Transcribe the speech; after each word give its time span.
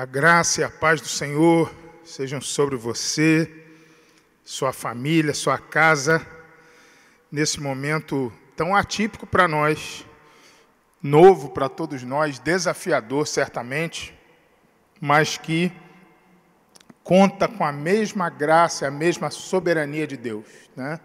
A 0.00 0.06
graça 0.06 0.62
e 0.62 0.64
a 0.64 0.70
paz 0.70 0.98
do 0.98 1.08
Senhor 1.08 1.70
sejam 2.02 2.40
sobre 2.40 2.74
você, 2.74 3.66
sua 4.42 4.72
família, 4.72 5.34
sua 5.34 5.58
casa, 5.58 6.26
nesse 7.30 7.60
momento 7.60 8.32
tão 8.56 8.74
atípico 8.74 9.26
para 9.26 9.46
nós, 9.46 10.06
novo 11.02 11.50
para 11.50 11.68
todos 11.68 12.02
nós, 12.02 12.38
desafiador 12.38 13.26
certamente, 13.26 14.18
mas 14.98 15.36
que 15.36 15.70
conta 17.04 17.46
com 17.46 17.62
a 17.62 17.70
mesma 17.70 18.30
graça, 18.30 18.86
a 18.86 18.90
mesma 18.90 19.30
soberania 19.30 20.06
de 20.06 20.16
Deus. 20.16 20.46
Né? 20.74 20.98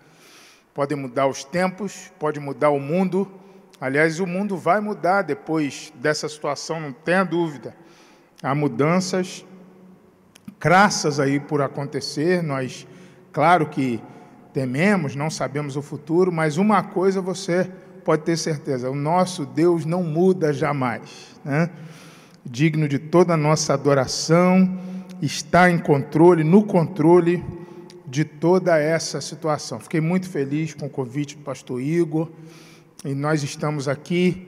Pode 0.73 0.96
mudar 0.96 1.27
os 1.27 1.43
tempos, 1.43 2.14
pode 2.18 2.39
mudar 2.39 2.70
o 2.70 2.80
mundo. 2.80 3.30
Aliás, 3.82 4.21
o 4.21 4.25
mundo 4.25 4.55
vai 4.55 4.80
mudar 4.80 5.23
depois 5.23 5.91
dessa 5.96 6.30
situação, 6.30 6.80
não 6.80 6.93
tenha 6.93 7.25
dúvida. 7.25 7.75
Há 8.46 8.54
mudanças 8.54 9.43
crassas 10.60 11.20
aí 11.20 11.39
por 11.39 11.64
acontecer. 11.64 12.43
Nós, 12.43 12.86
claro 13.32 13.68
que 13.68 14.00
tememos, 14.54 15.15
não 15.15 15.32
sabemos 15.32 15.75
o 15.75 15.82
futuro, 15.82 16.32
mas 16.32 16.57
uma 16.57 16.84
coisa 16.84 17.20
você 17.20 17.68
pode 18.04 18.21
ter 18.21 18.37
certeza: 18.37 18.87
o 18.87 18.93
nosso 18.93 19.47
Deus 19.47 19.84
não 19.84 20.04
muda 20.04 20.54
jamais. 20.54 21.36
Né? 21.43 21.71
Digno 22.46 22.87
de 22.87 23.00
toda 23.00 23.34
a 23.34 23.37
nossa 23.37 23.73
adoração 23.73 24.78
está 25.20 25.71
em 25.71 25.79
controle, 25.79 26.43
no 26.43 26.64
controle 26.64 27.43
de 28.06 28.23
toda 28.23 28.78
essa 28.78 29.20
situação. 29.21 29.79
Fiquei 29.79 30.01
muito 30.01 30.29
feliz 30.29 30.75
com 30.75 30.86
o 30.86 30.89
convite 30.89 31.36
do 31.36 31.42
pastor 31.42 31.82
Igor 31.82 32.30
e 33.03 33.16
nós 33.16 33.42
estamos 33.42 33.88
aqui 33.88 34.48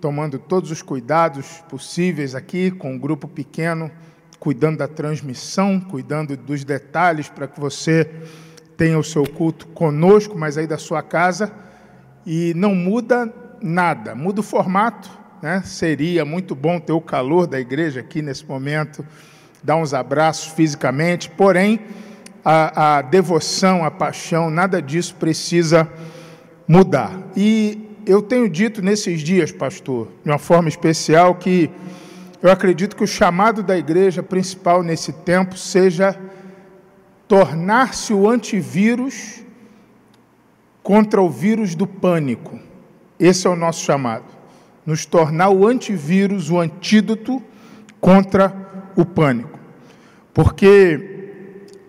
tomando 0.00 0.38
todos 0.38 0.70
os 0.70 0.82
cuidados 0.82 1.62
possíveis 1.68 2.34
aqui 2.34 2.70
com 2.70 2.92
um 2.92 2.98
grupo 2.98 3.26
pequeno, 3.26 3.90
cuidando 4.38 4.78
da 4.78 4.88
transmissão, 4.88 5.80
cuidando 5.80 6.36
dos 6.36 6.64
detalhes 6.64 7.28
para 7.28 7.48
que 7.48 7.58
você 7.58 8.10
tenha 8.76 8.98
o 8.98 9.04
seu 9.04 9.24
culto 9.24 9.66
conosco, 9.68 10.38
mas 10.38 10.56
aí 10.56 10.66
da 10.66 10.78
sua 10.78 11.02
casa 11.02 11.52
e 12.24 12.52
não 12.54 12.74
muda 12.74 13.32
nada, 13.60 14.14
muda 14.14 14.40
o 14.40 14.44
formato, 14.44 15.10
né? 15.42 15.62
Seria 15.64 16.24
muito 16.24 16.54
bom 16.54 16.78
ter 16.78 16.92
o 16.92 17.00
calor 17.00 17.46
da 17.46 17.58
igreja 17.58 18.00
aqui 18.00 18.22
nesse 18.22 18.44
momento 18.46 19.04
dar 19.62 19.76
uns 19.76 19.92
abraços 19.92 20.52
fisicamente, 20.52 21.30
porém, 21.30 21.80
a, 22.44 22.98
a 22.98 23.02
devoção, 23.02 23.84
a 23.84 23.90
paixão, 23.90 24.50
nada 24.50 24.80
disso 24.80 25.14
precisa 25.16 25.88
mudar. 26.66 27.12
E 27.36 27.87
eu 28.06 28.22
tenho 28.22 28.48
dito 28.48 28.82
nesses 28.82 29.20
dias, 29.20 29.52
pastor, 29.52 30.08
de 30.24 30.30
uma 30.30 30.38
forma 30.38 30.68
especial, 30.68 31.34
que 31.34 31.70
eu 32.42 32.50
acredito 32.50 32.96
que 32.96 33.04
o 33.04 33.06
chamado 33.06 33.62
da 33.62 33.76
igreja 33.76 34.22
principal 34.22 34.82
nesse 34.82 35.12
tempo 35.12 35.56
seja 35.56 36.18
tornar-se 37.26 38.14
o 38.14 38.28
antivírus 38.28 39.42
contra 40.82 41.20
o 41.20 41.28
vírus 41.28 41.74
do 41.74 41.86
pânico. 41.86 42.58
Esse 43.18 43.46
é 43.46 43.50
o 43.50 43.56
nosso 43.56 43.84
chamado. 43.84 44.24
Nos 44.86 45.04
tornar 45.04 45.50
o 45.50 45.66
antivírus, 45.66 46.50
o 46.50 46.58
antídoto 46.58 47.42
contra 48.00 48.54
o 48.96 49.04
pânico, 49.04 49.58
porque 50.32 51.18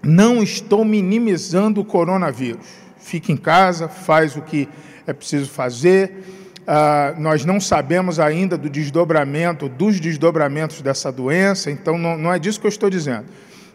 não 0.04 0.42
estou 0.42 0.84
minimizando 0.84 1.82
o 1.82 1.86
coronavírus. 1.86 2.68
Fique 3.10 3.32
em 3.32 3.38
casa, 3.38 3.88
faz 3.88 4.36
o 4.36 4.42
que 4.44 4.70
é 5.08 5.12
preciso 5.12 5.50
fazer. 5.50 6.12
Uh, 6.60 7.20
nós 7.20 7.44
não 7.44 7.60
sabemos 7.60 8.20
ainda 8.20 8.56
do 8.56 8.70
desdobramento, 8.70 9.68
dos 9.68 10.00
desdobramentos 10.00 10.80
dessa 10.84 11.12
doença, 11.12 11.72
então 11.72 11.98
não, 11.98 12.16
não 12.16 12.32
é 12.32 12.38
disso 12.38 12.62
que 12.62 12.68
eu 12.68 12.70
estou 12.70 12.88
dizendo. 12.88 13.26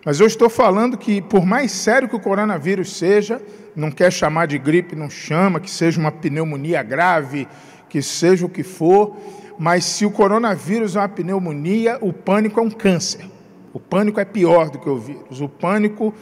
Mas 0.05 0.21
eu 0.21 0.27
estou 0.29 0.49
falando 0.49 0.97
que, 0.97 1.21
por 1.21 1.45
mais 1.45 1.73
sério 1.73 2.09
que 2.09 2.15
o 2.15 2.21
coronavírus 2.21 2.97
seja, 2.97 3.43
não 3.75 3.91
quer 3.91 4.13
chamar 4.13 4.47
de 4.47 4.57
gripe, 4.57 4.95
não 4.95 5.11
chama, 5.11 5.58
que 5.58 5.69
seja 5.69 5.98
uma 5.98 6.13
pneumonia 6.13 6.85
grave, 6.85 7.48
que 7.89 8.01
seja 8.01 8.47
o 8.47 8.48
que 8.48 8.63
for, 8.63 9.17
mas 9.58 9.85
se 9.85 10.07
o 10.07 10.13
coronavírus 10.13 10.95
é 10.95 11.01
uma 11.01 11.08
pneumonia, 11.08 11.98
o 12.01 12.13
pânico 12.13 12.61
é 12.61 12.63
um 12.63 12.70
câncer. 12.70 13.29
O 13.73 13.81
pânico 13.81 14.20
é 14.20 14.25
pior 14.25 14.70
do 14.70 14.79
que 14.79 14.89
o 14.89 14.97
vírus. 14.97 15.41
O 15.41 15.48
pânico, 15.48 16.14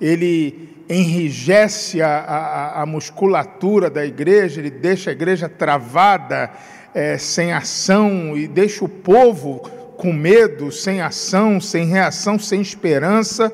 ele 0.00 0.70
enrijece 0.90 2.02
a, 2.02 2.18
a, 2.18 2.82
a 2.82 2.86
musculatura 2.86 3.88
da 3.88 4.04
igreja, 4.04 4.60
ele 4.60 4.70
deixa 4.70 5.10
a 5.10 5.12
igreja 5.12 5.48
travada, 5.48 6.50
é, 6.92 7.16
sem 7.16 7.52
ação, 7.52 8.36
e 8.36 8.48
deixa 8.48 8.84
o 8.84 8.88
povo 8.88 9.60
com 9.96 10.12
medo, 10.12 10.72
sem 10.72 11.00
ação, 11.00 11.60
sem 11.60 11.86
reação, 11.86 12.38
sem 12.38 12.60
esperança, 12.60 13.52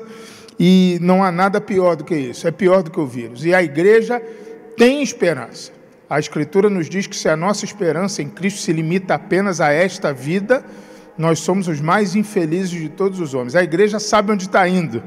e 0.59 0.97
não 1.01 1.23
há 1.23 1.31
nada 1.31 1.61
pior 1.61 1.95
do 1.95 2.03
que 2.03 2.15
isso, 2.15 2.47
é 2.47 2.51
pior 2.51 2.81
do 2.81 2.89
que 2.89 2.99
o 2.99 3.05
vírus. 3.05 3.45
E 3.45 3.53
a 3.53 3.61
igreja 3.61 4.19
tem 4.75 5.03
esperança. 5.03 5.71
A 6.09 6.19
Escritura 6.19 6.69
nos 6.69 6.89
diz 6.89 7.05
que 7.05 7.15
se 7.15 7.27
a 7.27 7.35
nossa 7.35 7.65
esperança 7.65 8.21
em 8.21 8.29
Cristo 8.29 8.61
se 8.61 8.71
limita 8.71 9.13
apenas 9.13 9.59
a 9.61 9.71
esta 9.71 10.13
vida, 10.13 10.63
nós 11.17 11.39
somos 11.39 11.67
os 11.67 11.81
mais 11.81 12.15
infelizes 12.15 12.69
de 12.71 12.89
todos 12.89 13.19
os 13.19 13.33
homens. 13.33 13.55
A 13.55 13.63
igreja 13.63 13.99
sabe 13.99 14.31
onde 14.31 14.45
está 14.45 14.67
indo. 14.67 15.03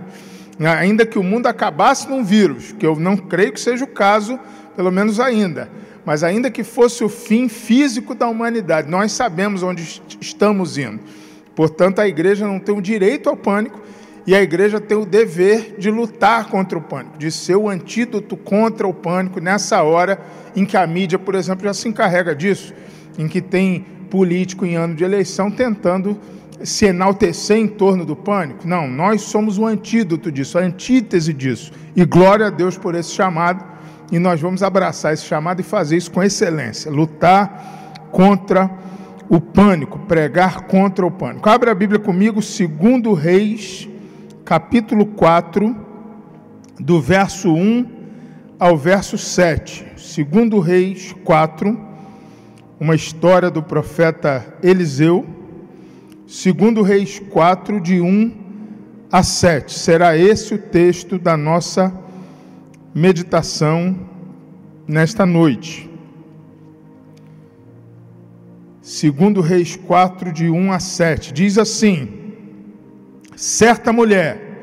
Ainda 0.66 1.06
que 1.06 1.18
o 1.18 1.22
mundo 1.22 1.46
acabasse 1.46 2.08
num 2.08 2.22
vírus, 2.22 2.72
que 2.72 2.86
eu 2.86 2.96
não 2.96 3.16
creio 3.16 3.52
que 3.52 3.60
seja 3.60 3.84
o 3.84 3.88
caso, 3.88 4.38
pelo 4.76 4.90
menos 4.90 5.18
ainda, 5.18 5.70
mas 6.04 6.22
ainda 6.22 6.50
que 6.50 6.62
fosse 6.62 7.02
o 7.02 7.08
fim 7.08 7.48
físico 7.48 8.14
da 8.14 8.28
humanidade, 8.28 8.90
nós 8.90 9.12
sabemos 9.12 9.62
onde 9.62 10.02
estamos 10.20 10.76
indo. 10.76 11.00
Portanto, 11.54 12.00
a 12.00 12.08
igreja 12.08 12.46
não 12.46 12.58
tem 12.58 12.74
o 12.74 12.80
direito 12.80 13.28
ao 13.28 13.36
pânico 13.36 13.80
e 14.26 14.34
a 14.34 14.42
igreja 14.42 14.80
tem 14.80 14.96
o 14.96 15.06
dever 15.06 15.76
de 15.78 15.90
lutar 15.90 16.48
contra 16.48 16.78
o 16.78 16.82
pânico, 16.82 17.18
de 17.18 17.30
ser 17.30 17.56
o 17.56 17.68
antídoto 17.68 18.36
contra 18.36 18.86
o 18.86 18.94
pânico 18.94 19.40
nessa 19.40 19.82
hora 19.82 20.20
em 20.54 20.64
que 20.64 20.76
a 20.76 20.86
mídia, 20.86 21.18
por 21.18 21.34
exemplo, 21.34 21.64
já 21.64 21.74
se 21.74 21.88
encarrega 21.88 22.34
disso, 22.34 22.74
em 23.18 23.26
que 23.26 23.40
tem 23.40 23.84
político 24.10 24.66
em 24.66 24.76
ano 24.76 24.94
de 24.94 25.04
eleição 25.04 25.50
tentando 25.50 26.18
se 26.62 26.86
enaltecer 26.86 27.56
em 27.56 27.66
torno 27.66 28.04
do 28.04 28.14
pânico. 28.14 28.66
Não, 28.66 28.88
nós 28.88 29.22
somos 29.22 29.58
o 29.58 29.66
antídoto 29.66 30.30
disso, 30.30 30.58
a 30.58 30.62
antítese 30.62 31.32
disso. 31.32 31.72
E 31.96 32.04
glória 32.04 32.46
a 32.46 32.50
Deus 32.50 32.76
por 32.76 32.94
esse 32.94 33.12
chamado, 33.12 33.64
e 34.12 34.18
nós 34.18 34.40
vamos 34.40 34.62
abraçar 34.62 35.12
esse 35.12 35.24
chamado 35.24 35.60
e 35.60 35.64
fazer 35.64 35.96
isso 35.96 36.10
com 36.10 36.22
excelência, 36.22 36.90
lutar 36.90 38.08
contra 38.10 38.70
o 39.28 39.40
pânico, 39.40 39.98
pregar 40.00 40.62
contra 40.62 41.06
o 41.06 41.10
pânico. 41.10 41.48
Abra 41.48 41.70
a 41.70 41.74
Bíblia 41.74 42.00
comigo, 42.00 42.42
segundo 42.42 43.14
Reis, 43.14 43.88
capítulo 44.44 45.06
4, 45.06 45.76
do 46.78 47.00
verso 47.00 47.52
1 47.52 47.86
ao 48.58 48.76
verso 48.76 49.16
7. 49.16 49.86
Segundo 49.96 50.58
Reis 50.58 51.14
4, 51.24 51.78
uma 52.80 52.94
história 52.94 53.50
do 53.50 53.62
profeta 53.62 54.44
Eliseu, 54.62 55.24
segundo 56.30 56.80
Reis 56.80 57.18
4, 57.18 57.80
de 57.80 58.00
1 58.00 58.32
a 59.10 59.20
7. 59.20 59.76
Será 59.76 60.16
esse 60.16 60.54
o 60.54 60.58
texto 60.58 61.18
da 61.18 61.36
nossa 61.36 61.92
meditação 62.94 63.98
nesta 64.86 65.26
noite. 65.26 65.90
Segundo 68.80 69.40
Reis 69.40 69.74
4, 69.74 70.32
de 70.32 70.48
1 70.48 70.72
a 70.72 70.78
7. 70.78 71.32
Diz 71.32 71.58
assim: 71.58 72.08
certa 73.34 73.92
mulher, 73.92 74.62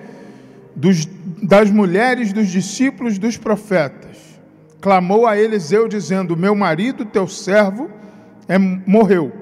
dos, 0.73 1.06
das 1.44 1.69
mulheres 1.69 2.31
dos 2.31 2.47
discípulos 2.47 3.19
dos 3.19 3.35
profetas, 3.35 4.39
clamou 4.79 5.27
a 5.27 5.38
Eliseu, 5.38 5.85
dizendo: 5.89 6.38
Meu 6.38 6.56
marido, 6.56 7.03
teu 7.03 7.27
servo, 7.27 7.89
é, 8.47 8.57
morreu. 8.57 9.33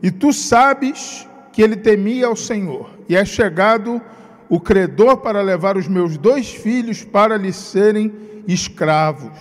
E 0.00 0.12
tu 0.12 0.32
sabes 0.32 1.28
que 1.52 1.62
ele 1.62 1.76
temia 1.76 2.26
ao 2.26 2.36
Senhor, 2.36 2.90
e 3.08 3.16
é 3.16 3.24
chegado 3.24 4.00
o 4.48 4.60
credor 4.60 5.18
para 5.18 5.40
levar 5.40 5.76
os 5.76 5.86
meus 5.86 6.16
dois 6.16 6.50
filhos 6.50 7.04
para 7.04 7.36
lhe 7.36 7.52
serem 7.52 8.12
escravos. 8.46 9.38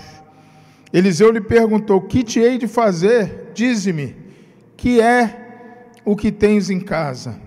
Eliseu 0.94 1.32
lhe 1.32 1.42
perguntou: 1.42 2.02
Que 2.02 2.24
te 2.24 2.40
hei 2.40 2.58
de 2.58 2.68
fazer? 2.68 3.52
Dize-me, 3.54 4.16
que 4.78 5.02
é 5.02 5.48
o 6.06 6.16
que 6.16 6.32
tens 6.32 6.70
em 6.70 6.80
casa? 6.80 7.40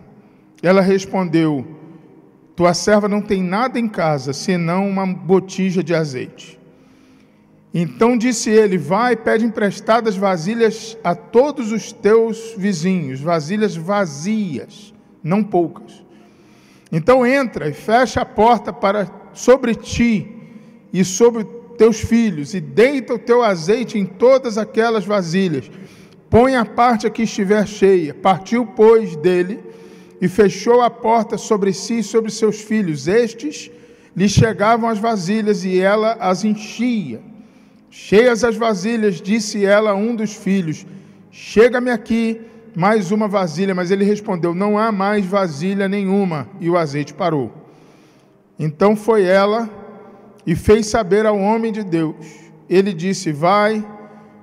Ela 0.62 0.81
respondeu: 0.81 1.66
Tua 2.54 2.75
serva 2.75 3.08
não 3.08 3.20
tem 3.20 3.42
nada 3.42 3.78
em 3.78 3.88
casa, 3.88 4.32
senão 4.32 4.88
uma 4.88 5.06
botija 5.06 5.82
de 5.82 5.94
azeite. 5.94 6.61
Então 7.74 8.16
disse 8.19 8.50
ele: 8.50 8.76
Vai, 8.76 9.16
pede 9.16 9.44
emprestadas 9.44 10.16
vasilhas 10.16 10.96
a 11.02 11.14
todos 11.14 11.72
os 11.72 11.92
teus 11.92 12.54
vizinhos, 12.56 13.20
vasilhas 13.20 13.74
vazias, 13.74 14.92
não 15.22 15.42
poucas. 15.42 16.04
Então 16.90 17.26
entra 17.26 17.69
e 17.69 17.72
fecha 17.72 18.20
a 18.20 18.26
porta 18.26 18.72
para 18.72 19.10
sobre 19.32 19.74
ti 19.74 20.28
e 20.92 21.04
sobre 21.04 21.44
teus 21.78 22.00
filhos, 22.00 22.52
e 22.52 22.60
deita 22.60 23.14
o 23.14 23.19
teu 23.19 23.42
azeite 23.42 23.98
em 23.98 24.04
todas 24.04 24.58
aquelas 24.58 25.06
vasilhas. 25.06 25.70
Põe 26.28 26.56
a 26.56 26.64
parte 26.64 27.06
a 27.06 27.10
que 27.10 27.22
estiver 27.22 27.66
cheia. 27.66 28.14
Partiu, 28.14 28.66
pois, 28.66 29.16
dele 29.16 29.60
e 30.20 30.28
fechou 30.28 30.80
a 30.80 30.88
porta 30.88 31.36
sobre 31.36 31.72
si 31.72 31.98
e 31.98 32.02
sobre 32.02 32.30
seus 32.30 32.60
filhos. 32.60 33.08
Estes 33.08 33.70
lhe 34.14 34.28
chegavam 34.28 34.88
as 34.88 34.98
vasilhas 34.98 35.64
e 35.64 35.80
ela 35.80 36.12
as 36.20 36.44
enchia. 36.44 37.31
Cheias 37.94 38.42
as 38.42 38.56
vasilhas, 38.56 39.20
disse 39.20 39.66
ela 39.66 39.90
a 39.90 39.94
um 39.94 40.16
dos 40.16 40.34
filhos: 40.34 40.86
Chega-me 41.30 41.90
aqui 41.90 42.40
mais 42.74 43.12
uma 43.12 43.28
vasilha. 43.28 43.74
Mas 43.74 43.90
ele 43.90 44.02
respondeu: 44.02 44.54
Não 44.54 44.78
há 44.78 44.90
mais 44.90 45.26
vasilha 45.26 45.86
nenhuma. 45.86 46.48
E 46.58 46.70
o 46.70 46.78
azeite 46.78 47.12
parou. 47.12 47.52
Então 48.58 48.96
foi 48.96 49.24
ela 49.24 49.68
e 50.46 50.56
fez 50.56 50.86
saber 50.86 51.26
ao 51.26 51.38
homem 51.38 51.70
de 51.70 51.84
Deus. 51.84 52.26
Ele 52.66 52.94
disse: 52.94 53.30
Vai, 53.30 53.86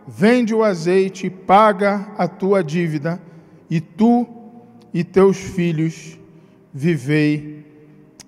vende 0.07 0.53
o 0.53 0.63
azeite 0.63 1.27
paga 1.27 2.07
a 2.19 2.27
tua 2.27 2.63
dívida, 2.63 3.19
e 3.67 3.81
tu 3.81 4.27
e 4.93 5.03
teus 5.03 5.37
filhos 5.37 6.19
vivei 6.71 7.65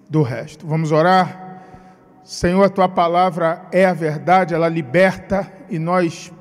do 0.09 0.23
resto. 0.23 0.65
Vamos 0.65 0.91
orar? 0.91 1.40
Senhor, 2.31 2.63
a 2.63 2.69
tua 2.69 2.87
palavra 2.87 3.67
é 3.73 3.85
a 3.85 3.91
verdade, 3.91 4.53
ela 4.53 4.69
liberta 4.69 5.51
e 5.69 5.77
nós 5.77 6.31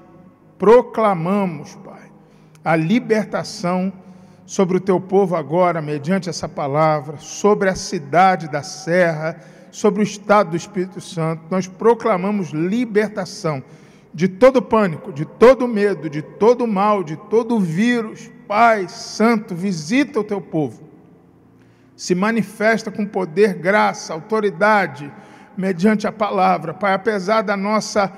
proclamamos, 0.57 1.75
Pai, 1.85 2.13
a 2.65 2.77
libertação 2.77 3.93
sobre 4.47 4.77
o 4.77 4.81
teu 4.81 5.01
povo 5.01 5.35
agora, 5.35 5.83
mediante 5.83 6.29
essa 6.29 6.49
palavra, 6.49 7.17
sobre 7.19 7.69
a 7.69 7.75
cidade 7.75 8.49
da 8.49 8.63
Serra, 8.63 9.41
sobre 9.73 10.01
o 10.01 10.05
estado 10.05 10.51
do 10.51 10.57
Espírito 10.57 11.01
Santo. 11.01 11.43
Nós 11.51 11.67
proclamamos 11.67 12.51
libertação 12.51 13.61
de 14.15 14.29
todo 14.29 14.63
pânico, 14.63 15.13
de 15.13 15.25
todo 15.25 15.67
medo, 15.67 16.09
de 16.09 16.23
todo 16.23 16.69
mal, 16.69 17.03
de 17.03 17.17
todo 17.17 17.59
vírus. 17.59 18.31
Pai 18.47 18.87
Santo, 18.89 19.57
visita 19.57 20.21
o 20.21 20.25
teu 20.25 20.41
povo. 20.41 20.89
Se 21.97 22.15
manifesta 22.15 22.93
com 22.93 23.05
poder, 23.05 23.55
graça, 23.55 24.15
autoridade, 24.15 25.13
mediante 25.56 26.06
a 26.06 26.12
palavra. 26.12 26.75
Pai, 26.75 26.94
apesar 26.94 27.43
da 27.43 27.56
nossa 27.56 28.12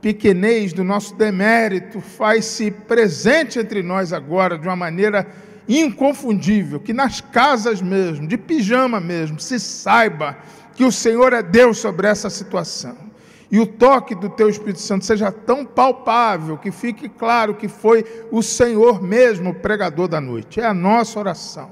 pequenez, 0.00 0.72
do 0.72 0.84
nosso 0.84 1.14
demérito, 1.14 2.00
faz-se 2.00 2.70
presente 2.70 3.58
entre 3.58 3.82
nós 3.82 4.12
agora 4.12 4.58
de 4.58 4.66
uma 4.66 4.76
maneira 4.76 5.26
inconfundível, 5.68 6.80
que 6.80 6.92
nas 6.92 7.20
casas 7.20 7.82
mesmo, 7.82 8.26
de 8.26 8.38
pijama 8.38 9.00
mesmo, 9.00 9.38
se 9.38 9.58
saiba 9.58 10.36
que 10.74 10.84
o 10.84 10.92
Senhor 10.92 11.32
é 11.32 11.42
Deus 11.42 11.78
sobre 11.78 12.06
essa 12.06 12.30
situação 12.30 13.08
e 13.50 13.58
o 13.58 13.66
toque 13.66 14.14
do 14.14 14.28
teu 14.28 14.48
Espírito 14.48 14.80
Santo 14.80 15.04
seja 15.04 15.32
tão 15.32 15.64
palpável 15.64 16.58
que 16.58 16.70
fique 16.70 17.08
claro 17.08 17.54
que 17.54 17.66
foi 17.66 18.04
o 18.30 18.42
Senhor 18.42 19.02
mesmo 19.02 19.50
o 19.50 19.54
pregador 19.54 20.06
da 20.06 20.20
noite. 20.20 20.60
É 20.60 20.66
a 20.66 20.74
nossa 20.74 21.18
oração. 21.18 21.70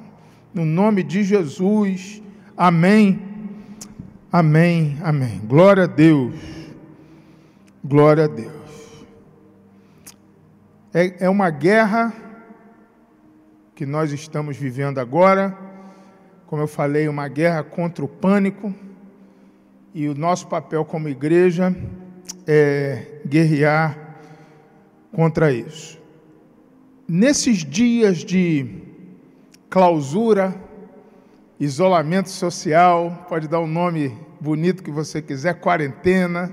No 0.55 0.65
nome 0.65 1.03
de 1.03 1.23
Jesus. 1.23 2.23
Amém. 2.57 3.36
Amém. 4.39 4.99
Amém. 5.03 5.41
Glória 5.47 5.85
a 5.85 5.87
Deus. 5.87 6.35
Glória 7.83 8.25
a 8.25 8.27
Deus. 8.27 9.07
É, 10.93 11.25
é 11.25 11.31
uma 11.31 11.49
guerra 11.49 12.13
que 13.75 13.87
nós 13.87 14.13
estamos 14.13 14.59
vivendo 14.59 14.99
agora. 14.99 15.57
Como 16.47 16.61
eu 16.61 16.69
falei, 16.69 17.09
uma 17.09 17.29
guerra 17.29 17.65
contra 17.65 18.05
o 18.05 18.09
pânico 18.09 18.75
e 19.95 20.07
o 20.07 20.15
nosso 20.15 20.49
papel 20.49 20.85
como 20.85 21.09
igreja 21.09 21.75
é 22.47 23.23
guerrear 23.25 24.19
contra 25.13 25.51
isso. 25.51 25.99
Nesses 27.09 27.65
dias 27.65 28.19
de 28.19 28.83
clausura, 29.71 30.55
isolamento 31.59 32.29
social, 32.29 33.25
pode 33.31 33.49
dar 33.49 33.61
o 33.61 33.65
um 33.65 33.67
nome 33.67 34.26
bonito 34.41 34.83
que 34.83 34.91
você 34.91 35.23
quiser, 35.23 35.55
quarentena, 35.61 36.53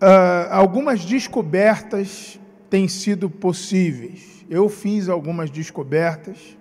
uh, 0.00 0.48
algumas 0.50 1.04
descobertas 1.04 2.40
têm 2.68 2.88
sido 2.88 3.28
possíveis. 3.28 4.44
Eu 4.48 4.68
fiz 4.68 5.08
algumas 5.08 5.50
descobertas 5.50 6.56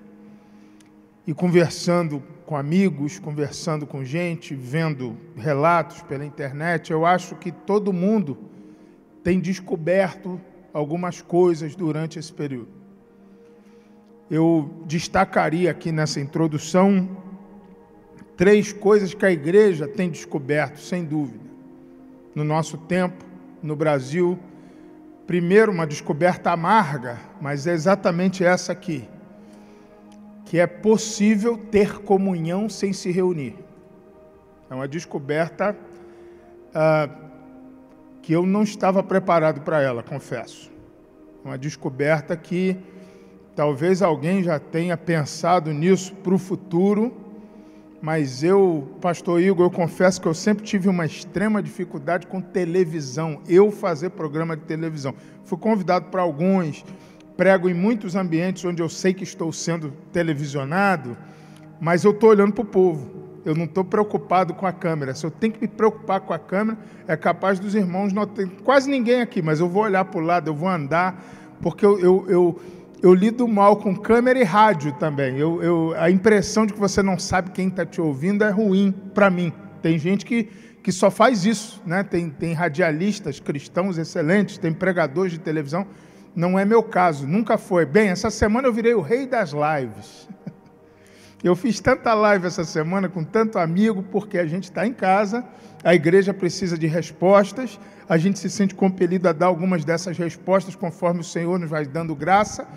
e 1.25 1.33
conversando 1.33 2.21
com 2.45 2.57
amigos, 2.57 3.17
conversando 3.17 3.87
com 3.87 4.03
gente, 4.03 4.53
vendo 4.53 5.15
relatos 5.37 6.01
pela 6.01 6.25
internet, 6.25 6.91
eu 6.91 7.05
acho 7.05 7.35
que 7.35 7.51
todo 7.51 7.93
mundo 7.93 8.37
tem 9.23 9.39
descoberto 9.39 10.39
algumas 10.73 11.21
coisas 11.21 11.75
durante 11.75 12.19
esse 12.19 12.33
período. 12.33 12.67
Eu 14.29 14.83
destacaria 14.85 15.71
aqui 15.71 15.91
nessa 15.91 16.19
introdução 16.19 17.20
três 18.41 18.73
coisas 18.73 19.13
que 19.13 19.23
a 19.23 19.31
igreja 19.31 19.87
tem 19.87 20.09
descoberto, 20.09 20.79
sem 20.79 21.05
dúvida, 21.05 21.45
no 22.33 22.43
nosso 22.43 22.75
tempo, 22.75 23.23
no 23.61 23.75
Brasil. 23.75 24.39
Primeiro, 25.27 25.71
uma 25.71 25.85
descoberta 25.85 26.49
amarga, 26.49 27.19
mas 27.39 27.67
é 27.67 27.71
exatamente 27.71 28.43
essa 28.43 28.71
aqui 28.71 29.07
que 30.43 30.57
é 30.57 30.65
possível 30.65 31.55
ter 31.55 31.99
comunhão 31.99 32.67
sem 32.67 32.91
se 32.93 33.11
reunir. 33.11 33.57
É 34.71 34.73
uma 34.73 34.87
descoberta 34.87 35.77
ah, 36.73 37.09
que 38.23 38.33
eu 38.33 38.43
não 38.43 38.63
estava 38.63 39.03
preparado 39.03 39.61
para 39.61 39.83
ela, 39.83 40.01
confesso. 40.01 40.71
Uma 41.45 41.59
descoberta 41.59 42.35
que 42.35 42.75
talvez 43.55 44.01
alguém 44.01 44.41
já 44.41 44.57
tenha 44.57 44.97
pensado 44.97 45.71
nisso 45.71 46.15
para 46.15 46.33
o 46.33 46.39
futuro, 46.39 47.20
mas 48.01 48.43
eu, 48.43 48.89
pastor 48.99 49.39
Igor, 49.39 49.67
eu 49.67 49.71
confesso 49.71 50.19
que 50.19 50.27
eu 50.27 50.33
sempre 50.33 50.65
tive 50.65 50.89
uma 50.89 51.05
extrema 51.05 51.61
dificuldade 51.61 52.25
com 52.25 52.41
televisão, 52.41 53.39
eu 53.47 53.71
fazer 53.71 54.09
programa 54.09 54.57
de 54.57 54.63
televisão. 54.63 55.13
Fui 55.45 55.57
convidado 55.57 56.05
para 56.05 56.23
alguns, 56.23 56.83
prego 57.37 57.69
em 57.69 57.75
muitos 57.75 58.15
ambientes 58.15 58.65
onde 58.65 58.81
eu 58.81 58.89
sei 58.89 59.13
que 59.13 59.23
estou 59.23 59.53
sendo 59.53 59.93
televisionado, 60.11 61.15
mas 61.79 62.03
eu 62.03 62.11
estou 62.11 62.31
olhando 62.31 62.53
para 62.53 62.63
o 62.63 62.65
povo. 62.65 63.21
Eu 63.45 63.55
não 63.55 63.65
estou 63.65 63.83
preocupado 63.83 64.53
com 64.53 64.65
a 64.65 64.71
câmera. 64.71 65.13
Se 65.15 65.25
eu 65.25 65.31
tenho 65.31 65.53
que 65.53 65.61
me 65.61 65.67
preocupar 65.67 66.21
com 66.21 66.33
a 66.33 66.39
câmera, 66.39 66.77
é 67.07 67.15
capaz 67.15 67.59
dos 67.59 67.75
irmãos 67.75 68.13
não 68.13 68.25
ter 68.25 68.47
quase 68.63 68.89
ninguém 68.89 69.21
aqui, 69.21 69.41
mas 69.41 69.59
eu 69.59 69.67
vou 69.67 69.83
olhar 69.83 70.05
para 70.05 70.19
o 70.19 70.23
lado, 70.23 70.47
eu 70.49 70.55
vou 70.55 70.69
andar, 70.69 71.23
porque 71.61 71.85
eu, 71.85 71.99
eu, 71.99 72.25
eu, 72.27 72.61
eu 73.01 73.13
lido 73.13 73.47
mal 73.47 73.77
com 73.77 73.95
câmera 73.95 74.39
e 74.39 74.43
rádio 74.43 74.93
também. 74.93 75.37
Eu, 75.37 75.61
eu, 75.61 75.93
a 75.97 76.09
impressão 76.09 76.65
de 76.65 76.73
que 76.73 76.79
você 76.79 77.01
não 77.01 77.17
sabe 77.17 77.51
quem 77.51 77.67
está 77.67 77.85
te 77.85 77.99
ouvindo 77.99 78.43
é 78.43 78.49
ruim 78.49 78.93
para 79.13 79.29
mim. 79.29 79.51
Tem 79.81 79.97
gente 79.97 80.25
que, 80.25 80.49
que 80.83 80.91
só 80.91 81.09
faz 81.09 81.45
isso, 81.45 81.81
né? 81.85 82.03
Tem, 82.03 82.29
tem 82.29 82.53
radialistas 82.53 83.39
cristãos 83.39 83.97
excelentes, 83.97 84.57
tem 84.57 84.71
pregadores 84.71 85.31
de 85.31 85.39
televisão 85.39 85.87
não 86.35 86.57
é 86.57 86.63
meu 86.63 86.81
caso, 86.81 87.27
nunca 87.27 87.57
foi. 87.57 87.85
Bem, 87.85 88.09
essa 88.09 88.29
semana 88.29 88.67
eu 88.67 88.73
virei 88.73 88.93
o 88.93 89.01
rei 89.01 89.25
das 89.25 89.51
lives. 89.51 90.27
Eu 91.43 91.55
fiz 91.55 91.79
tanta 91.79 92.13
live 92.13 92.45
essa 92.45 92.63
semana 92.63 93.09
com 93.09 93.23
tanto 93.23 93.57
amigo, 93.57 94.03
porque 94.11 94.37
a 94.37 94.45
gente 94.45 94.65
está 94.65 94.85
em 94.85 94.93
casa, 94.93 95.43
a 95.83 95.95
igreja 95.95 96.31
precisa 96.35 96.77
de 96.77 96.85
respostas, 96.85 97.79
a 98.07 98.15
gente 98.15 98.37
se 98.37 98.47
sente 98.47 98.75
compelido 98.75 99.27
a 99.27 99.33
dar 99.33 99.47
algumas 99.47 99.83
dessas 99.83 100.15
respostas 100.19 100.75
conforme 100.75 101.21
o 101.21 101.23
Senhor 101.23 101.57
nos 101.57 101.67
vai 101.67 101.83
dando 101.83 102.15
graça. 102.15 102.67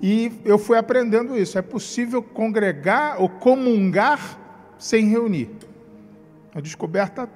E 0.00 0.32
eu 0.44 0.58
fui 0.58 0.78
aprendendo 0.78 1.36
isso. 1.36 1.58
É 1.58 1.62
possível 1.62 2.22
congregar 2.22 3.20
ou 3.20 3.28
comungar 3.28 4.38
sem 4.78 5.06
reunir. 5.08 5.50
Uma 6.54 6.62
descoberta 6.62 7.28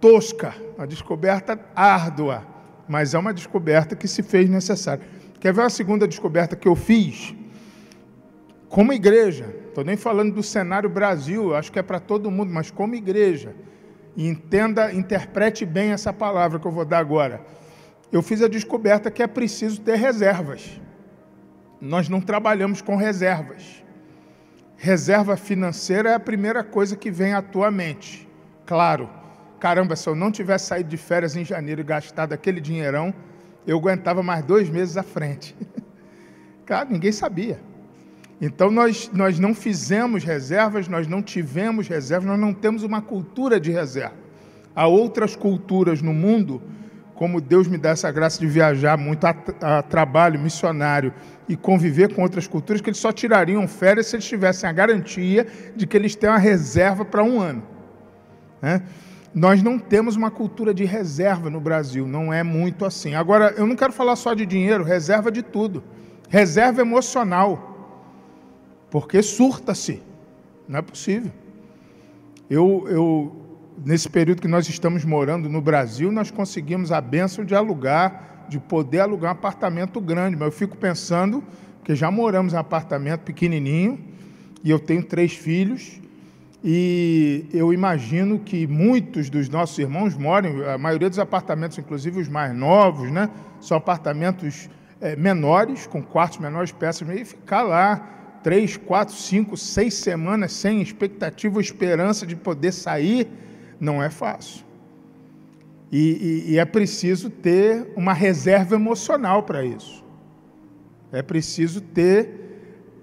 tosca, 0.00 0.54
uma 0.76 0.86
descoberta 0.86 1.58
árdua 1.76 2.52
mas 2.88 3.14
é 3.14 3.18
uma 3.18 3.32
descoberta 3.32 3.96
que 3.96 4.08
se 4.08 4.22
fez 4.22 4.48
necessária. 4.48 5.02
Quer 5.40 5.52
ver 5.52 5.62
a 5.62 5.70
segunda 5.70 6.06
descoberta 6.06 6.54
que 6.54 6.68
eu 6.68 6.76
fiz? 6.76 7.34
Como 8.68 8.92
igreja, 8.92 9.46
estou 9.68 9.84
nem 9.84 9.96
falando 9.96 10.34
do 10.34 10.42
cenário 10.42 10.88
Brasil, 10.88 11.54
acho 11.54 11.70
que 11.70 11.78
é 11.78 11.82
para 11.82 11.98
todo 11.98 12.30
mundo, 12.30 12.52
mas 12.52 12.70
como 12.70 12.94
igreja, 12.94 13.54
entenda, 14.16 14.92
interprete 14.92 15.64
bem 15.64 15.90
essa 15.90 16.12
palavra 16.12 16.58
que 16.58 16.66
eu 16.66 16.70
vou 16.70 16.84
dar 16.84 16.98
agora. 16.98 17.40
Eu 18.10 18.22
fiz 18.22 18.42
a 18.42 18.48
descoberta 18.48 19.10
que 19.10 19.22
é 19.22 19.26
preciso 19.26 19.80
ter 19.80 19.96
reservas. 19.96 20.80
Nós 21.84 22.08
não 22.08 22.20
trabalhamos 22.20 22.80
com 22.80 22.94
reservas. 22.94 23.82
Reserva 24.76 25.36
financeira 25.36 26.10
é 26.10 26.14
a 26.14 26.20
primeira 26.20 26.62
coisa 26.62 26.94
que 26.94 27.10
vem 27.10 27.34
à 27.34 27.42
tua 27.42 27.72
mente. 27.72 28.28
Claro, 28.64 29.10
caramba, 29.58 29.96
se 29.96 30.08
eu 30.08 30.14
não 30.14 30.30
tivesse 30.30 30.66
saído 30.66 30.88
de 30.88 30.96
férias 30.96 31.34
em 31.34 31.44
janeiro 31.44 31.80
e 31.80 31.84
gastado 31.84 32.32
aquele 32.32 32.60
dinheirão, 32.60 33.12
eu 33.66 33.76
aguentava 33.76 34.22
mais 34.22 34.44
dois 34.44 34.70
meses 34.70 34.96
à 34.96 35.02
frente. 35.02 35.56
Cara, 36.64 36.88
ninguém 36.88 37.10
sabia. 37.10 37.60
Então 38.40 38.70
nós, 38.70 39.10
nós 39.12 39.40
não 39.40 39.52
fizemos 39.52 40.22
reservas, 40.22 40.86
nós 40.86 41.08
não 41.08 41.20
tivemos 41.20 41.88
reservas, 41.88 42.28
nós 42.28 42.38
não 42.38 42.54
temos 42.54 42.84
uma 42.84 43.02
cultura 43.02 43.58
de 43.58 43.72
reserva. 43.72 44.14
Há 44.72 44.86
outras 44.86 45.34
culturas 45.34 46.00
no 46.00 46.14
mundo 46.14 46.62
como 47.14 47.40
Deus 47.40 47.68
me 47.68 47.78
dá 47.78 47.90
essa 47.90 48.10
graça 48.10 48.40
de 48.40 48.46
viajar 48.46 48.96
muito 48.96 49.24
a, 49.26 49.36
a, 49.60 49.82
trabalho 49.82 50.40
missionário 50.40 51.12
e 51.48 51.56
conviver 51.56 52.14
com 52.14 52.22
outras 52.22 52.46
culturas, 52.46 52.80
que 52.80 52.90
eles 52.90 52.98
só 52.98 53.12
tirariam 53.12 53.66
férias 53.68 54.06
se 54.06 54.16
eles 54.16 54.24
tivessem 54.24 54.68
a 54.68 54.72
garantia 54.72 55.46
de 55.76 55.86
que 55.86 55.96
eles 55.96 56.14
têm 56.14 56.30
uma 56.30 56.38
reserva 56.38 57.04
para 57.04 57.22
um 57.22 57.40
ano. 57.40 57.62
Né? 58.60 58.82
Nós 59.34 59.62
não 59.62 59.78
temos 59.78 60.14
uma 60.16 60.30
cultura 60.30 60.74
de 60.74 60.84
reserva 60.84 61.48
no 61.48 61.60
Brasil, 61.60 62.06
não 62.06 62.32
é 62.32 62.42
muito 62.42 62.84
assim. 62.84 63.14
Agora, 63.14 63.54
eu 63.56 63.66
não 63.66 63.74
quero 63.74 63.92
falar 63.92 64.16
só 64.16 64.34
de 64.34 64.44
dinheiro, 64.44 64.84
reserva 64.84 65.32
de 65.32 65.42
tudo. 65.42 65.82
Reserva 66.28 66.82
emocional. 66.82 67.70
Porque 68.90 69.22
surta-se. 69.22 70.02
Não 70.68 70.78
é 70.78 70.82
possível. 70.82 71.32
Eu, 72.48 72.86
eu, 72.88 73.41
nesse 73.84 74.08
período 74.08 74.42
que 74.42 74.48
nós 74.48 74.68
estamos 74.68 75.04
morando 75.04 75.48
no 75.48 75.60
Brasil, 75.60 76.10
nós 76.12 76.30
conseguimos 76.30 76.92
a 76.92 77.00
benção 77.00 77.44
de 77.44 77.54
alugar, 77.54 78.46
de 78.48 78.58
poder 78.58 79.00
alugar 79.00 79.32
um 79.32 79.32
apartamento 79.32 80.00
grande. 80.00 80.36
Mas 80.36 80.46
eu 80.46 80.52
fico 80.52 80.76
pensando 80.76 81.42
que 81.84 81.94
já 81.94 82.10
moramos 82.10 82.52
em 82.52 82.56
um 82.56 82.60
apartamento 82.60 83.20
pequenininho 83.20 83.98
e 84.62 84.70
eu 84.70 84.78
tenho 84.78 85.02
três 85.02 85.32
filhos. 85.32 86.00
E 86.64 87.46
eu 87.52 87.72
imagino 87.72 88.38
que 88.38 88.68
muitos 88.68 89.28
dos 89.28 89.48
nossos 89.48 89.76
irmãos 89.78 90.16
moram, 90.16 90.68
a 90.68 90.78
maioria 90.78 91.10
dos 91.10 91.18
apartamentos, 91.18 91.76
inclusive 91.76 92.20
os 92.20 92.28
mais 92.28 92.54
novos, 92.54 93.10
né, 93.10 93.28
são 93.60 93.76
apartamentos 93.76 94.70
é, 95.00 95.16
menores, 95.16 95.88
com 95.88 96.00
quartos 96.00 96.38
menores, 96.38 96.70
peças, 96.70 97.08
e 97.08 97.24
ficar 97.24 97.62
lá 97.62 98.38
três, 98.44 98.76
quatro, 98.76 99.14
cinco, 99.14 99.56
seis 99.56 99.94
semanas 99.94 100.52
sem 100.52 100.80
expectativa 100.80 101.56
ou 101.56 101.60
esperança 101.60 102.24
de 102.24 102.36
poder 102.36 102.72
sair, 102.72 103.28
não 103.82 104.00
é 104.00 104.08
fácil. 104.08 104.64
E, 105.90 106.44
e, 106.46 106.52
e 106.52 106.58
é 106.58 106.64
preciso 106.64 107.28
ter 107.28 107.92
uma 107.96 108.12
reserva 108.12 108.76
emocional 108.76 109.42
para 109.42 109.64
isso. 109.64 110.04
É 111.10 111.20
preciso 111.20 111.80
ter 111.80 112.30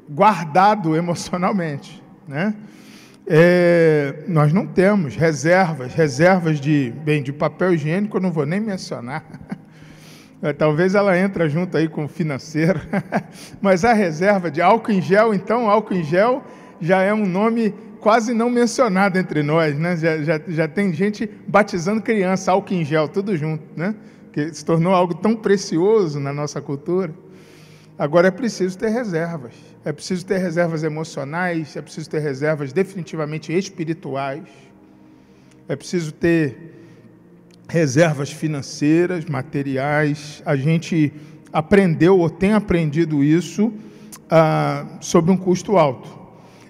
guardado 0.09 0.95
emocionalmente, 0.97 2.01
né? 2.25 2.55
É, 3.27 4.23
nós 4.27 4.51
não 4.51 4.65
temos 4.65 5.15
reservas, 5.15 5.93
reservas 5.93 6.59
de, 6.59 6.91
bem, 7.03 7.21
de 7.21 7.31
papel 7.31 7.73
higiênico 7.73 8.17
eu 8.17 8.21
não 8.21 8.31
vou 8.31 8.45
nem 8.45 8.61
mencionar. 8.61 9.23
É, 10.41 10.53
talvez 10.53 10.95
ela 10.95 11.19
entre 11.19 11.49
junto 11.49 11.75
aí 11.75 11.89
com 11.89 12.05
o 12.05 12.07
financeiro. 12.07 12.79
Mas 13.59 13.83
a 13.83 13.91
reserva 13.91 14.49
de 14.49 14.61
álcool 14.61 14.93
em 14.93 15.01
gel, 15.01 15.33
então, 15.33 15.69
álcool 15.69 15.95
em 15.95 16.03
gel 16.05 16.41
já 16.79 17.01
é 17.01 17.13
um 17.13 17.25
nome 17.25 17.75
quase 17.99 18.33
não 18.33 18.49
mencionado 18.49 19.17
entre 19.17 19.43
nós, 19.43 19.77
né? 19.77 19.95
Já, 19.97 20.21
já, 20.23 20.41
já 20.47 20.67
tem 20.67 20.93
gente 20.93 21.29
batizando 21.47 22.01
criança, 22.01 22.51
álcool 22.51 22.73
em 22.73 22.85
gel, 22.85 23.07
tudo 23.07 23.35
junto, 23.35 23.63
né? 23.75 23.95
Que 24.31 24.53
se 24.53 24.63
tornou 24.63 24.93
algo 24.93 25.13
tão 25.13 25.35
precioso 25.35 26.19
na 26.19 26.33
nossa 26.33 26.61
cultura. 26.61 27.13
Agora 27.97 28.29
é 28.29 28.31
preciso 28.31 28.77
ter 28.77 28.89
reservas. 28.89 29.53
É 29.83 29.91
preciso 29.91 30.25
ter 30.25 30.37
reservas 30.37 30.83
emocionais, 30.83 31.75
é 31.75 31.81
preciso 31.81 32.09
ter 32.09 32.19
reservas 32.19 32.71
definitivamente 32.71 33.51
espirituais. 33.51 34.47
É 35.67 35.75
preciso 35.75 36.11
ter 36.13 36.75
reservas 37.67 38.31
financeiras, 38.31 39.25
materiais. 39.25 40.41
A 40.45 40.55
gente 40.55 41.13
aprendeu 41.51 42.17
ou 42.17 42.29
tem 42.29 42.53
aprendido 42.53 43.23
isso 43.23 43.71
ah, 44.29 44.85
sob 44.99 45.31
um 45.31 45.37
custo 45.37 45.77
alto. 45.77 46.18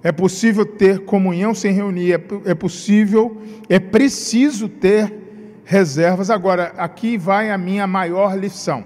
É 0.01 0.11
possível 0.11 0.65
ter 0.65 0.99
comunhão 0.99 1.53
sem 1.53 1.73
reunir, 1.73 2.13
é, 2.13 2.51
é 2.51 2.55
possível, 2.55 3.41
é 3.67 3.79
preciso 3.79 4.69
ter 4.69 5.13
reservas. 5.65 6.29
Agora, 6.29 6.73
aqui 6.77 7.17
vai 7.17 7.51
a 7.51 7.57
minha 7.57 7.85
maior 7.85 8.37
lição. 8.37 8.83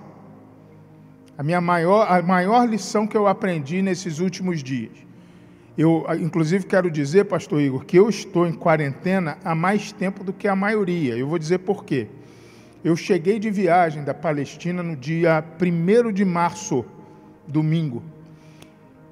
A 1.38 1.44
minha 1.44 1.62
maior, 1.62 2.08
a 2.12 2.22
maior 2.22 2.68
lição 2.68 3.08
que 3.08 3.18
eu 3.18 3.28
aprendi 3.28 3.82
nesses 3.82 4.20
últimos 4.20 4.64
dias. 4.64 4.92
Eu, 5.78 6.06
inclusive, 6.20 6.66
quero 6.66 6.92
dizer, 6.92 7.26
pastor 7.26 7.60
Igor, 7.60 7.84
que 7.86 7.98
eu 7.98 8.08
estou 8.08 8.46
em 8.46 8.54
quarentena 8.54 9.38
há 9.44 9.56
mais 9.56 9.92
tempo 9.92 10.24
do 10.24 10.32
que 10.32 10.48
a 10.48 10.56
maioria. 10.56 11.16
Eu 11.16 11.28
vou 11.28 11.40
dizer 11.40 11.60
por 11.60 11.84
quê. 11.84 12.08
Eu 12.84 12.96
cheguei 12.96 13.40
de 13.40 13.50
viagem 13.50 14.04
da 14.04 14.14
Palestina 14.14 14.84
no 14.84 14.96
dia 14.96 15.44
1 15.60 16.12
de 16.12 16.26
março, 16.26 16.86
domingo. 17.48 18.04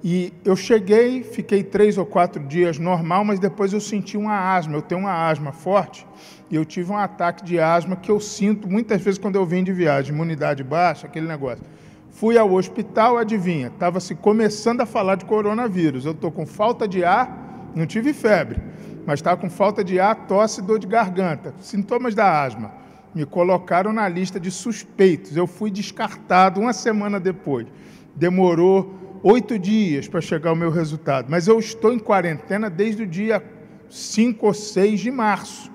E 0.04 0.34
eu 0.44 0.56
cheguei, 0.56 1.22
fiquei 1.24 1.64
três 1.64 1.98
ou 1.98 2.06
quatro 2.06 2.44
dias 2.44 2.80
normal, 2.80 3.24
mas 3.24 3.40
depois 3.40 3.72
eu 3.72 3.80
senti 3.80 4.18
uma 4.18 4.56
asma. 4.56 4.76
Eu 4.76 4.82
tenho 4.82 5.02
uma 5.02 5.30
asma 5.30 5.52
forte 5.52 6.08
e 6.50 6.56
eu 6.56 6.66
tive 6.66 6.92
um 6.92 6.98
ataque 6.98 7.44
de 7.46 7.60
asma 7.60 7.96
que 7.96 8.10
eu 8.10 8.20
sinto 8.20 8.68
muitas 8.68 9.02
vezes 9.02 9.20
quando 9.20 9.36
eu 9.36 9.46
vim 9.46 9.64
de 9.64 9.72
viagem, 9.72 10.14
imunidade 10.14 10.64
baixa, 10.64 11.06
aquele 11.06 11.28
negócio. 11.28 11.64
Fui 12.10 12.38
ao 12.38 12.52
hospital, 12.52 13.18
adivinha, 13.18 13.68
estava 13.68 14.00
se 14.00 14.16
começando 14.16 14.82
a 14.82 14.86
falar 14.86 15.16
de 15.16 15.26
coronavírus. 15.26 16.06
Eu 16.06 16.12
estou 16.12 16.32
com 16.32 16.46
falta 16.46 16.88
de 16.88 17.06
ar, 17.06 17.72
não 17.76 17.86
tive 17.86 18.12
febre, 18.12 18.60
mas 19.06 19.20
estava 19.20 19.40
com 19.40 19.50
falta 19.50 19.84
de 19.84 20.00
ar, 20.00 20.28
tosse 20.28 20.62
e 20.62 20.64
dor 20.64 20.80
de 20.80 20.88
garganta, 20.88 21.54
sintomas 21.60 22.16
da 22.16 22.44
asma. 22.44 22.74
Me 23.14 23.26
colocaram 23.26 23.94
na 23.94 24.08
lista 24.10 24.40
de 24.40 24.50
suspeitos. 24.50 25.38
Eu 25.38 25.46
fui 25.46 25.70
descartado 25.70 26.60
uma 26.60 26.74
semana 26.74 27.20
depois. 27.20 27.68
Demorou 28.16 29.01
oito 29.24 29.58
dias 29.58 30.08
para 30.08 30.22
chegar 30.22 30.52
o 30.52 30.56
meu 30.56 30.72
resultado. 30.72 31.28
Mas 31.30 31.48
eu 31.48 31.60
estou 31.60 31.94
em 31.94 32.00
quarentena 32.00 32.70
desde 32.70 33.04
o 33.04 33.08
dia 33.08 33.44
5 33.90 34.46
ou 34.46 34.54
6 34.54 35.00
de 35.00 35.12
março, 35.12 35.72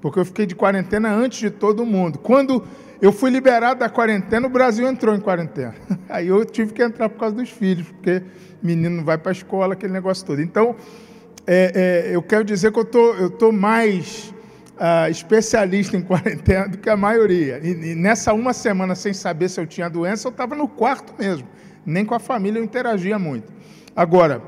porque 0.00 0.18
eu 0.18 0.24
fiquei 0.24 0.46
de 0.46 0.54
quarentena 0.54 1.12
antes 1.12 1.38
de 1.38 1.50
todo 1.50 1.86
mundo. 1.86 2.18
Quando 2.18 2.64
eu 3.00 3.12
fui 3.12 3.30
liberado 3.30 3.80
da 3.80 3.88
quarentena, 3.88 4.46
o 4.46 4.50
Brasil 4.50 4.86
entrou 4.86 5.14
em 5.14 5.20
quarentena. 5.20 5.74
Aí 6.08 6.28
eu 6.28 6.44
tive 6.44 6.72
que 6.72 6.82
entrar 6.82 7.08
por 7.08 7.18
causa 7.18 7.34
dos 7.34 7.50
filhos, 7.50 7.88
porque 7.88 8.22
menino 8.62 8.96
não 8.96 9.04
vai 9.04 9.18
para 9.18 9.30
a 9.30 9.32
escola, 9.32 9.74
aquele 9.74 9.92
negócio 9.92 10.24
todo. 10.26 10.40
Então, 10.40 10.74
é, 11.46 12.06
é, 12.06 12.16
eu 12.16 12.22
quero 12.22 12.44
dizer 12.44 12.72
que 12.72 12.78
eu 12.78 12.84
tô, 12.84 13.26
estou 13.26 13.52
mais 13.52 14.34
uh, 14.74 15.10
especialista 15.10 15.96
em 15.96 16.02
quarentena 16.02 16.68
do 16.70 16.78
que 16.78 16.88
a 16.88 16.96
maioria. 16.96 17.60
E, 17.62 17.92
e, 17.92 17.94
nessa 17.94 18.32
uma 18.32 18.52
semana, 18.52 18.94
sem 18.94 19.12
saber 19.12 19.48
se 19.48 19.60
eu 19.60 19.66
tinha 19.66 19.88
doença, 19.88 20.28
eu 20.28 20.30
estava 20.30 20.54
no 20.54 20.68
quarto 20.68 21.14
mesmo. 21.18 21.46
Nem 21.84 22.04
com 22.04 22.14
a 22.14 22.18
família 22.18 22.58
eu 22.58 22.64
interagia 22.64 23.18
muito. 23.18 23.52
Agora, 23.94 24.42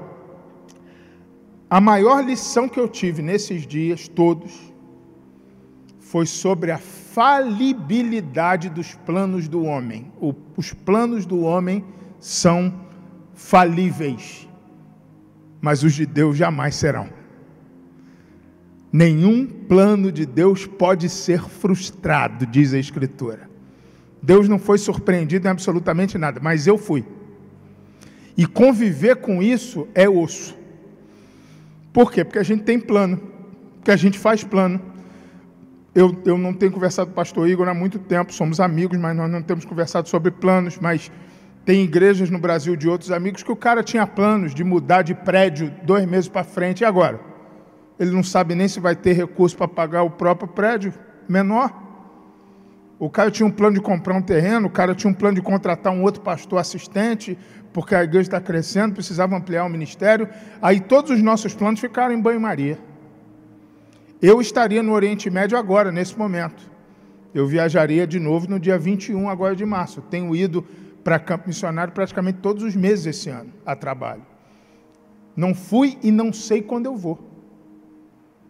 a 1.69 1.81
maior 1.81 2.25
lição 2.25 2.69
que 2.69 2.78
eu 2.78 2.88
tive 2.88 3.23
nesses 3.23 3.66
dias 3.66 4.09
todos 4.09 4.52
foi 5.99 6.25
sobre 6.26 6.71
a 6.71 6.78
falibilidade 6.78 8.69
dos 8.69 8.95
planos 8.95 9.49
do 9.49 9.64
homem. 9.64 10.12
O, 10.21 10.33
os 10.57 10.73
planos 10.73 11.26
do 11.26 11.40
homem 11.40 11.85
são 12.21 12.73
falíveis, 13.35 14.49
mas 15.61 15.83
os 15.83 15.93
de 15.95 16.07
Deus 16.07 16.37
jamais 16.37 16.76
serão. 16.76 17.09
Nenhum 18.93 19.47
plano 19.47 20.12
de 20.12 20.25
Deus 20.25 20.64
pode 20.66 21.09
ser 21.09 21.43
frustrado, 21.43 22.47
diz 22.47 22.73
a 22.73 22.78
Escritura. 22.78 23.50
Deus 24.23 24.49
não 24.49 24.59
foi 24.59 24.78
surpreendido 24.78 25.47
em 25.47 25.50
absolutamente 25.50 26.16
nada, 26.16 26.40
mas 26.40 26.66
eu 26.66 26.78
fui. 26.78 27.05
E 28.37 28.47
conviver 28.47 29.16
com 29.16 29.43
isso 29.43 29.88
é 29.95 30.09
osso. 30.09 30.57
Por 31.93 32.12
quê? 32.12 32.25
Porque 32.25 32.38
a 32.38 32.43
gente 32.43 32.64
tem 32.64 32.78
plano, 32.78 33.21
porque 33.76 33.90
a 33.90 33.97
gente 33.97 34.19
faz 34.19 34.45
plano 34.45 34.81
eu, 35.97 36.14
eu 36.26 36.37
não 36.37 36.52
tenho 36.52 36.71
conversado 36.71 37.07
com 37.07 37.12
o 37.12 37.16
pastor 37.16 37.49
Igor 37.49 37.66
há 37.66 37.73
muito 37.73 37.99
tempo, 37.99 38.31
somos 38.31 38.61
amigos, 38.61 38.99
mas 38.99 39.16
nós 39.16 39.31
não 39.31 39.40
temos 39.40 39.64
conversado 39.64 40.07
sobre 40.11 40.31
planos, 40.31 40.78
mas 40.78 41.11
tem 41.64 41.83
igrejas 41.83 42.28
no 42.28 42.38
Brasil 42.38 42.76
de 42.76 42.87
outros 42.87 43.11
amigos 43.11 43.43
que 43.43 43.50
o 43.50 43.57
cara 43.57 43.83
tinha 43.83 44.07
planos 44.07 44.55
de 44.55 44.62
mudar 44.62 45.00
de 45.00 45.14
prédio 45.14 45.73
dois 45.85 46.05
meses 46.05 46.28
para 46.28 46.45
frente, 46.45 46.83
e 46.83 46.85
agora? 46.85 47.19
Ele 47.99 48.11
não 48.11 48.23
sabe 48.23 48.55
nem 48.55 48.69
se 48.69 48.78
vai 48.78 48.95
ter 48.95 49.14
recurso 49.14 49.57
para 49.57 49.66
pagar 49.66 50.02
o 50.02 50.11
próprio 50.11 50.47
prédio 50.47 50.93
menor. 51.26 51.73
O 52.99 53.11
cara 53.11 53.31
tinha 53.31 53.47
um 53.47 53.50
plano 53.50 53.75
de 53.75 53.81
comprar 53.81 54.15
um 54.15 54.23
terreno, 54.23 54.69
o 54.69 54.71
cara 54.71 54.95
tinha 54.95 55.11
um 55.11 55.15
plano 55.15 55.35
de 55.35 55.43
contratar 55.43 55.93
um 55.93 56.03
outro 56.03 56.23
pastor 56.23 56.59
assistente, 56.59 57.38
porque 57.73 57.95
a 57.95 58.03
igreja 58.03 58.29
está 58.29 58.41
crescendo, 58.41 58.95
precisava 58.95 59.37
ampliar 59.37 59.65
o 59.65 59.69
ministério. 59.69 60.29
Aí 60.62 60.81
todos 60.81 61.11
os 61.11 61.23
nossos 61.23 61.55
planos 61.55 61.79
ficaram 61.79 62.15
em 62.15 62.21
banho-maria. 62.21 62.79
Eu 64.21 64.41
estaria 64.41 64.83
no 64.83 64.93
Oriente 64.93 65.29
Médio 65.29 65.59
agora, 65.59 65.93
nesse 65.93 66.19
momento. 66.19 66.71
Eu 67.35 67.47
viajaria 67.47 68.07
de 68.07 68.19
novo 68.19 68.49
no 68.49 68.59
dia 68.59 68.79
21 68.79 69.29
agora 69.29 69.55
de 69.55 69.67
março. 69.67 70.00
tenho 70.00 70.35
ido 70.35 70.65
para 71.05 71.19
campo 71.19 71.49
missionário 71.49 71.93
praticamente 71.93 72.38
todos 72.41 72.62
os 72.62 72.75
meses 72.75 73.07
esse 73.07 73.29
ano, 73.29 73.53
a 73.65 73.76
trabalho. 73.76 74.23
Não 75.37 75.55
fui 75.55 75.99
e 76.03 76.11
não 76.11 76.33
sei 76.33 76.62
quando 76.62 76.87
eu 76.87 76.97
vou. 76.97 77.19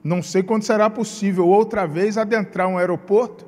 Não 0.05 0.23
sei 0.23 0.45
quando 0.45 0.63
será 0.63 0.89
possível 0.89 1.49
outra 1.49 1.85
vez 1.85 2.17
adentrar 2.17 2.69
um 2.69 2.79
aeroporto, 2.79 3.45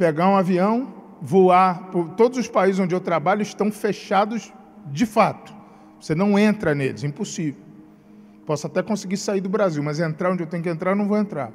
pegar 0.00 0.30
um 0.30 0.34
avião, 0.34 0.94
voar. 1.20 1.90
Por 1.90 2.08
todos 2.12 2.38
os 2.38 2.48
países 2.48 2.80
onde 2.80 2.94
eu 2.94 3.00
trabalho 3.00 3.42
estão 3.42 3.70
fechados 3.70 4.50
de 4.86 5.04
fato. 5.04 5.54
Você 6.00 6.14
não 6.14 6.38
entra 6.38 6.74
neles, 6.74 7.04
impossível. 7.04 7.60
Posso 8.46 8.66
até 8.66 8.82
conseguir 8.82 9.18
sair 9.18 9.42
do 9.42 9.50
Brasil, 9.50 9.82
mas 9.82 10.00
entrar 10.00 10.32
onde 10.32 10.42
eu 10.42 10.46
tenho 10.46 10.62
que 10.62 10.70
entrar, 10.70 10.96
não 10.96 11.06
vou 11.06 11.18
entrar. 11.18 11.52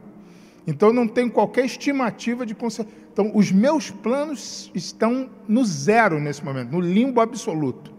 Então 0.67 0.93
não 0.93 1.07
tenho 1.07 1.31
qualquer 1.31 1.65
estimativa 1.65 2.45
de 2.45 2.53
consertar. 2.53 2.93
Então 3.11 3.31
os 3.33 3.51
meus 3.51 3.89
planos 3.89 4.71
estão 4.75 5.27
no 5.47 5.65
zero 5.65 6.19
nesse 6.19 6.45
momento, 6.45 6.71
no 6.71 6.79
limbo 6.79 7.21
absoluto. 7.21 7.91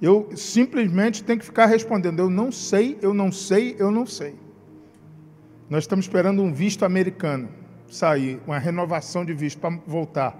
Eu 0.00 0.30
simplesmente 0.34 1.22
tenho 1.22 1.38
que 1.38 1.44
ficar 1.44 1.66
respondendo: 1.66 2.20
eu 2.20 2.30
não 2.30 2.50
sei, 2.50 2.98
eu 3.02 3.12
não 3.12 3.30
sei, 3.30 3.76
eu 3.78 3.90
não 3.90 4.06
sei. 4.06 4.34
Nós 5.68 5.84
estamos 5.84 6.06
esperando 6.06 6.42
um 6.42 6.54
visto 6.54 6.86
americano 6.86 7.60
sair, 7.90 8.40
uma 8.46 8.58
renovação 8.58 9.24
de 9.24 9.34
visto 9.34 9.58
para 9.58 9.76
voltar. 9.86 10.36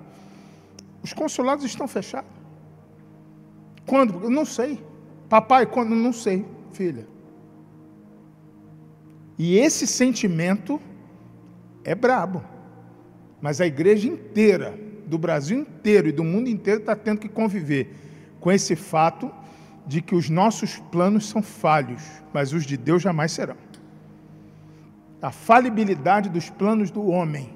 Os 1.03 1.13
consulados 1.13 1.65
estão 1.65 1.89
fechados. 1.89 2.31
Quando? 3.87 4.23
Eu 4.23 4.31
não 4.31 4.45
sei. 4.45 4.83
Papai, 5.29 5.67
quando? 5.67 5.95
Não 5.95 6.13
sei, 6.13 6.47
filha. 6.73 7.07
E 9.39 9.57
esse 9.57 9.87
sentimento 9.87 10.81
é 11.85 11.95
brabo. 11.95 12.43
Mas 13.41 13.61
a 13.61 13.67
igreja 13.67 14.07
inteira, 14.07 14.79
do 15.07 15.19
Brasil 15.19 15.59
inteiro 15.59 16.09
e 16.09 16.13
do 16.13 16.23
mundo 16.23 16.49
inteiro, 16.49 16.81
está 16.81 16.95
tendo 16.95 17.21
que 17.21 17.29
conviver 17.29 17.97
com 18.39 18.53
esse 18.53 18.77
fato 18.77 19.31
de 19.87 20.01
que 20.01 20.15
os 20.15 20.29
nossos 20.29 20.77
planos 20.93 21.29
são 21.29 21.43
falhos, 21.43 22.03
mas 22.33 22.53
os 22.53 22.65
de 22.65 22.77
Deus 22.77 23.03
jamais 23.03 23.33
serão. 23.33 23.57
A 25.21 25.31
falibilidade 25.31 26.29
dos 26.29 26.49
planos 26.49 26.91
do 26.91 27.07
homem. 27.07 27.51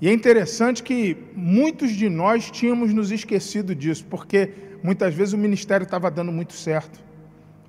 E 0.00 0.08
é 0.08 0.12
interessante 0.12 0.82
que 0.82 1.16
muitos 1.34 1.92
de 1.92 2.08
nós 2.08 2.50
tínhamos 2.50 2.92
nos 2.92 3.10
esquecido 3.10 3.74
disso, 3.74 4.04
porque 4.04 4.52
muitas 4.82 5.14
vezes 5.14 5.32
o 5.32 5.38
ministério 5.38 5.84
estava 5.84 6.10
dando 6.10 6.30
muito 6.30 6.52
certo. 6.52 7.02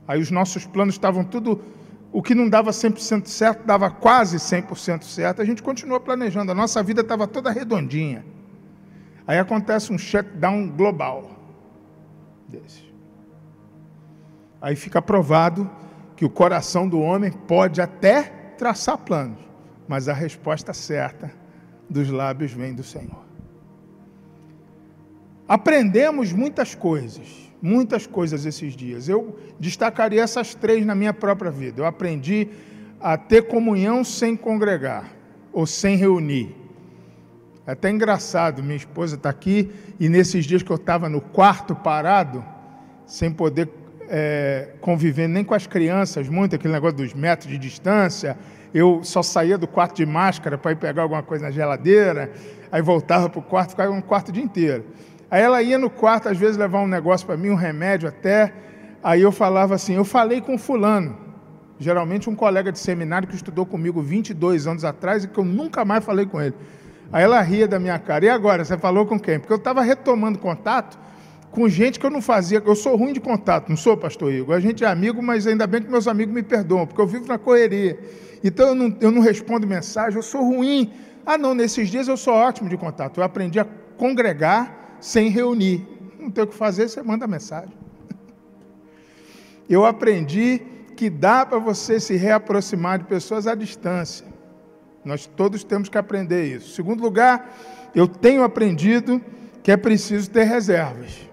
Aí 0.08 0.20
os 0.22 0.30
nossos 0.30 0.66
planos 0.66 0.96
estavam 0.96 1.24
tudo. 1.24 1.64
O 2.12 2.22
que 2.22 2.36
não 2.36 2.50
dava 2.50 2.72
100% 2.72 3.28
certo, 3.28 3.66
dava 3.66 3.90
quase 3.90 4.38
100% 4.38 5.04
certo. 5.04 5.42
A 5.42 5.46
gente 5.46 5.64
continuou 5.64 6.00
planejando, 6.00 6.52
a 6.52 6.56
nossa 6.56 6.82
vida 6.84 7.02
estava 7.02 7.28
toda 7.28 7.52
redondinha. 7.52 8.26
Aí 9.28 9.40
acontece 9.40 9.92
um 9.92 9.98
shutdown 9.98 10.70
global 10.70 11.32
desse. 12.48 12.84
Aí 14.62 14.76
fica 14.76 15.02
provado 15.02 15.70
que 16.16 16.26
o 16.26 16.30
coração 16.30 16.88
do 16.88 17.00
homem 17.00 17.32
pode 17.32 17.82
até 17.82 18.24
traçar 18.58 18.98
planos, 18.98 19.40
mas 19.88 20.08
a 20.08 20.14
resposta 20.14 20.74
certa 20.74 21.32
dos 21.90 22.10
lábios 22.10 22.52
vem 22.52 22.74
do 22.74 22.84
Senhor. 22.84 23.26
Aprendemos 25.48 26.32
muitas 26.32 26.74
coisas, 26.74 27.52
muitas 27.62 28.08
coisas 28.08 28.46
esses 28.46 28.76
dias. 28.76 29.08
Eu 29.08 29.38
destacaria 29.60 30.24
essas 30.24 30.56
três 30.56 30.86
na 30.86 30.96
minha 30.96 31.14
própria 31.14 31.52
vida. 31.52 31.82
Eu 31.82 31.86
aprendi 31.86 32.48
a 33.00 33.18
ter 33.18 33.44
comunhão 33.44 34.04
sem 34.04 34.36
congregar 34.36 35.12
ou 35.54 35.68
sem 35.68 35.96
reunir. 35.96 36.56
É 37.68 37.72
até 37.72 37.90
engraçado, 37.90 38.64
minha 38.64 38.76
esposa 38.76 39.16
está 39.16 39.30
aqui 39.30 39.72
e 40.00 40.10
nesses 40.10 40.46
dias 40.46 40.64
que 40.64 40.72
eu 40.72 40.76
estava 40.76 41.10
no 41.10 41.22
quarto 41.22 41.76
parado, 41.76 42.44
sem 43.06 43.32
poder 43.32 43.70
é, 44.10 44.70
conviver 44.82 45.28
nem 45.28 45.44
com 45.44 45.54
as 45.54 45.68
crianças, 45.68 46.28
muito 46.30 46.56
aquele 46.56 46.74
negócio 46.74 46.98
dos 46.98 47.14
metros 47.14 47.50
de 47.50 47.58
distância, 47.58 48.38
eu 48.74 49.02
só 49.04 49.24
saía 49.24 49.58
do 49.58 49.68
quarto 49.68 49.96
de 49.96 50.06
máscara 50.06 50.58
para 50.58 50.72
ir 50.72 50.76
pegar 50.76 51.04
alguma 51.04 51.24
coisa 51.24 51.46
na 51.46 51.52
geladeira, 51.52 52.32
aí 52.72 52.82
voltava 52.82 53.30
para 53.30 53.40
o 53.40 53.42
quarto, 53.42 53.70
ficava 53.72 53.96
no 53.96 54.02
quarto 54.02 54.30
o 54.30 54.32
dia 54.32 54.44
inteiro. 54.44 54.86
Aí 55.32 55.42
ela 55.42 55.62
ia 55.62 55.78
no 55.78 55.90
quarto, 55.90 56.30
às 56.30 56.38
vezes, 56.38 56.58
levar 56.58 56.82
um 56.82 56.88
negócio 56.88 57.26
para 57.26 57.38
mim, 57.38 57.50
um 57.50 57.56
remédio 57.56 58.08
até. 58.08 58.54
Aí 59.04 59.22
eu 59.22 59.32
falava 59.32 59.76
assim: 59.76 59.94
eu 59.94 60.06
falei 60.06 60.42
com 60.42 60.58
fulano, 60.58 61.18
geralmente 61.80 62.30
um 62.30 62.36
colega 62.36 62.72
de 62.72 62.80
seminário 62.80 63.28
que 63.28 63.36
estudou 63.36 63.66
comigo 63.66 64.02
22 64.02 64.68
anos 64.68 64.84
atrás 64.84 65.24
e 65.24 65.28
que 65.28 65.38
eu 65.38 65.46
nunca 65.46 65.86
mais 65.86 66.04
falei 66.04 66.26
com 66.26 66.42
ele. 66.42 66.56
Aí 67.12 67.24
ela 67.24 67.40
ria 67.42 67.68
da 67.68 67.80
minha 67.80 67.98
cara. 67.98 68.26
E 68.26 68.30
agora, 68.30 68.66
você 68.66 68.78
falou 68.78 69.06
com 69.06 69.20
quem? 69.20 69.40
Porque 69.40 69.54
eu 69.54 69.58
estava 69.58 69.82
retomando 69.82 70.38
contato 70.38 70.98
com 71.56 71.70
gente 71.70 71.98
que 71.98 72.06
eu 72.06 72.10
não 72.10 72.22
fazia. 72.22 72.62
Eu 72.64 72.76
sou 72.76 72.98
ruim 72.98 73.14
de 73.14 73.22
contato, 73.22 73.70
não 73.70 73.78
sou, 73.78 73.96
pastor 73.96 74.32
Igor? 74.32 74.54
A 74.54 74.60
gente 74.60 74.84
é 74.84 74.88
amigo, 74.88 75.24
mas 75.24 75.48
ainda 75.48 75.66
bem 75.66 75.82
que 75.82 75.90
meus 75.90 76.08
amigos 76.08 76.36
me 76.36 76.44
perdoam, 76.44 76.86
porque 76.86 77.02
eu 77.02 77.08
vivo 77.08 77.26
na 77.26 77.38
correria. 77.38 77.98
Então 78.44 78.68
eu 78.68 78.76
não, 78.76 78.98
eu 79.00 79.10
não 79.10 79.22
respondo 79.22 79.66
mensagem, 79.66 80.18
eu 80.18 80.22
sou 80.22 80.44
ruim. 80.44 80.92
Ah, 81.26 81.38
não, 81.38 81.56
nesses 81.56 81.90
dias 81.90 82.10
eu 82.10 82.18
sou 82.18 82.34
ótimo 82.34 82.68
de 82.70 82.76
contato. 82.76 83.20
Eu 83.20 83.24
aprendi 83.24 83.58
a 83.58 83.66
congregar 83.98 84.98
sem 85.00 85.30
reunir. 85.30 85.88
Não 86.20 86.30
tem 86.30 86.44
o 86.44 86.48
que 86.48 86.54
fazer, 86.54 86.90
você 86.90 87.02
manda 87.02 87.26
mensagem. 87.26 87.74
Eu 89.70 89.86
aprendi 89.86 90.62
que 90.96 91.10
dá 91.10 91.46
para 91.46 91.58
você 91.60 92.00
se 92.00 92.16
reaproximar 92.16 93.00
de 93.00 93.06
pessoas 93.06 93.48
à 93.48 93.56
distância. 93.56 94.26
Nós 95.04 95.26
todos 95.26 95.64
temos 95.64 95.90
que 95.90 95.98
aprender 95.98 96.46
isso. 96.46 96.74
Segundo 96.74 97.02
lugar, 97.02 97.52
eu 97.94 98.08
tenho 98.08 98.44
aprendido 98.44 99.22
que 99.62 99.72
é 99.72 99.78
preciso 99.78 100.30
ter 100.30 100.44
reservas. 100.44 101.28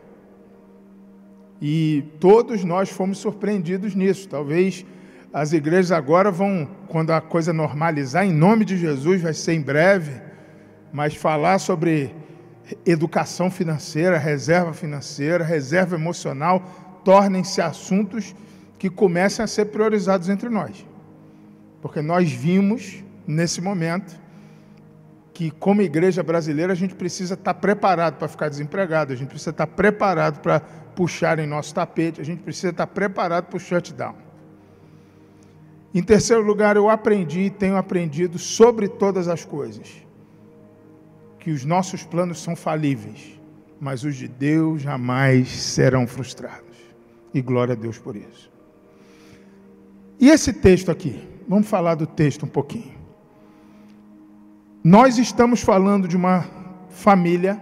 E 1.65 2.03
todos 2.19 2.65
nós 2.65 2.91
fomos 2.91 3.19
surpreendidos 3.19 3.95
nisso. 3.95 4.29
Talvez 4.29 4.85
as 5.33 5.53
igrejas 5.53 5.93
agora 5.93 6.29
vão, 6.29 6.69
quando 6.89 7.13
a 7.13 7.21
coisa 7.21 7.53
normalizar, 7.53 8.27
em 8.27 8.33
nome 8.33 8.65
de 8.65 8.77
Jesus, 8.77 9.23
vai 9.23 9.33
ser 9.33 9.53
em 9.53 9.61
breve, 9.61 10.21
mas 10.93 11.15
falar 11.15 11.61
sobre 11.61 12.13
educação 12.85 13.49
financeira, 13.49 14.19
reserva 14.19 14.73
financeira, 14.73 15.45
reserva 15.45 15.95
emocional, 15.95 17.01
tornem-se 17.05 17.61
assuntos 17.61 18.35
que 18.77 18.91
começam 18.91 19.45
a 19.45 19.47
ser 19.47 19.67
priorizados 19.67 20.29
entre 20.29 20.49
nós. 20.49 20.85
Porque 21.81 22.03
nós 22.03 22.33
vimos, 22.33 23.05
nesse 23.25 23.61
momento, 23.61 24.21
que 25.33 25.51
como 25.53 25.81
igreja 25.81 26.25
brasileira 26.25 26.73
a 26.73 26.77
gente 26.77 26.97
precisa 26.97 27.35
estar 27.35 27.55
preparado 27.55 28.17
para 28.17 28.27
ficar 28.27 28.49
desempregado, 28.49 29.13
a 29.13 29.17
gente 29.17 29.29
precisa 29.29 29.51
estar 29.51 29.67
preparado 29.69 30.41
para 30.41 30.82
puxar 30.95 31.39
em 31.39 31.47
nosso 31.47 31.75
tapete, 31.75 32.21
a 32.21 32.25
gente 32.25 32.43
precisa 32.43 32.71
estar 32.71 32.87
preparado 32.87 33.47
para 33.47 33.57
o 33.57 33.61
shutdown. 33.61 34.15
Em 35.95 36.03
terceiro 36.03 36.43
lugar, 36.43 36.77
eu 36.77 36.89
aprendi 36.89 37.41
e 37.41 37.51
tenho 37.51 37.77
aprendido 37.77 38.39
sobre 38.39 38.89
todas 38.89 39.29
as 39.29 39.45
coisas 39.45 40.03
que 41.39 41.51
os 41.51 41.65
nossos 41.65 42.05
planos 42.05 42.41
são 42.41 42.55
falíveis, 42.55 43.39
mas 43.81 44.05
os 44.05 44.15
de 44.15 44.29
Deus 44.29 44.81
jamais 44.81 45.49
serão 45.49 46.07
frustrados. 46.07 46.77
E 47.35 47.43
glória 47.43 47.73
a 47.73 47.77
Deus 47.77 47.99
por 47.99 48.15
isso. 48.15 48.51
E 50.21 50.29
esse 50.29 50.53
texto 50.53 50.91
aqui? 50.91 51.29
Vamos 51.49 51.67
falar 51.67 51.97
do 51.97 52.07
texto 52.07 52.45
um 52.45 52.49
pouquinho. 52.49 52.95
Nós 54.85 55.19
estamos 55.19 55.63
falando 55.63 56.07
de 56.07 56.17
uma 56.17 56.47
família 56.91 57.61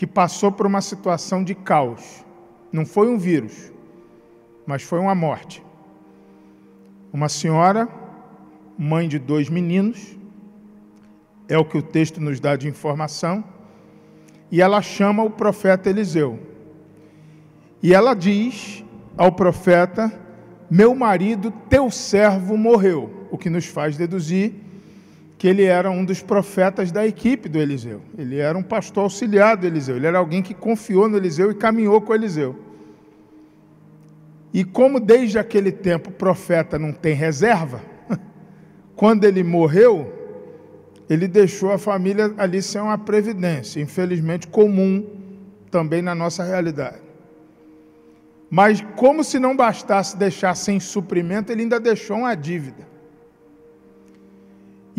que 0.00 0.06
passou 0.06 0.50
por 0.50 0.66
uma 0.66 0.80
situação 0.80 1.44
de 1.44 1.54
caos. 1.54 2.24
Não 2.72 2.86
foi 2.86 3.06
um 3.06 3.18
vírus, 3.18 3.70
mas 4.64 4.82
foi 4.82 4.98
uma 4.98 5.14
morte. 5.14 5.62
Uma 7.12 7.28
senhora, 7.28 7.86
mãe 8.78 9.06
de 9.06 9.18
dois 9.18 9.50
meninos, 9.50 10.16
é 11.46 11.58
o 11.58 11.66
que 11.66 11.76
o 11.76 11.82
texto 11.82 12.18
nos 12.18 12.40
dá 12.40 12.56
de 12.56 12.66
informação, 12.66 13.44
e 14.50 14.62
ela 14.62 14.80
chama 14.80 15.22
o 15.22 15.28
profeta 15.28 15.90
Eliseu. 15.90 16.40
E 17.82 17.92
ela 17.92 18.14
diz 18.14 18.82
ao 19.18 19.30
profeta: 19.30 20.10
Meu 20.70 20.94
marido, 20.94 21.50
teu 21.68 21.90
servo, 21.90 22.56
morreu. 22.56 23.28
O 23.30 23.36
que 23.36 23.50
nos 23.50 23.66
faz 23.66 23.98
deduzir 23.98 24.54
que 25.40 25.48
ele 25.48 25.64
era 25.64 25.90
um 25.90 26.04
dos 26.04 26.22
profetas 26.22 26.92
da 26.92 27.06
equipe 27.06 27.48
do 27.48 27.58
Eliseu. 27.58 28.02
Ele 28.18 28.36
era 28.36 28.58
um 28.58 28.62
pastor 28.62 29.04
auxiliar 29.04 29.56
do 29.56 29.66
Eliseu. 29.66 29.96
Ele 29.96 30.06
era 30.06 30.18
alguém 30.18 30.42
que 30.42 30.52
confiou 30.52 31.08
no 31.08 31.16
Eliseu 31.16 31.50
e 31.50 31.54
caminhou 31.54 31.98
com 32.02 32.14
Eliseu. 32.14 32.54
E 34.52 34.62
como 34.62 35.00
desde 35.00 35.38
aquele 35.38 35.72
tempo 35.72 36.10
o 36.10 36.12
profeta 36.12 36.78
não 36.78 36.92
tem 36.92 37.14
reserva, 37.14 37.80
quando 38.94 39.24
ele 39.24 39.42
morreu, 39.42 40.12
ele 41.08 41.26
deixou 41.26 41.72
a 41.72 41.78
família 41.78 42.34
ali 42.36 42.60
sem 42.60 42.78
uma 42.78 42.98
previdência, 42.98 43.80
infelizmente 43.80 44.46
comum 44.46 45.06
também 45.70 46.02
na 46.02 46.14
nossa 46.14 46.44
realidade. 46.44 47.00
Mas 48.50 48.84
como 48.94 49.24
se 49.24 49.38
não 49.38 49.56
bastasse 49.56 50.18
deixar 50.18 50.54
sem 50.54 50.78
suprimento, 50.78 51.50
ele 51.50 51.62
ainda 51.62 51.80
deixou 51.80 52.18
uma 52.18 52.34
dívida. 52.34 52.89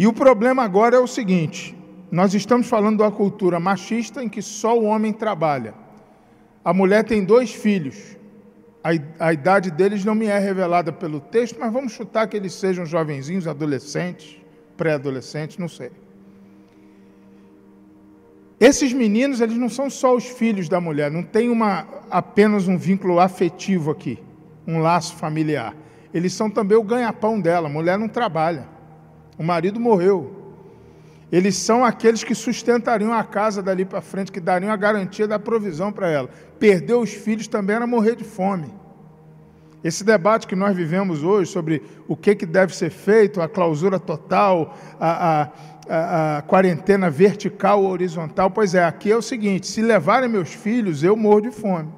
E 0.02 0.08
o 0.08 0.12
problema 0.12 0.64
agora 0.64 0.96
é 0.96 1.00
o 1.00 1.06
seguinte: 1.06 1.78
nós 2.12 2.34
estamos 2.34 2.66
falando 2.66 2.98
de 2.98 3.04
uma 3.04 3.12
cultura 3.12 3.60
machista 3.60 4.24
em 4.24 4.28
que 4.28 4.42
só 4.42 4.76
o 4.76 4.86
homem 4.86 5.14
trabalha. 5.14 5.76
A 6.66 6.74
mulher 6.74 7.04
tem 7.04 7.24
dois 7.24 7.54
filhos, 7.54 8.18
a, 8.84 9.32
idade 9.32 9.70
deles 9.70 10.04
não 10.04 10.16
me 10.16 10.26
é 10.26 10.40
revelada 10.40 10.92
pelo 10.92 11.20
texto, 11.20 11.60
mas 11.60 11.72
vamos 11.72 11.92
chutar 11.92 12.28
que 12.28 12.36
eles 12.36 12.52
sejam 12.52 12.84
jovenzinhos, 12.84 13.48
adolescentes, 13.48 14.42
pré-adolescentes, 14.76 15.60
não 15.60 15.68
sei. 15.68 15.92
Esses 18.60 18.92
meninos, 18.94 19.40
eles 19.40 19.56
não 19.56 19.70
são 19.70 19.88
só 19.88 20.16
os 20.16 20.26
filhos 20.26 20.68
da 20.68 20.82
mulher, 20.82 21.12
não 21.12 21.22
tem 21.22 21.48
uma, 21.48 21.88
apenas 22.10 22.68
um 22.68 22.76
vínculo 22.76 23.20
afetivo 23.20 23.92
aqui, 23.92 24.18
um 24.66 24.80
laço 24.80 25.16
familiar. 25.16 25.76
eles 26.12 26.34
são 26.34 26.50
também 26.50 26.76
o 26.76 26.84
ganha-pão 26.84 27.40
dela. 27.40 27.68
A 27.70 27.72
mulher 27.72 28.00
não 28.00 28.10
trabalha, 28.10 28.81
o 29.41 29.43
marido 29.43 29.80
morreu. 29.80 30.39
Eles 31.32 31.56
são 31.56 31.84
aqueles 31.84 32.23
que 32.23 32.36
sustentariam 32.36 33.12
a 33.12 33.23
casa 33.23 33.63
dali 33.63 33.84
para 33.84 33.99
frente, 33.99 34.32
que 34.32 34.39
dariam 34.39 34.71
a 34.71 34.75
garantia 34.75 35.27
da 35.27 35.39
provisão 35.39 35.91
para 35.91 36.08
ela. 36.08 36.30
Perder 36.60 36.93
os 36.93 37.12
filhos 37.12 37.47
também 37.47 37.75
era 37.75 37.88
morrer 37.88 38.15
de 38.15 38.23
fome. 38.23 38.71
Esse 39.84 40.04
debate 40.04 40.45
que 40.45 40.56
nós 40.56 40.75
vivemos 40.75 41.23
hoje 41.23 41.51
sobre 41.51 41.82
o 42.08 42.15
que, 42.15 42.36
que 42.36 42.45
deve 42.45 42.75
ser 42.75 42.91
feito, 42.91 43.41
a 43.41 43.49
clausura 43.49 43.99
total, 43.99 44.77
a, 44.99 45.10
a, 45.10 45.51
a, 45.89 46.38
a 46.38 46.41
quarentena 46.43 47.10
vertical 47.10 47.82
ou 47.82 47.89
horizontal, 47.89 48.51
pois 48.51 48.75
é, 48.75 48.84
aqui 48.84 49.12
é 49.12 49.17
o 49.17 49.23
seguinte: 49.23 49.65
se 49.65 49.82
levarem 49.82 50.30
meus 50.30 50.54
filhos, 50.54 51.04
eu 51.04 51.15
morro 51.15 51.41
de 51.41 51.51
fome. 51.51 51.89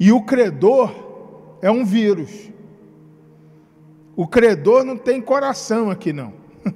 E 0.00 0.10
o 0.10 0.22
credor 0.22 1.58
é 1.60 1.70
um 1.70 1.84
vírus. 1.84 2.51
O 4.22 4.26
credor 4.28 4.84
não 4.84 4.96
tem 4.96 5.20
coração 5.20 5.90
aqui, 5.90 6.12
não. 6.12 6.32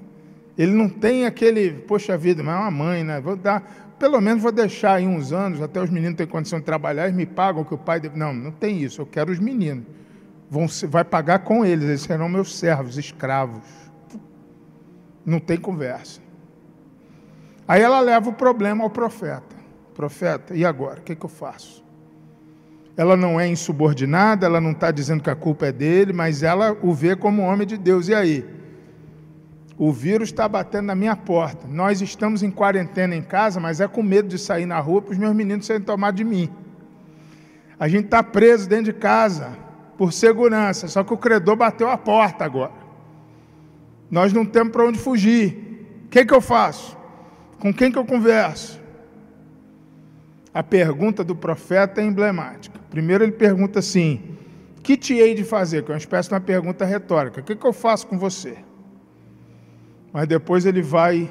Ele 0.59 0.73
não 0.73 0.89
tem 0.89 1.27
aquele, 1.27 1.75
poxa 1.75 2.19
vida, 2.19 2.43
mas 2.43 2.57
é 2.57 2.59
uma 2.59 2.71
mãe, 2.73 3.05
né? 3.05 3.21
Vou 3.21 3.37
dar, 3.37 3.95
pelo 4.01 4.21
menos 4.21 4.43
vou 4.43 4.51
deixar 4.51 4.95
aí 4.95 5.07
uns 5.07 5.33
anos, 5.33 5.63
até 5.63 5.81
os 5.81 5.89
meninos 5.89 6.17
têm 6.17 6.27
condição 6.27 6.59
de 6.59 6.65
trabalhar, 6.65 7.05
eles 7.05 7.15
me 7.15 7.25
pagam 7.25 7.63
que 7.63 7.73
o 7.73 7.79
pai 7.79 8.01
deve. 8.01 8.19
Não, 8.19 8.35
não 8.35 8.51
tem 8.51 8.83
isso. 8.83 9.01
Eu 9.01 9.07
quero 9.07 9.31
os 9.31 9.39
meninos. 9.39 9.85
Vão, 10.51 10.67
vai 10.89 11.05
pagar 11.05 11.39
com 11.45 11.65
eles, 11.65 11.85
eles 11.85 12.01
serão 12.01 12.29
meus 12.29 12.53
servos, 12.59 12.99
escravos. 12.99 13.63
Não 15.25 15.39
tem 15.39 15.57
conversa. 15.57 16.21
Aí 17.69 17.81
ela 17.81 18.01
leva 18.01 18.29
o 18.29 18.33
problema 18.33 18.83
ao 18.83 18.91
profeta. 18.91 19.55
Profeta, 19.95 20.53
e 20.53 20.65
agora? 20.65 20.99
O 20.99 21.03
que, 21.05 21.15
que 21.15 21.25
eu 21.25 21.31
faço? 21.31 21.86
Ela 22.97 23.17
não 23.17 23.39
é 23.39 23.47
insubordinada, 23.47 24.47
ela 24.47 24.61
não 24.61 24.71
está 24.71 24.91
dizendo 24.91 25.23
que 25.23 25.29
a 25.29 25.35
culpa 25.35 25.67
é 25.67 25.73
dele, 25.73 26.13
mas 26.13 26.43
ela 26.43 26.77
o 26.83 26.95
vê 26.95 27.15
como 27.15 27.43
homem 27.43 27.67
de 27.67 27.77
Deus. 27.77 28.09
E 28.09 28.15
aí? 28.15 28.45
O 29.79 29.93
vírus 29.93 30.31
está 30.31 30.49
batendo 30.49 30.87
na 30.87 30.95
minha 30.95 31.15
porta. 31.15 31.67
Nós 31.69 32.01
estamos 32.01 32.43
em 32.43 32.51
quarentena 32.51 33.15
em 33.15 33.21
casa, 33.21 33.61
mas 33.61 33.81
é 33.81 33.87
com 33.87 34.03
medo 34.03 34.29
de 34.29 34.39
sair 34.39 34.65
na 34.65 34.81
rua 34.81 35.03
para 35.03 35.13
os 35.13 35.19
meus 35.19 35.35
meninos 35.35 35.67
serem 35.67 35.83
tomados 35.83 36.17
de 36.17 36.25
mim. 36.25 36.49
A 37.79 37.87
gente 37.87 38.07
está 38.07 38.23
preso 38.23 38.67
dentro 38.67 38.87
de 38.87 38.95
casa 38.95 39.59
por 39.99 40.13
segurança, 40.13 40.89
só 40.89 41.05
que 41.05 41.13
o 41.13 41.19
credor 41.19 41.57
bateu 41.57 41.91
a 41.91 41.99
porta 41.99 42.45
agora. 42.45 42.73
Nós 44.11 44.33
não 44.33 44.47
temos 44.47 44.73
para 44.73 44.85
onde 44.85 44.99
fugir. 44.99 46.03
O 46.07 46.09
que, 46.09 46.25
que 46.25 46.33
eu 46.33 46.41
faço? 46.41 46.97
Com 47.59 47.75
quem 47.75 47.93
que 47.93 47.99
eu 47.99 48.05
converso? 48.07 48.81
A 50.57 50.63
pergunta 50.63 51.23
do 51.23 51.37
profeta 51.37 52.01
é 52.01 52.05
emblemática. 52.07 52.81
Primeiro 52.89 53.23
ele 53.23 53.33
pergunta 53.33 53.81
assim: 53.81 54.39
que 54.83 54.97
te 54.97 55.13
hei 55.13 55.35
de 55.35 55.45
fazer? 55.45 55.85
Que 55.85 55.91
é 55.91 55.95
uma 55.95 55.99
espécie 55.99 56.31
de 56.31 56.35
uma 56.35 56.41
pergunta 56.41 56.83
retórica. 56.87 57.43
O 57.43 57.45
que, 57.45 57.55
que 57.55 57.67
eu 57.67 57.75
faço 57.75 58.07
com 58.07 58.19
você? 58.19 58.57
Mas 60.11 60.27
depois 60.27 60.65
ele 60.65 60.81
vai 60.81 61.31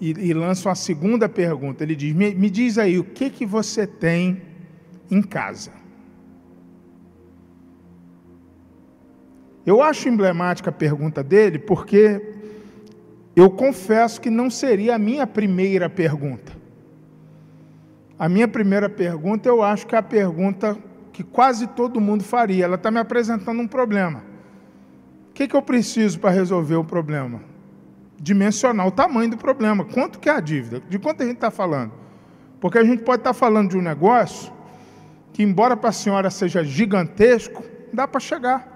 e, 0.00 0.08
e 0.08 0.32
lança 0.32 0.70
uma 0.70 0.74
segunda 0.74 1.28
pergunta. 1.28 1.84
Ele 1.84 1.94
diz: 1.94 2.14
me, 2.14 2.34
me 2.34 2.48
diz 2.48 2.78
aí, 2.78 2.98
o 2.98 3.04
que, 3.04 3.28
que 3.28 3.44
você 3.44 3.86
tem 3.86 4.40
em 5.10 5.20
casa? 5.20 5.72
Eu 9.66 9.82
acho 9.82 10.08
emblemática 10.08 10.70
a 10.70 10.72
pergunta 10.72 11.22
dele, 11.22 11.58
porque 11.58 12.22
eu 13.36 13.50
confesso 13.50 14.18
que 14.18 14.30
não 14.30 14.48
seria 14.48 14.94
a 14.94 14.98
minha 14.98 15.26
primeira 15.26 15.90
pergunta. 15.90 16.55
A 18.18 18.28
minha 18.28 18.48
primeira 18.48 18.88
pergunta, 18.88 19.48
eu 19.48 19.62
acho 19.62 19.86
que 19.86 19.94
é 19.94 19.98
a 19.98 20.02
pergunta 20.02 20.76
que 21.12 21.22
quase 21.22 21.66
todo 21.66 22.00
mundo 22.00 22.24
faria. 22.24 22.64
Ela 22.64 22.76
está 22.76 22.90
me 22.90 22.98
apresentando 22.98 23.60
um 23.60 23.68
problema. 23.68 24.22
O 25.30 25.32
que, 25.32 25.46
que 25.46 25.54
eu 25.54 25.62
preciso 25.62 26.18
para 26.18 26.30
resolver 26.30 26.76
o 26.76 26.84
problema? 26.84 27.40
dimensionar 28.18 28.86
o 28.86 28.90
tamanho 28.90 29.30
do 29.30 29.36
problema. 29.36 29.84
Quanto 29.84 30.18
que 30.18 30.28
é 30.28 30.32
a 30.32 30.40
dívida? 30.40 30.80
De 30.88 30.98
quanto 30.98 31.22
a 31.22 31.26
gente 31.26 31.36
está 31.36 31.50
falando? 31.50 31.92
Porque 32.60 32.78
a 32.78 32.84
gente 32.84 33.02
pode 33.02 33.20
estar 33.20 33.30
tá 33.30 33.34
falando 33.34 33.70
de 33.70 33.76
um 33.76 33.82
negócio 33.82 34.52
que, 35.32 35.42
embora 35.42 35.76
para 35.76 35.90
a 35.90 35.92
senhora 35.92 36.30
seja 36.30 36.64
gigantesco, 36.64 37.62
dá 37.92 38.08
para 38.08 38.20
chegar. 38.20 38.74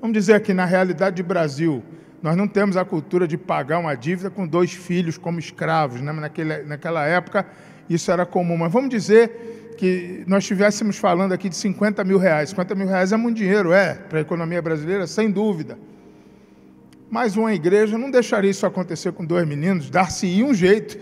Vamos 0.00 0.14
dizer 0.14 0.40
que 0.40 0.54
na 0.54 0.64
realidade 0.64 1.22
do 1.22 1.26
Brasil, 1.26 1.84
nós 2.22 2.36
não 2.36 2.48
temos 2.48 2.76
a 2.76 2.84
cultura 2.84 3.28
de 3.28 3.36
pagar 3.36 3.78
uma 3.78 3.94
dívida 3.94 4.30
com 4.30 4.46
dois 4.46 4.72
filhos 4.72 5.18
como 5.18 5.38
escravos. 5.38 6.00
Né? 6.00 6.12
Naquele, 6.12 6.62
naquela 6.62 7.04
época, 7.06 7.46
isso 7.90 8.10
era 8.10 8.24
comum. 8.24 8.56
Mas 8.56 8.72
vamos 8.72 8.88
dizer 8.88 9.74
que 9.76 10.24
nós 10.26 10.44
estivéssemos 10.44 10.96
falando 10.96 11.32
aqui 11.32 11.48
de 11.48 11.56
50 11.56 12.04
mil 12.04 12.18
reais. 12.18 12.50
50 12.50 12.74
mil 12.74 12.86
reais 12.86 13.12
é 13.12 13.16
muito 13.16 13.38
dinheiro, 13.38 13.72
é, 13.72 13.94
para 13.94 14.18
a 14.18 14.22
economia 14.22 14.62
brasileira, 14.62 15.06
sem 15.06 15.30
dúvida. 15.30 15.76
Mas 17.10 17.36
uma 17.36 17.52
igreja 17.52 17.98
não 17.98 18.10
deixaria 18.10 18.50
isso 18.50 18.64
acontecer 18.64 19.10
com 19.12 19.24
dois 19.24 19.46
meninos, 19.46 19.90
dar-se 19.90 20.42
um 20.44 20.54
jeito. 20.54 20.96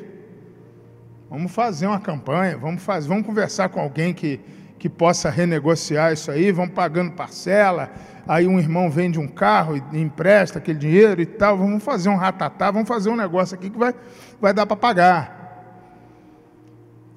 Vamos 1.29 1.53
fazer 1.53 1.87
uma 1.87 2.01
campanha, 2.01 2.57
vamos, 2.57 2.83
fazer, 2.83 3.09
vamos 3.09 3.27
conversar 3.27 3.69
com 3.69 3.79
alguém 3.79 4.15
que, 4.15 4.41
que 4.79 4.89
possa 4.89 5.29
renegociar 5.29 6.15
isso 6.15 6.31
aí, 6.31 6.51
vamos 6.51 6.73
pagando 6.73 7.13
parcela, 7.13 7.93
aí 8.27 8.47
um 8.47 8.59
irmão 8.59 8.91
vende 8.91 9.19
um 9.19 9.29
carro 9.29 9.77
e 9.77 10.01
empresta 10.01 10.59
aquele 10.59 10.79
dinheiro 10.79 11.21
e 11.21 11.27
tal, 11.27 11.59
vamos 11.59 11.85
fazer 11.85 12.09
um 12.09 12.17
ratatá, 12.17 12.71
vamos 12.71 12.89
fazer 12.89 13.11
um 13.11 13.17
negócio 13.17 13.55
aqui 13.55 13.69
que 13.69 13.77
vai, 13.79 13.95
vai 14.41 14.55
dar 14.55 14.65
para 14.65 14.77
pagar. 14.77 15.38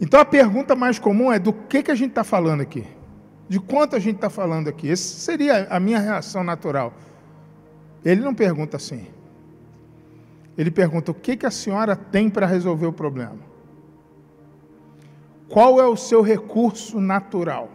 Então 0.01 0.19
a 0.19 0.25
pergunta 0.25 0.75
mais 0.75 0.97
comum 0.97 1.31
é 1.31 1.37
do 1.37 1.53
que, 1.53 1.83
que 1.83 1.91
a 1.91 1.95
gente 1.95 2.09
está 2.09 2.23
falando 2.23 2.61
aqui? 2.61 2.87
De 3.47 3.59
quanto 3.59 3.95
a 3.95 3.99
gente 3.99 4.15
está 4.15 4.31
falando 4.31 4.67
aqui? 4.67 4.89
Essa 4.89 5.19
seria 5.19 5.67
a 5.69 5.79
minha 5.79 5.99
reação 5.99 6.43
natural. 6.43 6.91
Ele 8.03 8.21
não 8.21 8.33
pergunta 8.33 8.77
assim. 8.77 9.07
Ele 10.57 10.71
pergunta: 10.71 11.11
o 11.11 11.13
que, 11.13 11.37
que 11.37 11.45
a 11.45 11.51
senhora 11.51 11.95
tem 11.95 12.29
para 12.29 12.47
resolver 12.47 12.87
o 12.87 12.93
problema? 12.93 13.51
Qual 15.47 15.79
é 15.79 15.85
o 15.85 15.95
seu 15.95 16.21
recurso 16.21 16.99
natural? 16.99 17.69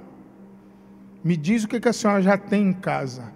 Me 1.23 1.37
diz 1.37 1.65
o 1.65 1.69
que, 1.69 1.79
que 1.79 1.89
a 1.89 1.93
senhora 1.93 2.23
já 2.23 2.39
tem 2.39 2.69
em 2.69 2.73
casa. 2.73 3.33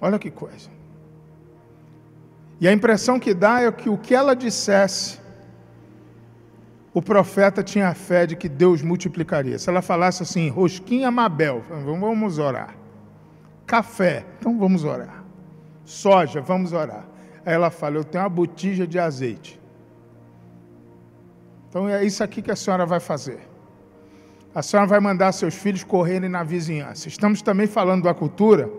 Olha 0.00 0.18
que 0.18 0.30
coisa. 0.30 0.68
E 2.60 2.68
a 2.68 2.72
impressão 2.72 3.18
que 3.18 3.32
dá 3.32 3.62
é 3.62 3.72
que 3.72 3.88
o 3.88 3.96
que 3.96 4.14
ela 4.14 4.36
dissesse, 4.36 5.21
o 6.94 7.00
profeta 7.00 7.62
tinha 7.62 7.88
a 7.88 7.94
fé 7.94 8.26
de 8.26 8.36
que 8.36 8.48
Deus 8.48 8.82
multiplicaria. 8.82 9.58
Se 9.58 9.68
ela 9.68 9.82
falasse 9.82 10.22
assim, 10.22 10.48
rosquinha 10.48 11.10
Mabel, 11.10 11.62
vamos 11.68 12.38
orar 12.38 12.82
café, 13.72 14.26
então 14.38 14.58
vamos 14.58 14.84
orar. 14.84 15.24
Soja, 15.82 16.42
vamos 16.42 16.74
orar. 16.74 17.06
Aí 17.44 17.54
ela 17.54 17.70
fala: 17.70 17.96
Eu 17.96 18.04
tenho 18.04 18.22
uma 18.22 18.28
botija 18.28 18.86
de 18.86 18.98
azeite. 18.98 19.58
Então 21.68 21.88
é 21.88 22.04
isso 22.04 22.22
aqui 22.22 22.42
que 22.42 22.50
a 22.50 22.56
senhora 22.56 22.84
vai 22.84 23.00
fazer. 23.00 23.40
A 24.54 24.60
senhora 24.60 24.86
vai 24.86 25.00
mandar 25.00 25.32
seus 25.32 25.54
filhos 25.54 25.82
correrem 25.82 26.28
na 26.28 26.42
vizinhança. 26.42 27.08
Estamos 27.08 27.40
também 27.40 27.66
falando 27.66 28.02
da 28.02 28.12
cultura. 28.12 28.70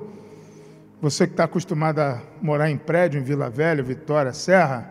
Você 1.01 1.25
que 1.25 1.33
está 1.33 1.45
acostumado 1.45 1.97
a 1.99 2.21
morar 2.39 2.69
em 2.69 2.77
prédio, 2.77 3.19
em 3.19 3.23
Vila 3.23 3.49
Velha, 3.49 3.81
Vitória, 3.81 4.31
Serra, 4.31 4.89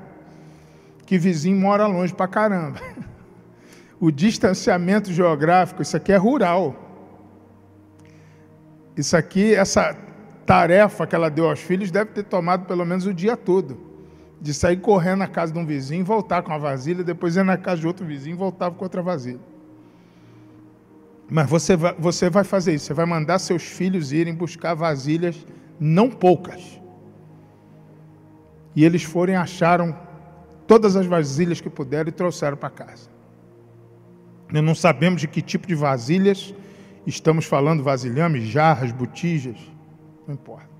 que 1.06 1.16
vizinho 1.16 1.56
mora 1.56 1.87
longe 1.87 2.12
pra 2.12 2.26
caramba. 2.26 2.80
O 4.03 4.11
distanciamento 4.11 5.12
geográfico, 5.12 5.81
isso 5.81 5.97
aqui 5.97 6.11
é 6.11 6.17
rural. 6.17 6.75
Isso 8.97 9.17
aqui, 9.17 9.55
essa 9.55 9.97
tarefa 10.45 11.07
que 11.07 11.15
ela 11.15 11.31
deu 11.31 11.49
aos 11.49 11.61
filhos, 11.61 11.93
deve 11.93 12.11
ter 12.11 12.25
tomado 12.25 12.67
pelo 12.67 12.85
menos 12.85 13.07
o 13.07 13.15
dia 13.15 13.37
todo. 13.37 13.79
De 14.41 14.53
sair 14.53 14.79
correndo 14.79 15.21
na 15.21 15.29
casa 15.29 15.53
de 15.53 15.59
um 15.61 15.65
vizinho, 15.65 16.05
voltar 16.05 16.43
com 16.43 16.53
a 16.53 16.59
vasilha, 16.59 17.05
depois 17.05 17.37
ir 17.37 17.45
na 17.45 17.57
casa 17.57 17.83
de 17.83 17.87
outro 17.87 18.05
vizinho 18.05 18.37
voltar 18.37 18.73
com 18.73 18.83
outra 18.83 19.01
vasilha. 19.01 19.38
Mas 21.31 21.49
você 21.49 21.77
vai, 21.77 21.95
você 21.97 22.29
vai 22.29 22.43
fazer 22.43 22.75
isso, 22.75 22.87
você 22.87 22.95
vai 22.95 23.07
mandar 23.07 23.38
seus 23.38 23.62
filhos 23.62 24.11
irem 24.11 24.35
buscar 24.35 24.75
vasilhas, 24.75 25.47
não 25.79 26.11
poucas. 26.11 26.81
E 28.75 28.85
eles 28.85 29.05
foram 29.05 29.35
e 29.35 29.37
acharam 29.37 29.97
todas 30.67 30.97
as 30.97 31.07
vasilhas 31.07 31.61
que 31.61 31.71
puderam 31.71 32.09
e 32.09 32.12
trouxeram 32.12 32.57
para 32.57 32.69
casa. 32.69 33.12
Nós 34.53 34.62
não 34.62 34.75
sabemos 34.75 35.21
de 35.21 35.27
que 35.27 35.43
tipo 35.43 35.67
de 35.67 35.75
vasilhas 35.75 36.55
Estamos 37.07 37.45
falando 37.45 37.83
vasilhames, 37.83 38.45
jarras, 38.45 38.93
botijas, 38.93 39.57
não 40.27 40.35
importa. 40.35 40.71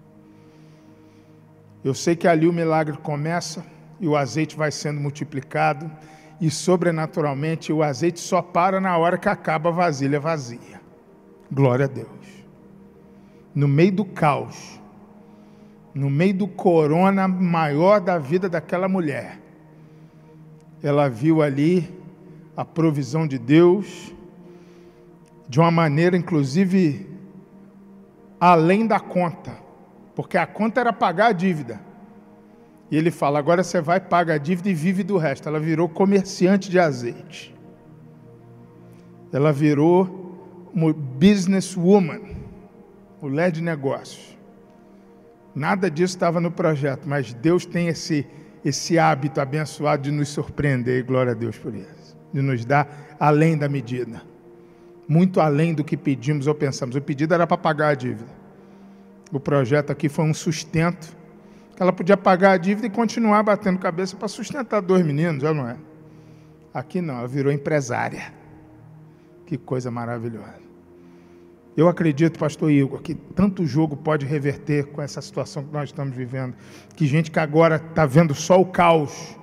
Eu 1.83 1.95
sei 1.95 2.15
que 2.15 2.29
ali 2.29 2.47
o 2.47 2.53
milagre 2.53 2.97
começa 2.97 3.65
e 3.99 4.07
o 4.07 4.17
azeite 4.17 4.57
vai 4.57 4.71
sendo 4.71 5.01
multiplicado 5.01 5.91
e 6.41 6.49
sobrenaturalmente 6.49 7.73
o 7.73 7.83
azeite 7.83 8.21
só 8.21 8.41
para 8.41 8.81
na 8.81 8.97
hora 8.97 9.19
que 9.19 9.29
acaba 9.29 9.71
a 9.71 9.73
vasilha 9.73 10.21
vazia. 10.21 10.81
Glória 11.51 11.87
a 11.87 11.89
Deus. 11.89 12.09
No 13.53 13.67
meio 13.67 13.93
do 13.93 14.05
caos, 14.05 14.81
no 15.93 16.09
meio 16.09 16.35
do 16.35 16.47
corona 16.47 17.27
maior 17.27 18.01
da 18.01 18.17
vida 18.17 18.49
daquela 18.49 18.89
mulher, 18.89 19.41
ela 20.83 21.09
viu 21.09 21.43
ali 21.43 22.02
a 22.57 22.65
provisão 22.65 23.27
de 23.27 23.39
Deus 23.39 24.15
de 25.49 25.61
uma 25.61 25.71
maneira, 25.71 26.17
inclusive, 26.17 27.07
além 28.41 28.87
da 28.87 28.99
conta, 28.99 29.57
porque 30.15 30.37
a 30.39 30.47
conta 30.47 30.81
era 30.81 30.93
pagar 30.93 31.27
a 31.27 31.33
dívida. 31.33 31.81
E 32.91 32.97
ele 32.97 33.11
fala: 33.11 33.39
agora 33.39 33.63
você 33.63 33.81
vai 33.81 34.01
pagar 34.01 34.35
a 34.35 34.39
dívida 34.39 34.69
e 34.69 34.75
vive 34.75 35.03
do 35.03 35.17
resto. 35.17 35.49
Ela 35.49 35.59
virou 35.59 35.89
comerciante 35.89 36.71
de 36.71 36.79
azeite. 36.79 37.55
Ela 39.33 39.53
virou 39.53 40.71
businesswoman, 41.19 42.21
mulher 43.21 43.51
de 43.51 43.63
negócios. 43.63 44.37
Nada 45.55 45.91
disso 45.91 46.15
estava 46.15 46.41
no 46.41 46.51
projeto, 46.51 47.07
mas 47.07 47.33
Deus 47.35 47.67
tem 47.67 47.89
esse, 47.89 48.27
esse 48.65 48.99
hábito 48.99 49.41
abençoado 49.41 50.03
de 50.03 50.11
nos 50.11 50.29
surpreender, 50.29 50.99
e 50.99 51.03
glória 51.03 51.33
a 51.33 51.35
Deus 51.35 51.59
por 51.59 51.75
isso, 51.75 52.02
de 52.33 52.43
nos 52.43 52.65
dar 52.65 53.17
além 53.19 53.57
da 53.57 53.69
medida, 53.69 54.23
muito 55.07 55.41
além 55.41 55.75
do 55.75 55.85
que 55.85 55.97
pedimos 55.97 56.47
ou 56.47 56.55
pensamos. 56.55 56.97
O 56.97 57.01
pedido 57.01 57.35
era 57.35 57.47
para 57.47 57.57
pagar 57.57 57.89
a 57.89 57.95
dívida. 57.95 58.31
O 59.31 59.41
projeto 59.41 59.91
aqui 59.91 60.09
foi 60.09 60.25
um 60.25 60.35
sustento, 60.35 61.17
ela 61.79 61.93
podia 61.93 62.17
pagar 62.17 62.53
a 62.53 62.57
dívida 62.57 62.87
e 62.87 62.91
continuar 62.91 63.43
batendo 63.43 63.79
cabeça 63.79 64.17
para 64.17 64.29
sustentar 64.29 64.81
dois 64.81 65.05
meninos, 65.05 65.43
já 65.43 65.53
não 65.53 65.69
é? 65.69 65.77
Aqui 66.73 67.01
não, 67.01 67.19
ela 67.19 67.29
virou 67.29 67.53
empresária. 67.53 68.33
Que 69.47 69.59
coisa 69.59 69.91
maravilhosa. 69.91 70.63
Eu 71.77 71.89
acredito, 71.89 72.39
pastor 72.39 72.71
Igor, 72.71 73.01
que 73.01 73.15
tanto 73.15 73.67
jogo 73.67 73.97
pode 73.97 74.27
reverter 74.27 74.87
com 74.87 75.01
essa 75.01 75.23
situação 75.23 75.65
que 75.65 75.73
nós 75.73 75.89
estamos 75.89 76.15
vivendo, 76.15 76.55
que 76.95 77.07
gente 77.07 77.31
que 77.31 77.39
agora 77.39 77.77
está 77.77 78.05
vendo 78.05 78.35
só 78.35 78.61
o 78.61 78.67
caos 78.67 79.37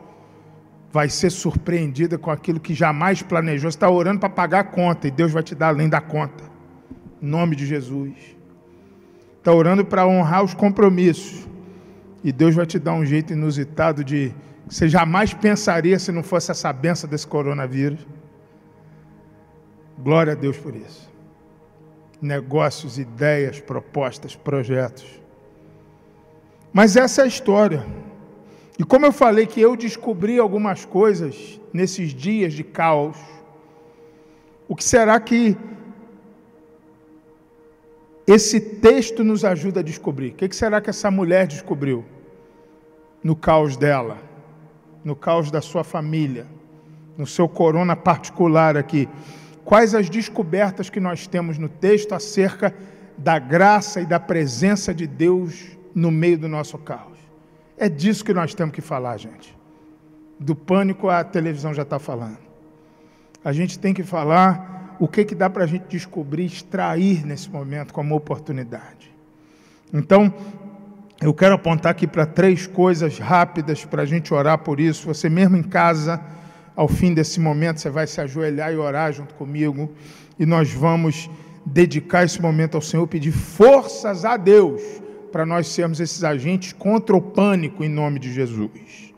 vai 0.92 1.10
ser 1.10 1.30
surpreendida 1.30 2.18
com 2.18 2.32
aquilo 2.32 2.60
que 2.60 2.74
jamais 2.74 3.22
planejou. 3.22 3.70
Você 3.70 3.78
está 3.78 3.90
orando 3.90 4.20
para 4.20 4.30
pagar 4.30 4.60
a 4.60 4.64
conta 4.64 5.08
e 5.08 5.12
Deus 5.12 5.32
vai 5.32 5.44
te 5.44 5.56
dar 5.56 5.70
além 5.70 5.90
da 5.90 6.02
conta. 6.02 6.44
Em 7.22 7.28
nome 7.28 7.56
de 7.56 7.66
Jesus. 7.66 8.14
Está 9.38 9.54
orando 9.54 9.86
para 9.86 10.08
honrar 10.08 10.44
os 10.44 10.54
compromissos. 10.54 11.48
E 12.24 12.32
Deus 12.32 12.56
vai 12.56 12.66
te 12.66 12.78
dar 12.78 12.94
um 12.94 13.06
jeito 13.06 13.34
inusitado 13.34 14.04
de 14.04 14.34
você 14.68 14.88
jamais 14.88 15.34
pensaria 15.34 15.98
se 15.98 16.12
não 16.12 16.22
fosse 16.22 16.52
essa 16.52 16.72
benção 16.74 17.10
desse 17.10 17.26
coronavírus. 17.26 18.06
Glória 19.98 20.34
a 20.34 20.36
Deus 20.36 20.58
por 20.58 20.76
isso 20.76 21.10
negócios, 22.22 23.00
ideias, 23.00 23.60
propostas, 23.60 24.36
projetos. 24.36 25.06
Mas 26.72 26.96
essa 26.96 27.22
é 27.22 27.24
a 27.24 27.28
história. 27.28 27.86
E 28.80 28.84
como 28.84 29.06
eu 29.06 29.12
falei 29.12 29.46
que 29.46 29.62
eu 29.62 29.76
descobri 29.76 30.40
algumas 30.40 30.86
coisas 30.86 31.60
nesses 31.72 32.14
dias 32.14 32.54
de 32.54 32.64
caos, 32.64 33.18
o 34.68 34.76
que 34.76 34.84
será 34.84 35.20
que 35.20 35.56
esse 38.26 38.60
texto 38.60 39.24
nos 39.24 39.44
ajuda 39.44 39.82
a 39.82 39.84
descobrir? 39.84 40.30
O 40.30 40.34
que 40.34 40.56
será 40.56 40.80
que 40.80 40.90
essa 40.90 41.12
mulher 41.12 41.46
descobriu 41.46 42.06
no 43.22 43.36
caos 43.36 43.76
dela, 43.76 44.18
no 45.04 45.16
caos 45.16 45.52
da 45.52 45.62
sua 45.62 45.84
família, 45.84 46.48
no 47.18 47.28
seu 47.28 47.50
corona 47.50 47.96
particular 47.96 48.78
aqui? 48.78 49.10
quais 49.70 49.94
as 49.94 50.10
descobertas 50.10 50.90
que 50.90 51.00
nós 51.00 51.28
temos 51.28 51.60
no 51.60 51.70
texto 51.70 52.14
acerca 52.14 52.74
da 53.16 53.38
graça 53.38 54.02
e 54.02 54.06
da 54.08 54.20
presença 54.20 54.96
de 54.96 55.06
Deus 55.06 55.78
no 55.94 56.10
meio 56.10 56.40
do 56.40 56.48
nosso 56.48 56.76
caos. 56.80 57.19
É 57.82 57.88
disso 57.88 58.26
que 58.26 58.34
nós 58.34 58.54
temos 58.54 58.76
que 58.76 58.82
falar, 58.82 59.16
gente. 59.16 59.58
Do 60.38 60.54
pânico 60.54 61.08
a 61.08 61.24
televisão 61.24 61.74
já 61.74 61.84
está 61.84 61.98
falando. 61.98 62.38
A 63.44 63.54
gente 63.54 63.80
tem 63.80 63.94
que 63.94 64.04
falar 64.04 64.98
o 65.00 65.08
que, 65.08 65.24
que 65.24 65.34
dá 65.34 65.50
para 65.50 65.64
a 65.64 65.68
gente 65.68 65.86
descobrir, 65.88 66.44
extrair 66.44 67.26
nesse 67.26 67.50
momento 67.50 67.94
como 67.94 68.14
oportunidade. 68.14 69.16
Então, 69.94 70.34
eu 71.22 71.34
quero 71.34 71.56
apontar 71.56 71.94
aqui 71.94 72.06
para 72.06 72.26
três 72.26 72.68
coisas 72.68 73.18
rápidas 73.18 73.86
para 73.86 74.02
a 74.02 74.06
gente 74.06 74.34
orar 74.34 74.58
por 74.58 74.82
isso. 74.82 75.08
Você 75.08 75.30
mesmo 75.30 75.56
em 75.56 75.64
casa 75.64 76.22
ao 76.76 76.90
fim 76.90 77.14
desse 77.14 77.40
momento, 77.40 77.80
você 77.80 77.90
vai 77.90 78.06
se 78.08 78.20
ajoelhar 78.20 78.74
e 78.74 78.76
orar 78.76 79.14
junto 79.14 79.34
comigo, 79.36 79.90
e 80.38 80.46
nós 80.46 80.72
vamos 80.72 81.30
dedicar 81.66 82.24
esse 82.24 82.42
momento 82.42 82.76
ao 82.76 82.82
Senhor, 82.82 83.08
pedir 83.08 83.32
forças 83.32 84.26
a 84.26 84.36
Deus 84.36 84.82
para 85.32 85.46
nós 85.46 85.68
sermos 85.68 86.00
esses 86.00 86.24
agentes 86.24 86.74
contra 86.74 87.16
o 87.16 87.22
pânico 87.22 87.84
em 87.84 87.90
nome 87.90 88.20
de 88.20 88.34
Jesus. 88.34 89.14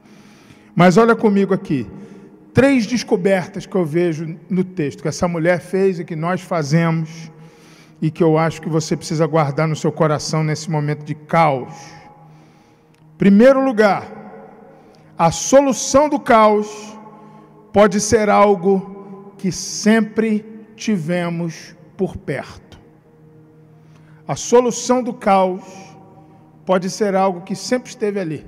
Mas 0.76 0.98
olha 0.98 1.16
comigo 1.16 1.54
aqui, 1.54 1.88
três 2.54 2.86
descobertas 2.86 3.66
que 3.66 3.76
eu 3.76 3.86
vejo 3.86 4.38
no 4.50 4.64
texto 4.64 5.02
que 5.02 5.08
essa 5.08 5.28
mulher 5.28 5.60
fez 5.60 6.00
e 6.00 6.06
que 6.06 6.16
nós 6.16 6.42
fazemos 6.42 7.32
e 8.02 8.10
que 8.10 8.24
eu 8.24 8.38
acho 8.38 8.62
que 8.62 8.70
você 8.70 8.98
precisa 8.98 9.26
guardar 9.28 9.68
no 9.68 9.76
seu 9.76 9.92
coração 9.92 10.44
nesse 10.44 10.70
momento 10.70 11.04
de 11.04 11.14
caos. 11.14 11.74
Primeiro 13.18 13.64
lugar, 13.64 14.22
a 15.18 15.30
solução 15.30 16.10
do 16.10 16.20
caos 16.20 16.68
pode 17.72 18.02
ser 18.02 18.30
algo 18.30 19.34
que 19.38 19.52
sempre 19.52 20.44
tivemos 20.76 21.76
por 21.96 22.18
perto. 22.18 22.80
A 24.28 24.36
solução 24.36 25.04
do 25.04 25.14
caos 25.14 25.62
pode 26.72 26.90
ser 26.90 27.16
algo 27.16 27.42
que 27.42 27.54
sempre 27.54 27.90
esteve 27.90 28.18
ali, 28.18 28.46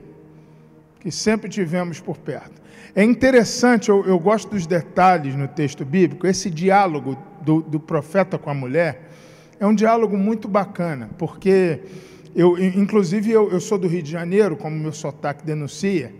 que 1.01 1.11
sempre 1.11 1.49
tivemos 1.49 1.99
por 1.99 2.17
perto. 2.17 2.61
É 2.95 3.03
interessante, 3.03 3.89
eu, 3.89 4.05
eu 4.05 4.17
gosto 4.17 4.49
dos 4.49 4.65
detalhes 4.65 5.35
no 5.35 5.45
texto 5.45 5.83
bíblico, 5.83 6.25
esse 6.25 6.49
diálogo 6.49 7.17
do, 7.41 7.61
do 7.61 7.81
profeta 7.81 8.37
com 8.37 8.49
a 8.49 8.53
mulher 8.53 9.09
é 9.59 9.67
um 9.67 9.75
diálogo 9.75 10.17
muito 10.17 10.47
bacana, 10.47 11.09
porque 11.17 11.81
eu, 12.33 12.57
inclusive, 12.57 13.29
eu, 13.29 13.51
eu 13.51 13.59
sou 13.59 13.77
do 13.77 13.89
Rio 13.89 14.01
de 14.01 14.11
Janeiro, 14.11 14.55
como 14.55 14.73
meu 14.73 14.93
sotaque 14.93 15.45
denuncia, 15.45 16.15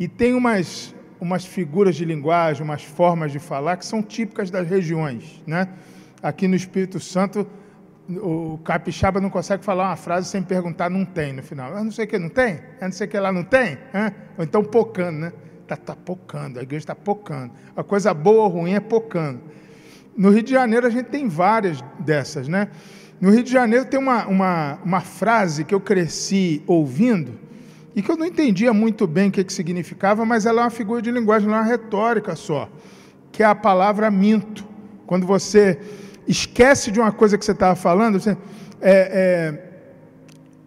e 0.00 0.08
tem 0.08 0.32
umas, 0.32 0.94
umas 1.20 1.44
figuras 1.44 1.96
de 1.96 2.06
linguagem, 2.06 2.62
umas 2.62 2.82
formas 2.82 3.30
de 3.30 3.38
falar 3.38 3.76
que 3.76 3.84
são 3.84 4.02
típicas 4.02 4.50
das 4.50 4.66
regiões. 4.66 5.42
Né? 5.46 5.68
Aqui 6.22 6.48
no 6.48 6.56
Espírito 6.56 6.98
Santo, 6.98 7.46
o 8.08 8.58
capixaba 8.64 9.20
não 9.20 9.30
consegue 9.30 9.64
falar 9.64 9.88
uma 9.88 9.96
frase 9.96 10.28
sem 10.28 10.42
perguntar 10.42 10.90
não 10.90 11.04
tem 11.04 11.32
no 11.32 11.42
final. 11.42 11.72
Eu 11.76 11.84
não 11.84 11.92
sei 11.92 12.04
o 12.04 12.08
que 12.08 12.18
não 12.18 12.28
tem? 12.28 12.60
Eu 12.80 12.86
não 12.86 12.92
sei 12.92 13.06
o 13.06 13.10
que 13.10 13.18
lá 13.18 13.32
não 13.32 13.44
tem? 13.44 13.78
Ou 14.36 14.44
então 14.44 14.62
pocando, 14.62 15.18
né? 15.18 15.32
Está 15.62 15.76
tá 15.76 15.96
pocando, 15.96 16.58
a 16.58 16.62
igreja 16.62 16.82
está 16.82 16.94
pocando. 16.94 17.52
A 17.76 17.82
coisa 17.82 18.12
boa 18.12 18.44
ou 18.44 18.48
ruim 18.48 18.74
é 18.74 18.80
pocando. 18.80 19.40
No 20.16 20.30
Rio 20.30 20.42
de 20.42 20.50
Janeiro 20.50 20.86
a 20.86 20.90
gente 20.90 21.06
tem 21.06 21.28
várias 21.28 21.80
dessas, 21.98 22.48
né? 22.48 22.68
No 23.20 23.30
Rio 23.30 23.42
de 23.42 23.52
Janeiro 23.52 23.86
tem 23.86 23.98
uma, 23.98 24.26
uma, 24.26 24.78
uma 24.84 25.00
frase 25.00 25.64
que 25.64 25.74
eu 25.74 25.80
cresci 25.80 26.62
ouvindo, 26.66 27.38
e 27.94 28.02
que 28.02 28.10
eu 28.10 28.16
não 28.16 28.26
entendia 28.26 28.72
muito 28.72 29.06
bem 29.06 29.28
o 29.28 29.32
que, 29.32 29.44
que 29.44 29.52
significava, 29.52 30.24
mas 30.24 30.46
ela 30.46 30.62
é 30.62 30.64
uma 30.64 30.70
figura 30.70 31.02
de 31.02 31.10
linguagem, 31.10 31.48
não 31.48 31.56
é 31.56 31.60
uma 31.60 31.66
retórica 31.66 32.34
só, 32.34 32.68
que 33.30 33.42
é 33.42 33.46
a 33.46 33.54
palavra 33.54 34.10
minto. 34.10 34.66
Quando 35.06 35.26
você 35.26 35.78
esquece 36.26 36.90
de 36.90 37.00
uma 37.00 37.12
coisa 37.12 37.36
que 37.36 37.44
você 37.44 37.52
estava 37.52 37.74
falando, 37.74 38.20
você, 38.20 38.30
é, 38.30 38.36
é, 38.80 39.72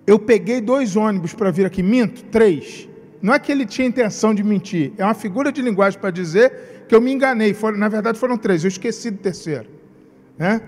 eu 0.08 0.20
peguei 0.20 0.62
dois 0.62 0.96
ônibus 0.96 1.34
para 1.34 1.52
vir 1.52 1.65
aqui, 1.65 1.82
minto, 1.82 2.24
três. 2.26 2.88
Não 3.22 3.34
é 3.34 3.39
que 3.39 3.52
ele 3.52 3.65
tinha 3.65 3.88
intenção 3.88 4.34
de 4.34 4.44
mentir, 4.44 4.94
é 4.98 5.04
uma 5.04 5.13
figura 5.13 5.52
de 5.52 5.62
linguagem 5.62 6.00
para 6.00 6.12
dizer 6.12 6.86
que 6.88 6.94
eu 6.94 7.02
me 7.02 7.12
enganei. 7.12 7.54
Foram, 7.54 7.78
na 7.78 7.88
verdade, 7.88 8.20
foram 8.20 8.38
três, 8.38 8.63
eu 8.63 8.68
esqueci 8.68 9.10
do 9.10 9.18
terceiro. 9.18 9.68
Né? 10.38 10.62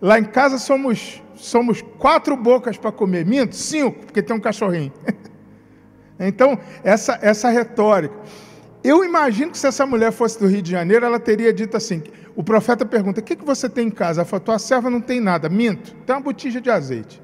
Lá 0.00 0.18
em 0.18 0.24
casa 0.24 0.58
somos, 0.58 1.22
somos 1.34 1.82
quatro 1.98 2.36
bocas 2.36 2.76
para 2.76 2.92
comer, 2.92 3.26
minto, 3.26 3.56
cinco, 3.56 4.06
porque 4.06 4.22
tem 4.22 4.36
um 4.36 4.40
cachorrinho. 4.40 4.92
Então, 6.20 6.58
essa, 6.82 7.16
essa 7.22 7.48
retórica. 7.48 8.12
Eu 8.82 9.04
imagino 9.04 9.52
que 9.52 9.58
se 9.58 9.66
essa 9.66 9.86
mulher 9.86 10.12
fosse 10.12 10.38
do 10.38 10.46
Rio 10.46 10.62
de 10.62 10.70
Janeiro, 10.70 11.06
ela 11.06 11.20
teria 11.20 11.52
dito 11.52 11.76
assim: 11.76 12.02
o 12.38 12.44
profeta 12.44 12.86
pergunta, 12.86 13.18
o 13.18 13.22
que, 13.24 13.34
que 13.34 13.44
você 13.44 13.68
tem 13.68 13.88
em 13.88 13.90
casa? 13.90 14.20
Ela 14.20 14.24
falou, 14.24 14.44
tua 14.44 14.60
serva 14.60 14.88
não 14.88 15.00
tem 15.00 15.20
nada. 15.20 15.48
Minto, 15.48 15.92
tem 16.06 16.14
uma 16.14 16.22
botija 16.22 16.60
de 16.60 16.70
azeite. 16.70 17.20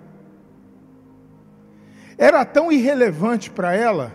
Era 2.18 2.44
tão 2.44 2.72
irrelevante 2.72 3.48
para 3.48 3.72
ela 3.76 4.12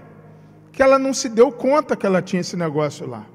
que 0.73 0.83
ela 0.83 0.99
não 0.99 1.13
se 1.13 1.29
deu 1.29 1.53
conta 1.53 1.95
que 1.95 2.05
ela 2.05 2.21
tinha 2.21 2.41
esse 2.41 2.57
negócio 2.57 3.07
lá. 3.07 3.25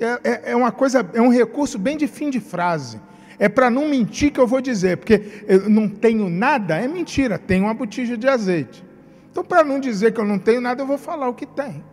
É, 0.00 0.06
é, 0.24 0.52
é 0.52 0.56
uma 0.56 0.72
coisa, 0.72 1.06
é 1.12 1.20
um 1.20 1.28
recurso 1.28 1.78
bem 1.78 1.98
de 1.98 2.06
fim 2.06 2.30
de 2.30 2.40
frase. 2.40 2.98
É 3.38 3.46
para 3.46 3.68
não 3.68 3.86
mentir 3.86 4.30
que 4.30 4.40
eu 4.40 4.46
vou 4.46 4.62
dizer, 4.62 4.96
porque 4.96 5.44
eu 5.46 5.68
não 5.68 5.86
tenho 5.86 6.30
nada, 6.30 6.78
é 6.78 6.88
mentira, 6.88 7.38
tenho 7.38 7.64
uma 7.64 7.74
botija 7.74 8.16
de 8.16 8.26
azeite. 8.26 8.82
Então, 9.30 9.44
para 9.44 9.62
não 9.62 9.80
dizer 9.80 10.14
que 10.14 10.20
eu 10.20 10.24
não 10.24 10.38
tenho 10.38 10.62
nada, 10.62 10.80
eu 10.80 10.86
vou 10.86 10.96
falar 10.96 11.28
o 11.28 11.34
que 11.34 11.44
tem. 11.44 11.84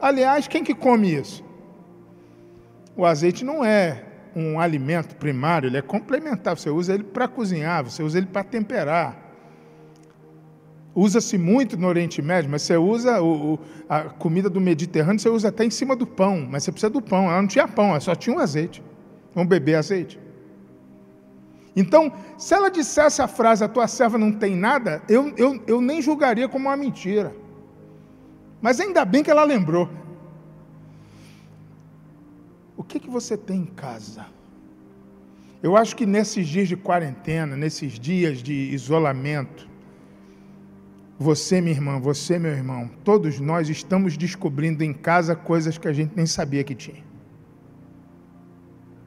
Aliás, 0.00 0.48
quem 0.48 0.64
que 0.64 0.74
come 0.74 1.14
isso? 1.14 1.44
O 2.96 3.06
azeite 3.06 3.44
não 3.44 3.64
é 3.64 4.04
um 4.34 4.58
alimento 4.60 5.16
primário, 5.16 5.68
ele 5.68 5.76
é 5.76 5.82
complementar. 5.82 6.56
Você 6.56 6.70
usa 6.70 6.94
ele 6.94 7.04
para 7.04 7.28
cozinhar, 7.28 7.84
você 7.84 8.02
usa 8.02 8.18
ele 8.18 8.26
para 8.26 8.44
temperar. 8.44 9.18
Usa-se 10.94 11.38
muito 11.38 11.76
no 11.76 11.86
Oriente 11.86 12.20
Médio, 12.20 12.50
mas 12.50 12.62
você 12.62 12.76
usa 12.76 13.22
o, 13.22 13.58
a 13.88 14.02
comida 14.02 14.50
do 14.50 14.60
Mediterrâneo, 14.60 15.18
você 15.18 15.28
usa 15.28 15.48
até 15.48 15.64
em 15.64 15.70
cima 15.70 15.96
do 15.96 16.06
pão, 16.06 16.46
mas 16.50 16.64
você 16.64 16.72
precisa 16.72 16.90
do 16.90 17.00
pão. 17.00 17.30
Ela 17.30 17.40
não 17.40 17.48
tinha 17.48 17.66
pão, 17.66 17.90
ela 17.90 18.00
só 18.00 18.14
tinha 18.14 18.36
o 18.36 18.38
um 18.38 18.42
azeite. 18.42 18.82
Vamos 19.34 19.48
beber 19.48 19.76
azeite. 19.76 20.20
Então, 21.74 22.12
se 22.36 22.52
ela 22.52 22.70
dissesse 22.70 23.22
a 23.22 23.26
frase, 23.26 23.64
a 23.64 23.68
tua 23.68 23.88
serva 23.88 24.18
não 24.18 24.30
tem 24.30 24.54
nada, 24.54 25.02
eu, 25.08 25.32
eu, 25.38 25.62
eu 25.66 25.80
nem 25.80 26.02
julgaria 26.02 26.46
como 26.46 26.68
uma 26.68 26.76
mentira. 26.76 27.34
Mas 28.60 28.78
ainda 28.78 29.04
bem 29.06 29.22
que 29.22 29.30
ela 29.30 29.44
lembrou. 29.44 29.88
O 32.82 32.84
que, 32.84 32.98
que 32.98 33.08
você 33.08 33.36
tem 33.36 33.60
em 33.60 33.64
casa? 33.64 34.26
Eu 35.62 35.76
acho 35.76 35.94
que 35.94 36.04
nesses 36.04 36.48
dias 36.48 36.66
de 36.66 36.76
quarentena, 36.76 37.56
nesses 37.56 37.92
dias 37.96 38.42
de 38.42 38.52
isolamento, 38.52 39.68
você, 41.16 41.60
minha 41.60 41.76
irmã, 41.76 42.00
você, 42.00 42.40
meu 42.40 42.50
irmão, 42.50 42.90
todos 43.04 43.38
nós 43.38 43.68
estamos 43.68 44.16
descobrindo 44.16 44.82
em 44.82 44.92
casa 44.92 45.36
coisas 45.36 45.78
que 45.78 45.86
a 45.86 45.92
gente 45.92 46.16
nem 46.16 46.26
sabia 46.26 46.64
que 46.64 46.74
tinha. 46.74 47.04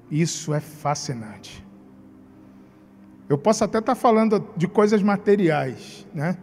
Isso 0.09 0.53
é 0.53 0.61
fascinante. 0.61 1.61
Eu 3.27 3.37
posso 3.37 3.61
até 3.65 3.79
estar 3.79 3.95
falando 3.95 4.47
de 4.55 4.69
coisas 4.69 5.03
materiais, 5.03 6.07
né? 6.13 6.37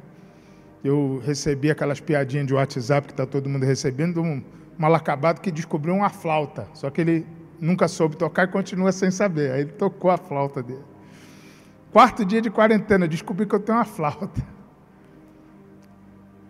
Eu 0.85 1.23
recebi 1.25 1.71
aquelas 1.71 1.99
piadinhas 1.99 2.47
de 2.47 2.53
WhatsApp 2.53 3.07
que 3.07 3.15
está 3.15 3.25
todo 3.25 3.49
mundo 3.49 3.65
recebendo, 3.65 4.23
mal 4.79 4.95
acabado 4.95 5.41
que 5.41 5.51
descobriu 5.51 5.95
uma 5.95 6.11
flauta, 6.11 6.69
só 6.75 6.91
que 6.91 7.01
ele 7.01 7.27
nunca 7.61 7.87
soube 7.87 8.17
tocar 8.17 8.45
e 8.45 8.49
continua 8.49 8.91
sem 8.93 9.11
saber. 9.11 9.53
Aí 9.53 9.61
ele 9.63 9.73
tocou 9.73 10.11
a 10.11 10.17
flauta 10.17 10.63
dele. 10.63 10.83
Quarto 11.93 12.25
dia 12.25 12.41
de 12.41 12.51
quarentena, 12.51 13.07
descobri 13.07 13.47
que 13.47 13.55
eu 13.55 13.61
tenho 13.61 13.79
uma 13.79 13.85
flauta. 13.85 14.43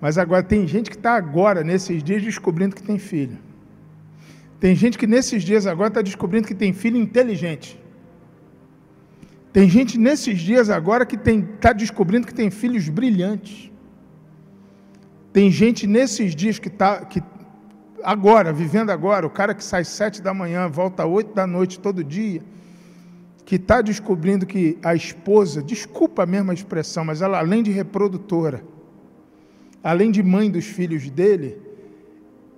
Mas 0.00 0.18
agora 0.18 0.42
tem 0.42 0.66
gente 0.66 0.90
que 0.90 0.96
está 0.96 1.14
agora, 1.14 1.62
nesses 1.62 2.02
dias, 2.02 2.22
descobrindo 2.22 2.74
que 2.74 2.82
tem 2.82 2.98
filho. 2.98 3.38
Tem 4.58 4.74
gente 4.74 4.96
que 4.96 5.06
nesses 5.06 5.42
dias 5.42 5.66
agora 5.66 5.88
está 5.88 6.02
descobrindo 6.02 6.46
que 6.46 6.54
tem 6.54 6.72
filho 6.72 6.96
inteligente. 6.96 7.80
Tem 9.52 9.68
gente 9.68 9.98
nesses 9.98 10.40
dias 10.40 10.70
agora 10.70 11.04
que 11.04 11.16
está 11.16 11.72
descobrindo 11.72 12.26
que 12.26 12.34
tem 12.34 12.50
filhos 12.50 12.88
brilhantes. 12.88 13.70
Tem 15.32 15.50
gente 15.50 15.86
nesses 15.86 16.34
dias 16.34 16.58
que 16.58 16.68
está 16.68 17.04
que, 17.04 17.22
agora, 18.04 18.52
vivendo 18.52 18.90
agora, 18.90 19.26
o 19.26 19.30
cara 19.30 19.54
que 19.54 19.64
sai 19.64 19.84
sete 19.84 20.20
da 20.20 20.32
manhã, 20.32 20.68
volta 20.68 21.06
oito 21.06 21.34
da 21.34 21.46
noite 21.46 21.80
todo 21.80 22.02
dia, 22.04 22.42
que 23.44 23.56
está 23.56 23.82
descobrindo 23.82 24.46
que 24.46 24.78
a 24.82 24.94
esposa, 24.94 25.62
desculpa 25.62 26.22
a 26.22 26.26
mesma 26.26 26.54
expressão, 26.54 27.04
mas 27.04 27.22
ela, 27.22 27.38
além 27.38 27.62
de 27.62 27.70
reprodutora, 27.70 28.62
além 29.82 30.10
de 30.10 30.22
mãe 30.22 30.50
dos 30.50 30.64
filhos 30.64 31.10
dele, 31.10 31.60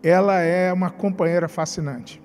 ela 0.03 0.39
é 0.41 0.73
uma 0.73 0.91
companheira 0.91 1.49
fascinante. 1.49 2.23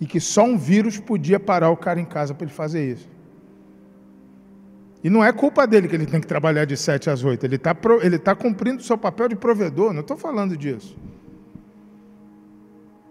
E 0.00 0.06
que 0.06 0.18
só 0.18 0.44
um 0.44 0.56
vírus 0.56 0.98
podia 0.98 1.38
parar 1.38 1.70
o 1.70 1.76
cara 1.76 2.00
em 2.00 2.04
casa 2.04 2.34
para 2.34 2.46
ele 2.46 2.54
fazer 2.54 2.92
isso. 2.92 3.13
E 5.04 5.10
não 5.10 5.22
é 5.22 5.30
culpa 5.34 5.66
dele 5.66 5.86
que 5.86 5.94
ele 5.94 6.06
tem 6.06 6.18
que 6.18 6.26
trabalhar 6.26 6.64
de 6.64 6.78
7 6.78 7.10
às 7.10 7.22
8. 7.22 7.44
Ele 7.44 7.56
está 7.56 7.76
ele 8.00 8.18
tá 8.18 8.34
cumprindo 8.34 8.80
o 8.80 8.82
seu 8.82 8.96
papel 8.96 9.28
de 9.28 9.36
provedor, 9.36 9.92
não 9.92 10.00
estou 10.00 10.16
falando 10.16 10.56
disso. 10.56 10.96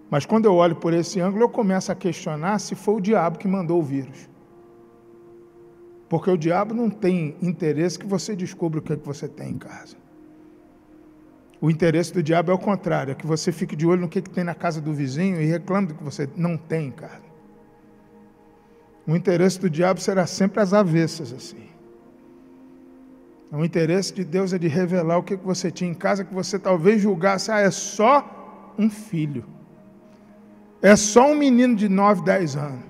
Mas 0.09 0.25
quando 0.25 0.45
eu 0.45 0.55
olho 0.55 0.75
por 0.75 0.91
esse 0.91 1.19
ângulo, 1.19 1.43
eu 1.43 1.49
começo 1.49 1.91
a 1.91 1.95
questionar 1.95 2.57
se 2.57 2.73
foi 2.73 2.95
o 2.95 2.99
diabo 2.99 3.37
que 3.37 3.47
mandou 3.47 3.79
o 3.79 3.83
vírus. 3.83 4.27
Porque 6.09 6.31
o 6.31 6.37
diabo 6.37 6.73
não 6.73 6.89
tem 6.89 7.35
interesse 7.39 7.99
que 7.99 8.07
você 8.07 8.35
descubra 8.35 8.79
o 8.79 8.81
que, 8.81 8.93
é 8.93 8.97
que 8.97 9.05
você 9.05 9.27
tem 9.27 9.51
em 9.51 9.57
casa. 9.59 9.95
O 11.61 11.69
interesse 11.69 12.11
do 12.11 12.23
diabo 12.23 12.51
é 12.51 12.55
o 12.55 12.59
contrário, 12.59 13.11
é 13.11 13.15
que 13.15 13.25
você 13.25 13.51
fique 13.51 13.75
de 13.75 13.85
olho 13.85 14.01
no 14.01 14.09
que, 14.09 14.21
que 14.21 14.29
tem 14.31 14.43
na 14.43 14.55
casa 14.55 14.81
do 14.81 14.93
vizinho 14.93 15.39
e 15.39 15.45
reclame 15.45 15.87
do 15.87 15.93
que 15.93 16.03
você 16.03 16.27
não 16.35 16.57
tem 16.57 16.87
em 16.87 16.91
casa. 16.91 17.21
O 19.07 19.15
interesse 19.15 19.59
do 19.59 19.69
diabo 19.69 19.99
será 19.99 20.25
sempre 20.25 20.59
as 20.59 20.73
avessas 20.73 21.31
assim. 21.31 21.72
O 23.55 23.63
interesse 23.63 24.11
de 24.11 24.23
Deus 24.23 24.51
é 24.51 24.57
de 24.57 24.67
revelar 24.67 25.19
o 25.19 25.23
que, 25.23 25.37
que 25.37 25.45
você 25.45 25.69
tinha 25.69 25.89
em 25.89 25.93
casa 25.93 26.25
que 26.25 26.33
você 26.33 26.57
talvez 26.57 26.99
julgasse, 26.99 27.51
ah, 27.51 27.59
é 27.59 27.69
só 27.69 28.73
um 28.79 28.89
filho. 28.89 29.45
É 30.81 30.95
só 30.95 31.31
um 31.31 31.35
menino 31.35 31.75
de 31.75 31.87
9, 31.87 32.23
10 32.23 32.55
anos. 32.55 32.85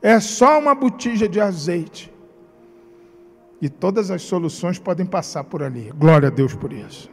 É 0.00 0.20
só 0.20 0.56
uma 0.56 0.72
botija 0.72 1.28
de 1.28 1.40
azeite. 1.40 2.14
E 3.60 3.68
todas 3.68 4.08
as 4.12 4.22
soluções 4.22 4.78
podem 4.78 5.04
passar 5.04 5.42
por 5.42 5.64
ali. 5.64 5.92
Glória 5.98 6.28
a 6.28 6.30
Deus 6.30 6.54
por 6.54 6.72
isso. 6.72 7.10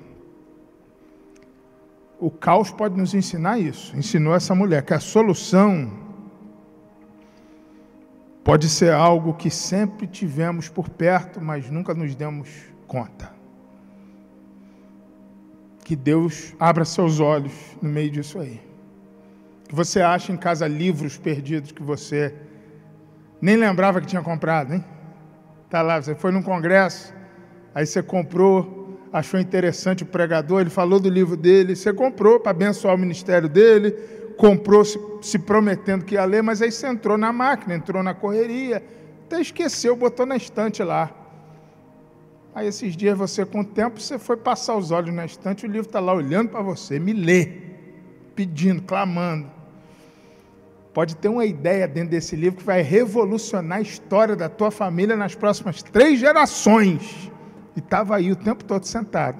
O 2.20 2.30
caos 2.30 2.70
pode 2.70 2.96
nos 2.96 3.16
ensinar 3.16 3.58
isso. 3.58 3.98
Ensinou 3.98 4.36
essa 4.36 4.54
mulher 4.54 4.84
que 4.84 4.94
a 4.94 5.00
solução 5.00 5.92
pode 8.48 8.70
ser 8.70 8.94
algo 8.94 9.34
que 9.34 9.50
sempre 9.50 10.08
tivemos 10.08 10.70
por 10.70 10.88
perto, 10.88 11.42
mas 11.42 11.70
nunca 11.70 11.94
nos 11.94 12.16
demos 12.16 12.48
conta. 12.88 13.30
Que 15.84 15.98
Deus 15.98 16.56
abra 16.58 16.86
seus 16.86 17.20
olhos 17.20 17.52
no 17.82 17.90
meio 17.90 18.10
disso 18.10 18.40
aí. 18.40 18.62
Que 19.68 19.76
você 19.76 20.02
ache 20.02 20.32
em 20.32 20.38
casa 20.38 20.66
livros 20.66 21.18
perdidos 21.18 21.74
que 21.74 21.84
você 21.84 22.34
nem 23.42 23.58
lembrava 23.58 24.00
que 24.00 24.08
tinha 24.08 24.22
comprado, 24.22 24.76
hein? 24.76 24.86
Tá 25.70 25.82
lá, 25.82 26.02
você 26.02 26.16
foi 26.16 26.32
num 26.32 26.42
congresso, 26.42 27.14
aí 27.76 27.86
você 27.86 28.02
comprou, 28.02 28.98
achou 29.12 29.42
interessante 29.42 30.04
o 30.04 30.06
pregador, 30.06 30.62
ele 30.62 30.70
falou 30.70 31.02
do 31.02 31.10
livro 31.10 31.36
dele, 31.36 31.76
você 31.76 31.92
comprou 31.92 32.40
para 32.40 32.52
abençoar 32.52 32.96
o 32.96 32.98
ministério 32.98 33.50
dele, 33.50 33.94
comprou 34.38 34.86
se, 34.86 35.00
se, 35.22 35.40
prometendo 35.40 36.06
que 36.06 36.16
ia 36.16 36.24
ler, 36.26 36.44
mas 36.44 36.62
aí 36.62 36.72
você 36.72 36.88
entrou 36.88 37.18
na 37.18 37.34
máquina, 37.34 37.76
entrou 37.76 38.02
na 38.04 38.14
correria, 38.14 38.84
até 39.26 39.42
esqueceu, 39.42 39.96
botou 39.96 40.26
na 40.26 40.38
estante 40.38 40.84
lá. 40.84 41.12
Aí 42.56 42.68
esses 42.68 42.96
dias 42.96 43.18
você, 43.18 43.46
com 43.46 43.62
o 43.62 43.66
tempo, 43.66 44.00
você 44.00 44.18
foi 44.18 44.38
passar 44.38 44.76
os 44.76 44.92
olhos 44.92 45.14
na 45.14 45.26
estante, 45.26 45.66
o 45.66 45.70
livro 45.70 45.88
está 45.88 46.00
lá 46.00 46.14
olhando 46.14 46.50
para 46.50 46.62
você, 46.62 47.00
me 47.00 47.14
lê, 47.14 47.52
pedindo, 48.36 48.82
clamando 48.84 49.58
pode 50.98 51.16
ter 51.16 51.28
uma 51.28 51.46
ideia 51.46 51.88
dentro 51.88 52.10
desse 52.10 52.36
livro 52.36 52.58
que 52.58 52.64
vai 52.64 52.82
revolucionar 52.82 53.78
a 53.78 53.82
história 53.82 54.36
da 54.36 54.50
tua 54.50 54.72
família 54.72 55.16
nas 55.16 55.36
próximas 55.36 55.84
três 55.84 56.20
gerações. 56.20 57.32
E 57.76 57.80
estava 57.80 58.16
aí 58.16 58.32
o 58.32 58.36
tempo 58.36 58.64
todo 58.64 58.84
sentado. 58.84 59.38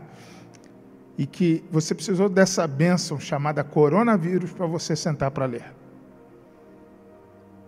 E 1.18 1.26
que 1.26 1.64
você 1.72 1.96
precisou 1.96 2.30
dessa 2.30 2.68
bênção 2.68 3.20
chamada 3.20 3.64
coronavírus 3.64 4.52
para 4.52 4.66
você 4.66 4.96
sentar 4.96 5.32
para 5.32 5.46
ler. 5.46 5.74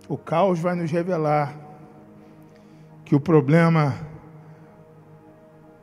O 0.08 0.18
caos 0.18 0.60
vai 0.60 0.76
nos 0.76 0.92
revelar 0.92 1.56
que 3.04 3.16
o 3.16 3.20
problema 3.20 3.96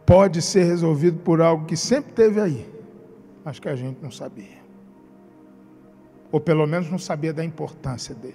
pode 0.05 0.41
ser 0.41 0.65
resolvido 0.65 1.19
por 1.19 1.41
algo 1.41 1.67
que 1.67 1.77
sempre 1.77 2.13
teve 2.13 2.41
aí, 2.41 2.73
mas 3.45 3.59
que 3.59 3.69
a 3.69 3.75
gente 3.75 4.01
não 4.01 4.11
sabia 4.11 4.67
ou 6.37 6.41
pelo 6.41 6.67
menos 6.67 6.91
não 6.91 6.99
sabia 6.99 7.33
da 7.33 7.45
importância 7.45 8.15
dele. 8.15 8.35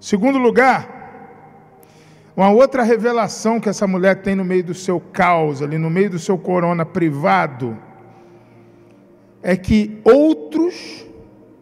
Segundo 0.00 0.38
lugar, 0.38 0.94
uma 2.36 2.50
outra 2.50 2.82
revelação 2.82 3.58
que 3.58 3.68
essa 3.68 3.86
mulher 3.86 4.22
tem 4.22 4.34
no 4.34 4.44
meio 4.44 4.64
do 4.64 4.74
seu 4.74 5.00
caos, 5.00 5.62
ali 5.62 5.78
no 5.78 5.88
meio 5.88 6.10
do 6.10 6.18
seu 6.18 6.36
corona 6.36 6.84
privado, 6.84 7.76
é 9.48 9.56
que 9.56 10.00
outros 10.02 11.06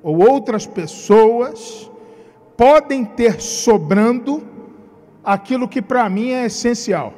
ou 0.02 0.26
outras 0.26 0.66
pessoas 0.66 1.90
podem 2.56 3.04
ter 3.04 3.42
sobrando 3.42 4.42
aquilo 5.22 5.68
que 5.68 5.82
para 5.82 6.08
mim 6.08 6.30
é 6.30 6.46
essencial. 6.46 7.12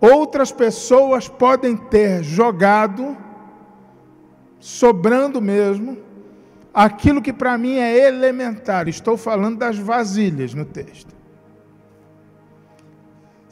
Outras 0.00 0.50
pessoas 0.50 1.28
podem 1.28 1.76
ter 1.76 2.22
jogado 2.22 3.14
sobrando 4.58 5.42
mesmo, 5.42 5.98
aquilo 6.72 7.20
que 7.20 7.32
para 7.32 7.58
mim 7.58 7.76
é 7.76 8.06
elementar. 8.06 8.88
Estou 8.88 9.18
falando 9.18 9.58
das 9.58 9.76
vasilhas 9.76 10.54
no 10.54 10.64
texto. 10.64 11.15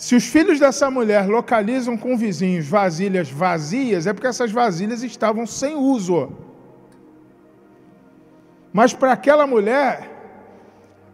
Se 0.05 0.15
os 0.15 0.27
filhos 0.27 0.61
dessa 0.61 0.91
mulher 0.91 1.27
localizam 1.27 1.97
com 1.97 2.15
vizinhos 2.15 2.69
vasilhas 2.69 3.31
vazias, 3.31 4.07
é 4.07 4.13
porque 4.13 4.27
essas 4.27 4.53
vasilhas 4.53 5.03
estavam 5.03 5.47
sem 5.47 5.75
uso. 5.77 6.31
Mas 8.71 8.93
para 8.93 9.13
aquela 9.13 9.47
mulher, 9.47 10.11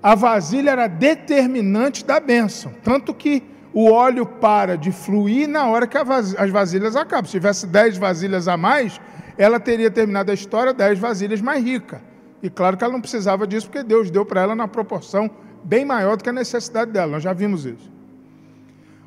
a 0.03 0.17
vasilha 0.17 0.71
era 0.73 0.89
determinante 0.89 2.05
da 2.05 2.19
bênção. 2.19 2.75
Tanto 2.83 3.15
que 3.15 3.45
o 3.73 3.93
óleo 3.93 4.27
para 4.27 4.77
de 4.77 4.91
fluir 4.91 5.47
na 5.49 5.69
hora 5.69 5.87
que 5.87 5.97
as 5.97 6.51
vasilhas 6.51 6.97
acabam. 6.97 7.27
Se 7.27 7.31
tivesse 7.31 7.69
dez 7.69 7.97
vasilhas 7.97 8.49
a 8.49 8.57
mais, 8.57 9.01
ela 9.39 9.61
teria 9.61 9.89
terminado 9.89 10.33
a 10.33 10.35
história 10.35 10.75
dez 10.75 10.99
vasilhas 10.99 11.41
mais 11.41 11.63
rica. 11.63 12.03
E 12.43 12.51
claro 12.51 12.77
que 12.77 12.83
ela 12.83 12.93
não 12.93 13.01
precisava 13.01 13.47
disso, 13.47 13.69
porque 13.69 13.85
Deus 13.85 14.11
deu 14.11 14.27
para 14.27 14.41
ela 14.41 14.57
na 14.57 14.67
proporção 14.67 15.31
bem 15.63 15.85
maior 15.85 16.17
do 16.17 16.25
que 16.25 16.31
a 16.31 16.33
necessidade 16.33 16.91
dela. 16.91 17.13
Nós 17.13 17.23
já 17.23 17.33
vimos 17.33 17.65
isso. 17.65 18.00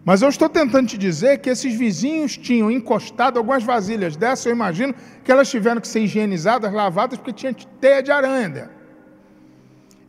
Mas 0.06 0.22
eu 0.22 0.28
estou 0.28 0.50
tentando 0.50 0.88
te 0.88 0.98
dizer 0.98 1.38
que 1.40 1.50
esses 1.50 1.74
vizinhos 1.74 2.36
tinham 2.36 2.70
encostado 2.70 3.38
algumas 3.38 3.64
vasilhas 3.64 4.18
dessas, 4.18 4.46
eu 4.46 4.52
imagino 4.52 4.94
que 5.24 5.32
elas 5.32 5.50
tiveram 5.50 5.80
que 5.80 5.88
ser 5.88 6.02
higienizadas, 6.02 6.74
lavadas, 6.74 7.18
porque 7.18 7.32
tinha 7.32 7.54
teia 7.80 8.04
de 8.04 8.12
aranha 8.12 8.50
dela. 8.50 8.72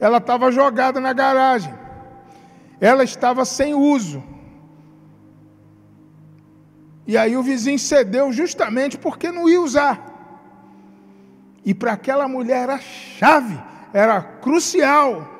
ela 0.01 0.19
estava 0.19 0.51
jogada 0.51 1.01
na 1.01 1.13
garagem. 1.13 1.73
Ela 2.81 3.05
estava 3.05 3.45
sem 3.45 3.73
uso. 3.73 4.23
E 7.07 7.17
aí 7.17 7.37
o 7.37 7.43
vizinho 7.43 7.79
cedeu 7.79 8.33
justamente 8.33 8.99
porque 8.99 9.31
não 9.31 9.49
ia 9.49 9.61
usar. 9.61 10.11
E 11.65 11.73
para 11.73 11.93
aquela 11.93 12.27
mulher 12.27 12.65
era 12.65 12.79
chave, 12.81 13.59
era 13.93 14.21
crucial. 14.21 15.34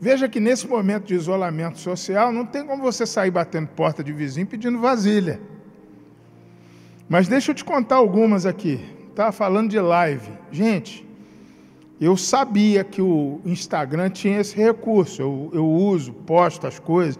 Veja 0.00 0.28
que 0.28 0.40
nesse 0.40 0.66
momento 0.66 1.06
de 1.06 1.14
isolamento 1.14 1.78
social, 1.78 2.32
não 2.32 2.46
tem 2.46 2.64
como 2.64 2.82
você 2.82 3.04
sair 3.04 3.30
batendo 3.30 3.68
porta 3.68 4.02
de 4.02 4.12
vizinho 4.12 4.46
pedindo 4.46 4.78
vasilha. 4.78 5.40
Mas 7.08 7.28
deixa 7.28 7.50
eu 7.50 7.54
te 7.54 7.64
contar 7.64 7.96
algumas 7.96 8.46
aqui. 8.46 8.80
Estava 9.10 9.30
falando 9.30 9.68
de 9.68 9.78
live. 9.78 10.32
Gente, 10.50 11.06
eu 12.00 12.16
sabia 12.16 12.82
que 12.82 13.02
o 13.02 13.40
Instagram 13.44 14.08
tinha 14.08 14.40
esse 14.40 14.56
recurso. 14.56 15.20
Eu, 15.20 15.50
eu 15.52 15.66
uso, 15.66 16.12
posto 16.12 16.66
as 16.66 16.78
coisas. 16.78 17.18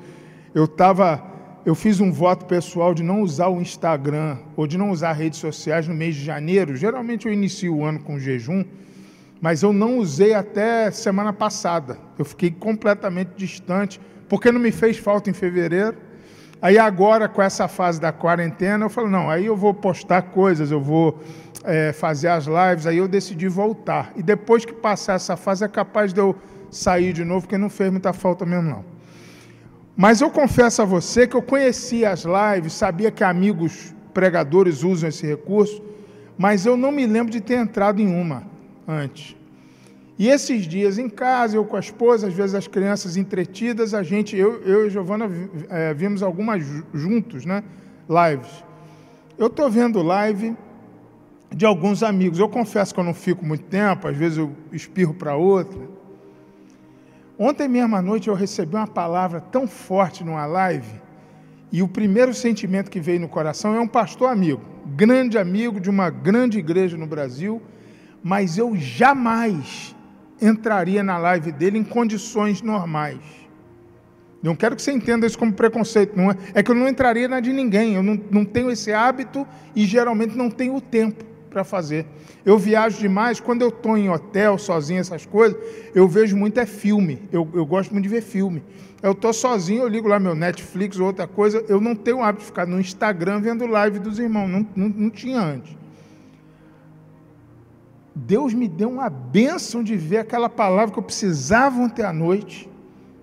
Eu 0.55 0.65
estava 0.65 1.31
eu 1.65 1.75
fiz 1.75 2.01
um 2.01 2.11
voto 2.11 2.47
pessoal 2.47 2.95
de 2.95 3.03
não 3.03 3.21
usar 3.21 3.49
o 3.49 3.61
Instagram 3.61 4.39
ou 4.57 4.67
de 4.67 4.79
não 4.79 4.91
usar 4.91 5.13
redes 5.13 5.39
sociais 5.39 5.87
no 5.87 5.95
mês 5.95 6.15
de 6.15 6.25
janeiro. 6.25 6.75
Geralmente 6.75 7.27
eu 7.27 7.33
inicio 7.33 7.77
o 7.77 7.85
ano 7.85 8.01
com 8.01 8.19
jejum, 8.19 8.65
mas 9.41 9.63
eu 9.63 9.73
não 9.73 9.99
usei 9.99 10.35
até 10.35 10.91
semana 10.91 11.33
passada. 11.33 11.97
Eu 12.19 12.25
fiquei 12.25 12.51
completamente 12.51 13.31
distante, 13.37 14.01
porque 14.29 14.53
não 14.53 14.61
me 14.61 14.71
fez 14.71 14.99
falta 14.99 15.31
em 15.31 15.33
fevereiro. 15.33 15.97
Aí 16.61 16.79
agora, 16.79 17.27
com 17.27 17.41
essa 17.41 17.67
fase 17.67 17.99
da 17.99 18.13
quarentena, 18.13 18.85
eu 18.85 18.91
falei, 18.91 19.11
não, 19.11 19.31
aí 19.31 19.47
eu 19.47 19.57
vou 19.57 19.73
postar 19.73 20.23
coisas, 20.23 20.71
eu 20.71 20.81
vou 20.81 21.19
é, 21.65 21.91
fazer 21.91 22.29
as 22.29 22.45
lives, 22.45 22.87
aí 22.87 22.99
eu 22.99 23.09
decidi 23.09 23.49
voltar. 23.49 24.13
E 24.15 24.23
depois 24.23 24.67
que 24.67 24.75
passar 24.75 25.15
essa 25.15 25.39
fase, 25.39 25.65
é 25.65 25.69
capaz 25.69 26.13
de 26.13 26.21
eu 26.21 26.37
sair 26.71 27.15
de 27.15 27.25
novo, 27.25 27.43
porque 27.43 27.57
não 27.57 27.71
fez 27.71 27.91
muita 27.91 28.13
falta 28.13 28.45
mesmo, 28.45 28.69
não. 28.69 28.85
Mas 29.97 30.21
eu 30.21 30.31
confesso 30.31 30.83
a 30.83 30.85
você 30.85 31.27
que 31.27 31.35
eu 31.35 31.43
conhecia 31.43 32.11
as 32.11 32.25
lives, 32.25 32.75
sabia 32.75 33.11
que 33.11 33.25
amigos 33.25 33.95
pregadores 34.13 34.83
usam 34.83 35.09
esse 35.09 35.27
recurso, 35.27 35.83
mas 36.37 36.67
eu 36.67 36.77
não 36.77 36.93
me 36.93 37.07
lembro 37.07 37.33
de 37.33 37.41
ter 37.41 37.55
entrado 37.55 38.03
em 38.03 38.07
uma 38.07 38.50
antes. 38.91 39.37
E 40.19 40.29
esses 40.29 40.67
dias 40.67 40.99
em 40.99 41.09
casa, 41.09 41.57
eu 41.57 41.65
com 41.65 41.77
a 41.77 41.81
esposa, 41.81 42.27
às 42.27 42.35
vezes 42.35 42.55
as 42.55 42.67
crianças 42.67 43.17
entretidas, 43.17 43.95
a 43.95 44.03
gente, 44.03 44.37
eu, 44.37 44.61
eu 44.63 44.87
e 44.87 44.91
Giovana 44.91 45.31
é, 45.71 45.95
vimos 45.95 46.23
algumas 46.23 46.63
juntos, 46.93 47.47
né? 47.47 47.65
Lives. 48.09 48.65
Eu 49.39 49.47
estou 49.47 49.71
vendo 49.71 50.03
live 50.03 50.55
de 51.51 51.65
alguns 51.65 52.03
amigos. 52.03 52.39
Eu 52.39 52.49
confesso 52.49 52.93
que 52.93 53.01
eu 53.01 53.05
não 53.05 53.15
fico 53.15 53.47
muito 53.47 53.65
tempo, 53.65 54.09
às 54.09 54.17
vezes 54.17 54.37
eu 54.37 54.55
espirro 54.73 55.15
para 55.15 55.37
outra. 55.37 55.81
Ontem 57.39 57.67
mesmo 57.67 57.97
à 57.97 58.03
noite 58.03 58.29
eu 58.29 58.35
recebi 58.35 58.77
uma 58.77 58.87
palavra 58.87 59.41
tão 59.41 59.67
forte 59.67 60.23
numa 60.23 60.45
live, 60.45 61.01
e 61.73 61.83
o 61.83 61.89
primeiro 61.89 62.35
sentimento 62.35 62.91
que 62.91 63.01
veio 63.01 63.21
no 63.21 63.29
coração 63.29 63.75
é 63.75 63.81
um 63.81 63.89
pastor 63.89 64.29
amigo, 64.29 64.61
grande 64.85 65.39
amigo 65.39 65.81
de 65.81 65.89
uma 65.89 66.11
grande 66.11 66.59
igreja 66.59 66.99
no 66.99 67.07
Brasil, 67.07 67.63
mas 68.23 68.59
eu 68.59 68.77
jamais 68.77 69.95
entraria 70.41 71.03
na 71.03 71.19
live 71.19 71.53
dele 71.53 71.79
em 71.79 71.85
condições 71.85 72.63
normais. 72.63 73.19
Não 74.43 74.57
quero 74.57 74.75
que 74.75 74.81
você 74.81 74.93
entenda 74.93 75.27
isso 75.27 75.39
como 75.39 75.53
preconceito, 75.53 76.17
não 76.17 76.31
é? 76.31 76.37
É 76.55 76.63
que 76.63 76.71
eu 76.71 76.75
não 76.75 76.89
entraria 76.89 77.29
na 77.29 77.41
de 77.41 77.53
ninguém, 77.53 77.95
eu 77.95 78.03
não, 78.03 78.19
não 78.31 78.45
tenho 78.45 78.71
esse 78.71 78.91
hábito 78.93 79.47
e 79.77 79.85
geralmente 79.85 80.37
não 80.37 80.51
tenho 80.51 80.75
o 80.75 80.81
tempo 80.81 81.25
para 81.51 81.63
fazer. 81.63 82.07
Eu 82.45 82.57
viajo 82.57 82.99
demais, 82.99 83.39
quando 83.39 83.63
eu 83.63 83.69
estou 83.69 83.99
em 83.99 84.09
hotel, 84.09 84.57
sozinho, 84.57 85.01
essas 85.01 85.27
coisas, 85.27 85.59
eu 85.95 86.09
vejo 86.09 86.37
muito 86.37 86.59
é 86.59 86.65
filme. 86.65 87.21
Eu, 87.31 87.47
eu 87.53 87.67
gosto 87.67 87.91
muito 87.91 88.05
de 88.05 88.09
ver 88.09 88.23
filme. 88.23 88.63
Eu 89.03 89.13
estou 89.13 89.33
sozinho, 89.33 89.83
eu 89.83 89.89
ligo 89.89 90.09
lá 90.09 90.19
meu 90.19 90.35
Netflix 90.35 90.99
ou 90.99 91.07
outra 91.07 91.27
coisa. 91.27 91.63
Eu 91.69 91.81
não 91.81 91.95
tenho 91.95 92.19
o 92.19 92.23
hábito 92.23 92.45
de 92.45 92.47
ficar 92.47 92.67
no 92.67 92.81
Instagram 92.81 93.41
vendo 93.41 93.67
live 93.67 93.99
dos 93.99 94.19
irmãos. 94.19 94.49
Não, 94.49 94.67
não, 94.75 94.89
não 94.89 95.11
tinha 95.11 95.41
antes. 95.41 95.77
Deus 98.27 98.53
me 98.53 98.69
deu 98.69 98.91
uma 98.91 99.09
bênção 99.09 99.83
de 99.83 99.97
ver 99.97 100.19
aquela 100.19 100.49
palavra 100.49 100.93
que 100.93 100.99
eu 100.99 101.03
precisava 101.03 101.81
ontem 101.81 102.03
à 102.03 102.13
noite. 102.13 102.69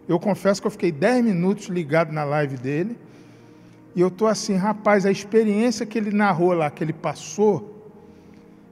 Eu 0.07 0.19
confesso 0.19 0.59
que 0.59 0.67
eu 0.67 0.71
fiquei 0.71 0.91
10 0.91 1.23
minutos 1.23 1.67
ligado 1.67 2.11
na 2.11 2.23
live 2.23 2.57
dele. 2.57 2.97
E 3.95 4.01
eu 4.01 4.07
estou 4.07 4.27
assim, 4.27 4.55
rapaz, 4.55 5.05
a 5.05 5.11
experiência 5.11 5.85
que 5.85 5.97
ele 5.97 6.11
narrou 6.11 6.53
lá, 6.53 6.71
que 6.71 6.83
ele 6.83 6.93
passou, 6.93 7.93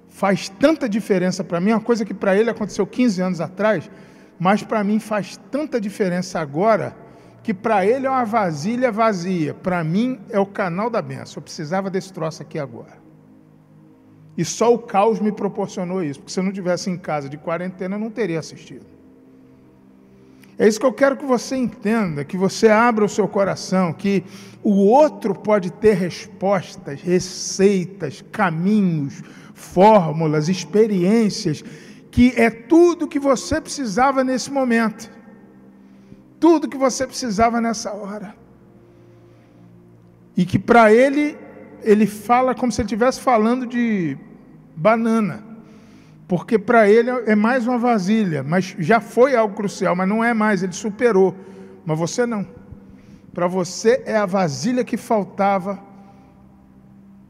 faz 0.09 0.49
tanta 0.49 0.89
diferença 0.89 1.43
para 1.43 1.59
mim, 1.59 1.71
uma 1.71 1.81
coisa 1.81 2.03
que 2.03 2.13
para 2.13 2.35
ele 2.35 2.49
aconteceu 2.49 2.87
15 2.87 3.21
anos 3.21 3.41
atrás, 3.41 3.89
mas 4.39 4.63
para 4.63 4.83
mim 4.83 4.99
faz 4.99 5.37
tanta 5.51 5.79
diferença 5.79 6.39
agora, 6.39 6.95
que 7.43 7.53
para 7.53 7.85
ele 7.85 8.07
é 8.07 8.09
uma 8.09 8.25
vasilha 8.25 8.91
vazia, 8.91 9.53
para 9.53 9.83
mim 9.83 10.19
é 10.29 10.39
o 10.39 10.45
canal 10.45 10.89
da 10.89 11.01
benção. 11.01 11.37
Eu 11.37 11.43
precisava 11.43 11.89
desse 11.89 12.11
troço 12.11 12.41
aqui 12.41 12.57
agora. 12.57 13.04
E 14.37 14.43
só 14.43 14.73
o 14.73 14.79
caos 14.79 15.19
me 15.19 15.31
proporcionou 15.31 16.03
isso, 16.03 16.19
porque 16.19 16.33
se 16.33 16.39
eu 16.39 16.43
não 16.43 16.51
tivesse 16.51 16.89
em 16.89 16.97
casa 16.97 17.29
de 17.29 17.37
quarentena, 17.37 17.95
eu 17.95 17.99
não 17.99 18.09
teria 18.09 18.39
assistido. 18.39 18.85
É 20.57 20.67
isso 20.67 20.79
que 20.79 20.85
eu 20.85 20.93
quero 20.93 21.17
que 21.17 21.25
você 21.25 21.55
entenda, 21.55 22.23
que 22.23 22.37
você 22.37 22.69
abra 22.69 23.03
o 23.03 23.09
seu 23.09 23.27
coração, 23.27 23.91
que 23.91 24.23
o 24.63 24.85
outro 24.85 25.35
pode 25.35 25.71
ter 25.71 25.93
respostas, 25.93 27.01
receitas, 27.01 28.23
caminhos, 28.31 29.21
fórmulas, 29.53 30.47
experiências, 30.47 31.63
que 32.09 32.33
é 32.37 32.49
tudo 32.49 33.07
que 33.07 33.19
você 33.19 33.59
precisava 33.59 34.23
nesse 34.23 34.49
momento. 34.49 35.11
Tudo 36.39 36.69
que 36.69 36.77
você 36.77 37.05
precisava 37.05 37.59
nessa 37.59 37.91
hora. 37.91 38.35
E 40.37 40.45
que 40.45 40.57
para 40.57 40.93
ele, 40.93 41.37
ele 41.83 42.05
fala 42.05 42.53
como 42.55 42.71
se 42.71 42.81
ele 42.81 42.87
estivesse 42.87 43.19
falando 43.19 43.65
de 43.65 44.17
banana. 44.75 45.43
Porque 46.27 46.57
para 46.57 46.89
ele 46.89 47.09
é 47.09 47.35
mais 47.35 47.67
uma 47.67 47.77
vasilha, 47.77 48.43
mas 48.43 48.75
já 48.79 48.99
foi 48.99 49.35
algo 49.35 49.55
crucial, 49.55 49.95
mas 49.95 50.09
não 50.09 50.23
é 50.23 50.33
mais, 50.33 50.63
ele 50.63 50.73
superou. 50.73 51.35
Mas 51.85 51.97
você 51.97 52.25
não. 52.25 52.45
Para 53.33 53.47
você 53.47 54.01
é 54.05 54.15
a 54.15 54.25
vasilha 54.25 54.83
que 54.83 54.97
faltava 54.97 55.79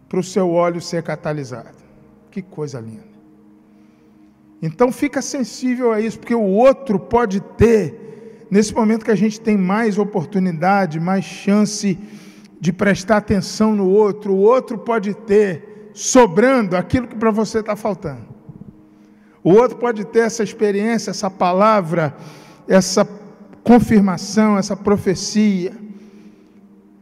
para 0.07 0.19
o 0.19 0.23
seu 0.23 0.49
óleo 0.49 0.79
ser 0.79 1.03
catalisado. 1.03 1.83
Que 2.31 2.41
coisa 2.41 2.79
linda. 2.79 3.15
Então 4.61 4.91
fica 4.91 5.21
sensível 5.21 5.91
a 5.91 5.99
isso, 5.99 6.19
porque 6.19 6.33
o 6.33 6.43
outro 6.43 6.99
pode 6.99 7.41
ter, 7.41 8.47
nesse 8.49 8.73
momento 8.73 9.03
que 9.03 9.11
a 9.11 9.15
gente 9.15 9.41
tem 9.41 9.57
mais 9.57 9.97
oportunidade, 9.97 10.99
mais 10.99 11.25
chance 11.25 11.99
de 12.59 12.71
prestar 12.73 13.17
atenção 13.17 13.75
no 13.75 13.87
outro, 13.89 14.33
o 14.33 14.39
outro 14.39 14.77
pode 14.77 15.13
ter 15.13 15.91
sobrando 15.93 16.75
aquilo 16.75 17.07
que 17.07 17.15
para 17.15 17.31
você 17.31 17.59
está 17.59 17.75
faltando. 17.75 18.25
O 19.43 19.51
outro 19.51 19.77
pode 19.77 20.05
ter 20.05 20.19
essa 20.19 20.43
experiência, 20.43 21.11
essa 21.11 21.29
palavra, 21.29 22.15
essa 22.67 23.07
confirmação, 23.63 24.57
essa 24.57 24.75
profecia. 24.75 25.71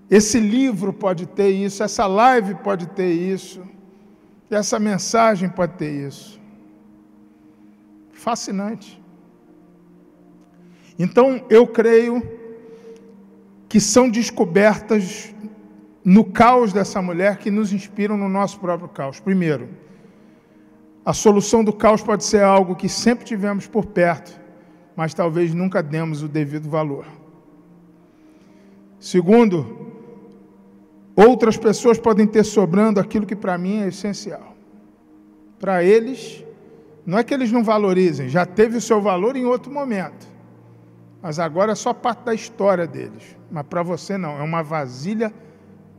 Esse 0.10 0.39
livro 0.39 0.91
pode 0.93 1.26
ter 1.26 1.49
isso, 1.49 1.82
essa 1.82 2.06
live 2.06 2.56
pode 2.56 2.88
ter 2.88 3.12
isso. 3.12 3.62
Essa 4.49 4.78
mensagem 4.78 5.49
pode 5.49 5.74
ter 5.74 6.08
isso. 6.08 6.39
Fascinante. 8.12 9.01
Então, 10.99 11.43
eu 11.49 11.66
creio 11.66 12.22
que 13.68 13.80
são 13.80 14.10
descobertas 14.10 15.32
no 16.04 16.26
caos 16.26 16.74
dessa 16.74 17.01
mulher 17.01 17.38
que 17.38 17.49
nos 17.49 17.72
inspiram 17.72 18.18
no 18.18 18.28
nosso 18.28 18.60
próprio 18.60 18.89
caos. 18.89 19.20
Primeiro, 19.20 19.70
a 21.06 21.14
solução 21.14 21.64
do 21.64 21.74
caos 21.74 22.01
pode 22.01 22.24
ser 22.24 22.43
algo 22.43 22.76
que 22.76 22.89
sempre 22.89 23.26
tivemos 23.26 23.68
por 23.68 23.86
perto, 23.86 24.39
mas 24.95 25.14
talvez 25.14 25.54
nunca 25.54 25.82
demos 25.82 26.22
o 26.22 26.28
devido 26.28 26.70
valor. 26.70 27.06
Segundo, 28.99 29.84
Outras 31.16 31.58
pessoas 31.58 31.99
podem 31.99 32.26
ter 32.26 32.43
sobrando 32.43 32.99
aquilo 32.99 33.26
que 33.26 33.36
para 33.36 33.58
mim 33.58 33.84
é 33.84 33.88
essencial. 33.88 34.56
Para 35.60 35.84
eles, 35.84 36.43
não 37.06 37.20
é 37.20 37.24
que 37.24 37.34
eles 37.34 37.51
não 37.51 37.64
valorizem, 37.64 38.28
já 38.30 38.45
teve 38.45 38.78
o 38.78 38.82
seu 38.82 38.99
valor 38.99 39.36
em 39.36 39.45
outro 39.45 39.72
momento. 39.72 40.28
Mas 41.22 41.39
agora 41.39 41.74
é 41.74 41.76
só 41.76 41.93
parte 41.93 42.24
da 42.24 42.34
história 42.34 42.88
deles. 42.88 43.38
Mas 43.49 43.66
para 43.68 43.84
você 43.84 44.18
não, 44.18 44.38
é 44.39 44.41
uma 44.41 44.64
vasilha 44.64 45.32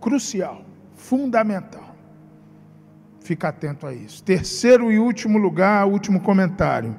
crucial, 0.04 0.62
fundamental. 0.94 1.96
Fica 3.20 3.48
atento 3.48 3.86
a 3.86 3.94
isso. 3.94 4.22
Terceiro 4.22 4.92
e 4.92 4.98
último 4.98 5.38
lugar, 5.38 5.88
último 5.88 6.20
comentário. 6.20 6.94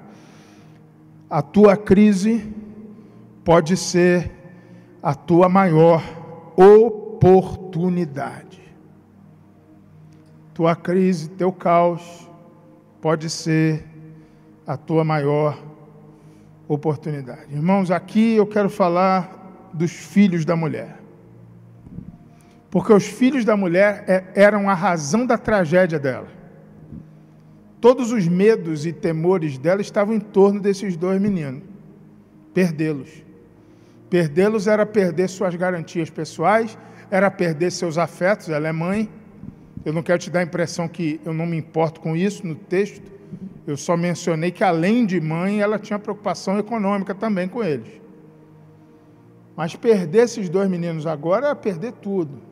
A 1.30 1.40
tua 1.40 1.78
crise 1.78 2.52
pode 3.44 3.78
ser 3.78 4.32
a 5.04 5.14
tua 5.14 5.48
maior 5.48 6.02
oportunidade. 6.58 8.60
Tua 10.52 10.76
crise, 10.76 11.30
teu 11.30 11.52
caos, 11.52 12.28
pode 13.00 13.30
ser 13.30 13.86
a 14.66 14.76
tua 14.76 15.04
maior 15.04 15.62
oportunidade. 16.68 17.54
Irmãos, 17.54 17.92
aqui 17.92 18.34
eu 18.34 18.48
quero 18.48 18.70
falar 18.70 19.70
dos 19.72 19.92
filhos 19.92 20.44
da 20.44 20.56
mulher. 20.56 21.05
Porque 22.76 22.92
os 22.92 23.06
filhos 23.06 23.46
da 23.46 23.56
mulher 23.56 24.04
é, 24.06 24.26
eram 24.36 24.70
a 24.70 24.74
razão 24.74 25.26
da 25.26 25.38
tragédia 25.38 25.98
dela. 25.98 26.28
Todos 27.80 28.12
os 28.12 28.28
medos 28.28 28.86
e 28.86 28.92
temores 28.92 29.58
dela 29.58 29.80
estavam 29.80 30.14
em 30.14 30.20
torno 30.20 30.60
desses 30.60 30.98
dois 30.98 31.22
meninos. 31.22 31.64
Perdê-los. 32.54 33.24
Perdê-los 34.10 34.68
era 34.68 34.86
perder 34.86 35.30
suas 35.30 35.56
garantias 35.56 36.10
pessoais, 36.10 36.78
era 37.10 37.32
perder 37.32 37.72
seus 37.72 37.98
afetos. 37.98 38.50
Ela 38.50 38.68
é 38.68 38.74
mãe. 38.74 39.10
Eu 39.86 39.94
não 39.94 40.04
quero 40.04 40.20
te 40.20 40.30
dar 40.30 40.42
a 40.42 40.44
impressão 40.44 40.86
que 40.86 41.22
eu 41.24 41.34
não 41.34 41.46
me 41.46 41.56
importo 41.56 42.02
com 42.02 42.14
isso 42.14 42.46
no 42.46 42.56
texto. 42.56 43.10
Eu 43.66 43.78
só 43.78 43.96
mencionei 43.96 44.52
que, 44.52 44.66
além 44.66 45.06
de 45.06 45.22
mãe, 45.22 45.62
ela 45.62 45.80
tinha 45.80 45.98
preocupação 45.98 46.60
econômica 46.60 47.16
também 47.16 47.48
com 47.48 47.64
eles. 47.64 48.02
Mas 49.56 49.78
perder 49.78 50.24
esses 50.24 50.50
dois 50.50 50.70
meninos 50.70 51.08
agora 51.08 51.48
é 51.48 51.56
perder 51.56 51.94
tudo. 51.94 52.45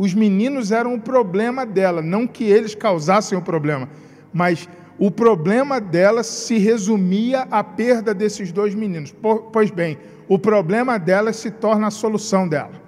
Os 0.00 0.14
meninos 0.14 0.72
eram 0.72 0.94
o 0.94 0.98
problema 0.98 1.66
dela, 1.66 2.00
não 2.00 2.26
que 2.26 2.44
eles 2.44 2.74
causassem 2.74 3.36
o 3.36 3.42
problema, 3.42 3.86
mas 4.32 4.66
o 4.98 5.10
problema 5.10 5.78
dela 5.78 6.22
se 6.22 6.56
resumia 6.56 7.42
à 7.50 7.62
perda 7.62 8.14
desses 8.14 8.50
dois 8.50 8.74
meninos. 8.74 9.14
Pois 9.52 9.70
bem, 9.70 9.98
o 10.26 10.38
problema 10.38 10.98
dela 10.98 11.34
se 11.34 11.50
torna 11.50 11.88
a 11.88 11.90
solução 11.90 12.48
dela. 12.48 12.80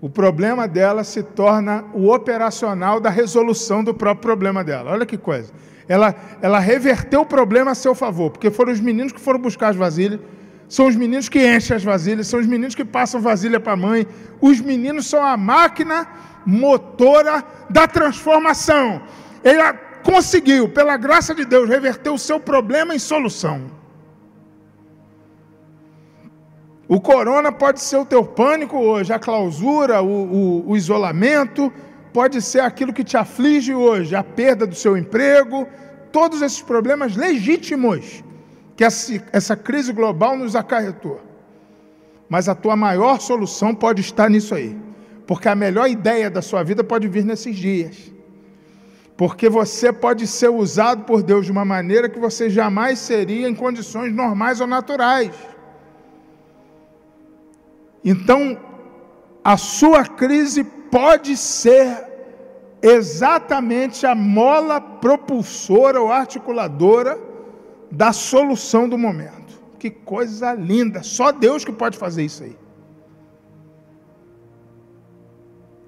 O 0.00 0.10
problema 0.10 0.66
dela 0.66 1.04
se 1.04 1.22
torna 1.22 1.84
o 1.94 2.12
operacional 2.12 2.98
da 2.98 3.08
resolução 3.08 3.84
do 3.84 3.94
próprio 3.94 4.22
problema 4.22 4.64
dela. 4.64 4.90
Olha 4.90 5.06
que 5.06 5.16
coisa. 5.16 5.52
Ela, 5.86 6.12
ela 6.42 6.58
reverteu 6.58 7.20
o 7.20 7.26
problema 7.26 7.70
a 7.70 7.76
seu 7.76 7.94
favor, 7.94 8.32
porque 8.32 8.50
foram 8.50 8.72
os 8.72 8.80
meninos 8.80 9.12
que 9.12 9.20
foram 9.20 9.38
buscar 9.38 9.68
as 9.68 9.76
vasilhas, 9.76 10.18
são 10.70 10.86
os 10.86 10.94
meninos 10.94 11.28
que 11.28 11.40
enchem 11.44 11.76
as 11.76 11.82
vasilhas, 11.82 12.28
são 12.28 12.38
os 12.38 12.46
meninos 12.46 12.76
que 12.76 12.84
passam 12.84 13.20
vasilha 13.20 13.58
para 13.58 13.72
a 13.72 13.76
mãe. 13.76 14.06
Os 14.40 14.60
meninos 14.60 15.08
são 15.08 15.20
a 15.20 15.36
máquina 15.36 16.06
motora 16.46 17.44
da 17.68 17.88
transformação. 17.88 19.02
Ela 19.42 19.72
conseguiu, 20.04 20.68
pela 20.68 20.96
graça 20.96 21.34
de 21.34 21.44
Deus, 21.44 21.68
reverter 21.68 22.10
o 22.10 22.16
seu 22.16 22.38
problema 22.38 22.94
em 22.94 23.00
solução. 23.00 23.68
O 26.86 27.00
corona 27.00 27.50
pode 27.50 27.80
ser 27.80 27.96
o 27.96 28.04
teu 28.04 28.24
pânico 28.24 28.78
hoje, 28.78 29.12
a 29.12 29.18
clausura, 29.18 30.00
o, 30.00 30.06
o, 30.06 30.70
o 30.70 30.76
isolamento, 30.76 31.72
pode 32.12 32.40
ser 32.40 32.60
aquilo 32.60 32.92
que 32.92 33.02
te 33.02 33.16
aflige 33.16 33.74
hoje, 33.74 34.14
a 34.14 34.22
perda 34.22 34.68
do 34.68 34.76
seu 34.76 34.96
emprego, 34.96 35.66
todos 36.12 36.40
esses 36.42 36.62
problemas 36.62 37.16
legítimos 37.16 38.22
que 38.80 38.84
essa, 39.30 39.54
crise 39.54 39.92
global 39.92 40.38
nos 40.38 40.56
acarretou. 40.56 41.20
Mas 42.30 42.48
a 42.48 42.54
tua 42.54 42.74
maior 42.74 43.20
solução 43.20 43.74
pode 43.74 44.00
estar 44.00 44.30
nisso 44.30 44.54
aí. 44.54 44.74
Porque 45.26 45.50
a 45.50 45.54
melhor 45.54 45.86
ideia 45.90 46.30
da 46.30 46.40
sua 46.40 46.62
vida 46.62 46.82
pode 46.82 47.06
vir 47.06 47.22
nesses 47.22 47.54
dias. 47.56 48.10
Porque 49.18 49.50
você 49.50 49.92
pode 49.92 50.26
ser 50.26 50.48
usado 50.48 51.04
por 51.04 51.22
Deus 51.22 51.44
de 51.44 51.52
uma 51.52 51.62
maneira 51.62 52.08
que 52.08 52.18
você 52.18 52.48
jamais 52.48 52.98
seria 52.98 53.46
em 53.46 53.54
condições 53.54 54.14
normais 54.14 54.62
ou 54.62 54.66
naturais. 54.66 55.34
Então, 58.02 58.58
a 59.44 59.58
sua 59.58 60.06
crise 60.06 60.64
pode 60.64 61.36
ser 61.36 62.02
exatamente 62.80 64.06
a 64.06 64.14
mola 64.14 64.80
propulsora 64.80 66.00
ou 66.00 66.10
articuladora 66.10 67.28
da 67.90 68.12
solução 68.12 68.88
do 68.88 68.96
momento. 68.96 69.60
Que 69.78 69.90
coisa 69.90 70.52
linda! 70.52 71.02
Só 71.02 71.32
Deus 71.32 71.64
que 71.64 71.72
pode 71.72 71.96
fazer 71.98 72.24
isso 72.24 72.44
aí. 72.44 72.56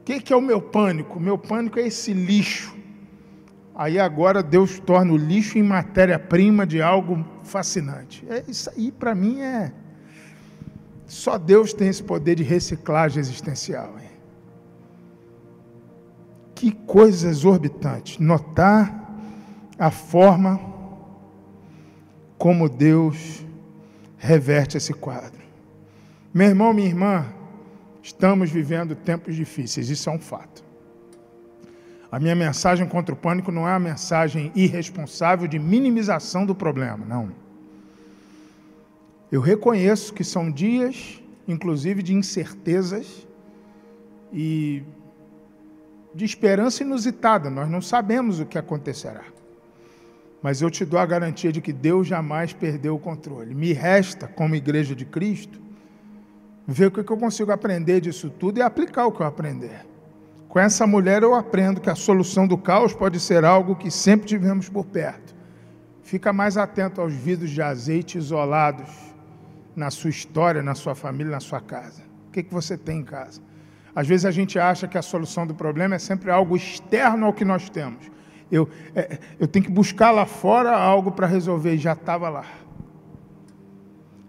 O 0.00 0.04
que, 0.04 0.20
que 0.20 0.32
é 0.32 0.36
o 0.36 0.40
meu 0.40 0.60
pânico? 0.60 1.20
Meu 1.20 1.38
pânico 1.38 1.78
é 1.78 1.86
esse 1.86 2.12
lixo. 2.12 2.74
Aí 3.74 3.98
agora 3.98 4.42
Deus 4.42 4.80
torna 4.80 5.12
o 5.12 5.16
lixo 5.16 5.58
em 5.58 5.62
matéria-prima 5.62 6.66
de 6.66 6.82
algo 6.82 7.24
fascinante. 7.42 8.26
É, 8.28 8.42
isso 8.48 8.68
aí 8.70 8.90
para 8.90 9.14
mim 9.14 9.40
é. 9.40 9.72
Só 11.06 11.38
Deus 11.38 11.72
tem 11.72 11.88
esse 11.88 12.02
poder 12.02 12.34
de 12.34 12.42
reciclagem 12.42 13.20
existencial. 13.20 13.94
Hein? 14.00 14.10
Que 16.54 16.72
coisa 16.72 17.28
exorbitante. 17.28 18.20
Notar 18.22 19.10
a 19.78 19.90
forma 19.90 20.71
como 22.42 22.68
Deus 22.68 23.46
reverte 24.18 24.76
esse 24.76 24.92
quadro. 24.92 25.40
Meu 26.34 26.48
irmão, 26.48 26.72
minha 26.72 26.88
irmã, 26.88 27.24
estamos 28.02 28.50
vivendo 28.50 28.96
tempos 28.96 29.36
difíceis, 29.36 29.88
isso 29.88 30.10
é 30.10 30.12
um 30.12 30.18
fato. 30.18 30.64
A 32.10 32.18
minha 32.18 32.34
mensagem 32.34 32.84
contra 32.88 33.14
o 33.14 33.16
pânico 33.16 33.52
não 33.52 33.68
é 33.68 33.70
uma 33.70 33.78
mensagem 33.78 34.50
irresponsável 34.56 35.46
de 35.46 35.56
minimização 35.56 36.44
do 36.44 36.52
problema, 36.52 37.06
não. 37.06 37.30
Eu 39.30 39.40
reconheço 39.40 40.12
que 40.12 40.24
são 40.24 40.50
dias, 40.50 41.22
inclusive, 41.46 42.02
de 42.02 42.12
incertezas 42.12 43.24
e 44.32 44.82
de 46.12 46.24
esperança 46.24 46.82
inusitada. 46.82 47.48
Nós 47.48 47.70
não 47.70 47.80
sabemos 47.80 48.40
o 48.40 48.46
que 48.46 48.58
acontecerá. 48.58 49.22
Mas 50.42 50.60
eu 50.60 50.70
te 50.70 50.84
dou 50.84 50.98
a 50.98 51.06
garantia 51.06 51.52
de 51.52 51.60
que 51.60 51.72
Deus 51.72 52.08
jamais 52.08 52.52
perdeu 52.52 52.96
o 52.96 52.98
controle. 52.98 53.54
Me 53.54 53.72
resta, 53.72 54.26
como 54.26 54.56
igreja 54.56 54.94
de 54.94 55.04
Cristo, 55.04 55.60
ver 56.66 56.86
o 56.86 56.90
que 56.90 56.98
eu 56.98 57.16
consigo 57.16 57.52
aprender 57.52 58.00
disso 58.00 58.28
tudo 58.28 58.58
e 58.58 58.62
aplicar 58.62 59.06
o 59.06 59.12
que 59.12 59.20
eu 59.20 59.26
aprender. 59.26 59.86
Com 60.48 60.58
essa 60.58 60.86
mulher 60.86 61.22
eu 61.22 61.34
aprendo 61.34 61.80
que 61.80 61.88
a 61.88 61.94
solução 61.94 62.46
do 62.46 62.58
caos 62.58 62.92
pode 62.92 63.20
ser 63.20 63.44
algo 63.44 63.76
que 63.76 63.90
sempre 63.90 64.26
tivemos 64.26 64.68
por 64.68 64.84
perto. 64.84 65.34
Fica 66.02 66.32
mais 66.32 66.56
atento 66.56 67.00
aos 67.00 67.14
vidros 67.14 67.50
de 67.50 67.62
azeite 67.62 68.18
isolados 68.18 68.90
na 69.74 69.90
sua 69.90 70.10
história, 70.10 70.62
na 70.62 70.74
sua 70.74 70.94
família, 70.94 71.32
na 71.32 71.40
sua 71.40 71.60
casa. 71.60 72.02
O 72.28 72.32
que, 72.32 72.42
que 72.42 72.52
você 72.52 72.76
tem 72.76 72.98
em 72.98 73.04
casa? 73.04 73.40
Às 73.94 74.06
vezes 74.06 74.26
a 74.26 74.30
gente 74.30 74.58
acha 74.58 74.88
que 74.88 74.98
a 74.98 75.02
solução 75.02 75.46
do 75.46 75.54
problema 75.54 75.94
é 75.94 75.98
sempre 75.98 76.30
algo 76.30 76.56
externo 76.56 77.26
ao 77.26 77.32
que 77.32 77.44
nós 77.44 77.70
temos 77.70 78.10
eu, 78.52 78.68
é, 78.94 79.18
eu 79.40 79.48
tenho 79.48 79.64
que 79.64 79.70
buscar 79.70 80.10
lá 80.10 80.26
fora 80.26 80.76
algo 80.76 81.10
para 81.10 81.26
resolver, 81.26 81.78
já 81.78 81.94
estava 81.94 82.28
lá. 82.28 82.44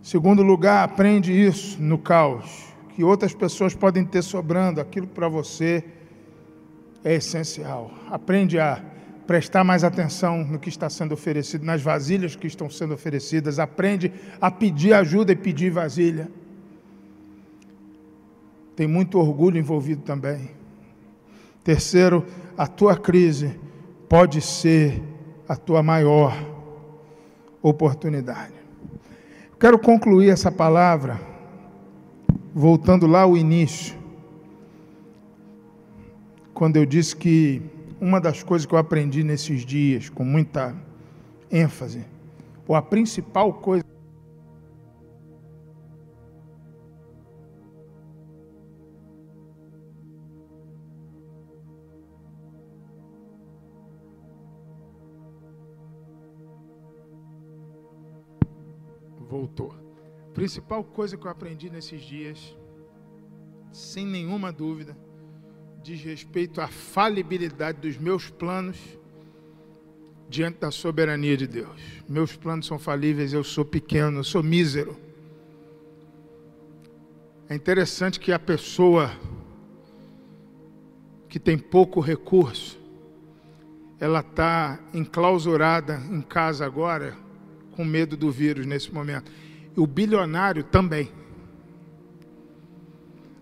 Segundo 0.01 0.41
lugar, 0.41 0.86
aprende 0.86 1.34
isso 1.34 1.82
no 1.82 1.97
caos, 1.97 2.74
que 2.95 3.03
outras 3.03 3.34
pessoas 3.34 3.76
podem 3.76 4.05
ter 4.05 4.21
sobrando, 4.21 4.80
aquilo 4.80 5.07
para 5.07 5.28
você 5.28 5.84
é 7.03 7.15
essencial. 7.15 7.91
Aprende 8.09 8.57
a 8.57 8.82
prestar 9.28 9.65
mais 9.65 9.84
atenção 9.84 10.43
no 10.45 10.57
que 10.57 10.69
está 10.69 10.89
sendo 10.89 11.13
oferecido, 11.13 11.65
nas 11.65 11.82
vasilhas 11.82 12.34
que 12.34 12.47
estão 12.47 12.69
sendo 12.69 12.93
oferecidas. 12.93 13.59
Aprende 13.59 14.11
a 14.39 14.49
pedir 14.49 14.93
ajuda 14.93 15.34
e 15.34 15.36
pedir 15.36 15.69
vasilha. 15.69 16.30
Tem 18.74 18.88
muito 18.88 19.19
orgulho 19.19 19.57
envolvido 19.57 20.01
também. 20.01 20.51
Terceiro, 21.63 22.26
a 22.57 22.67
tua 22.67 22.97
crise 22.97 23.59
pode 24.10 24.41
ser 24.41 25.01
a 25.47 25.56
tua 25.56 25.82
maior 25.82 26.34
oportunidade. 27.62 28.54
Quero 29.60 29.80
concluir 29.80 30.30
essa 30.30 30.51
palavra 30.51 31.20
voltando 32.54 33.08
lá 33.08 33.22
ao 33.22 33.36
início, 33.36 33.95
quando 36.54 36.78
eu 36.78 36.86
disse 36.86 37.16
que 37.16 37.62
uma 37.99 38.20
das 38.20 38.43
coisas 38.43 38.66
que 38.66 38.74
eu 38.74 38.78
aprendi 38.78 39.24
nesses 39.24 39.66
dias, 39.66 40.10
com 40.10 40.24
muita 40.24 40.76
ênfase, 41.49 42.06
ou 42.68 42.76
a 42.76 42.82
principal 42.82 43.54
coisa 43.54 43.84
voltou. 59.34 59.73
Principal 60.36 60.84
coisa 60.84 61.17
que 61.17 61.25
eu 61.25 61.31
aprendi 61.31 61.67
nesses 61.67 62.01
dias, 62.01 62.55
sem 63.71 64.05
nenhuma 64.05 64.51
dúvida, 64.51 64.95
diz 65.81 66.01
respeito 66.03 66.61
à 66.61 66.67
falibilidade 66.67 67.79
dos 67.79 67.97
meus 67.97 68.29
planos 68.29 68.77
diante 70.29 70.59
da 70.59 70.69
soberania 70.69 71.36
de 71.36 71.47
Deus. 71.47 71.81
Meus 72.07 72.36
planos 72.36 72.67
são 72.67 72.77
falíveis, 72.77 73.34
eu 73.34 73.43
sou 73.43 73.65
pequeno, 73.65 74.19
eu 74.19 74.23
sou 74.23 74.43
mísero. 74.43 74.95
É 77.49 77.55
interessante 77.55 78.19
que 78.19 78.31
a 78.31 78.39
pessoa 78.39 79.11
que 81.27 81.39
tem 81.39 81.57
pouco 81.57 81.99
recurso, 81.99 82.79
ela 83.99 84.19
está 84.19 84.79
enclausurada 84.93 85.99
em 86.11 86.21
casa 86.21 86.65
agora, 86.65 87.22
com 87.76 87.84
medo 87.84 88.15
do 88.15 88.32
vírus 88.32 88.65
nesse 88.65 88.93
momento. 88.93 89.32
E 89.76 89.80
o 89.80 89.88
bilionário 89.88 90.63
também. 90.63 91.11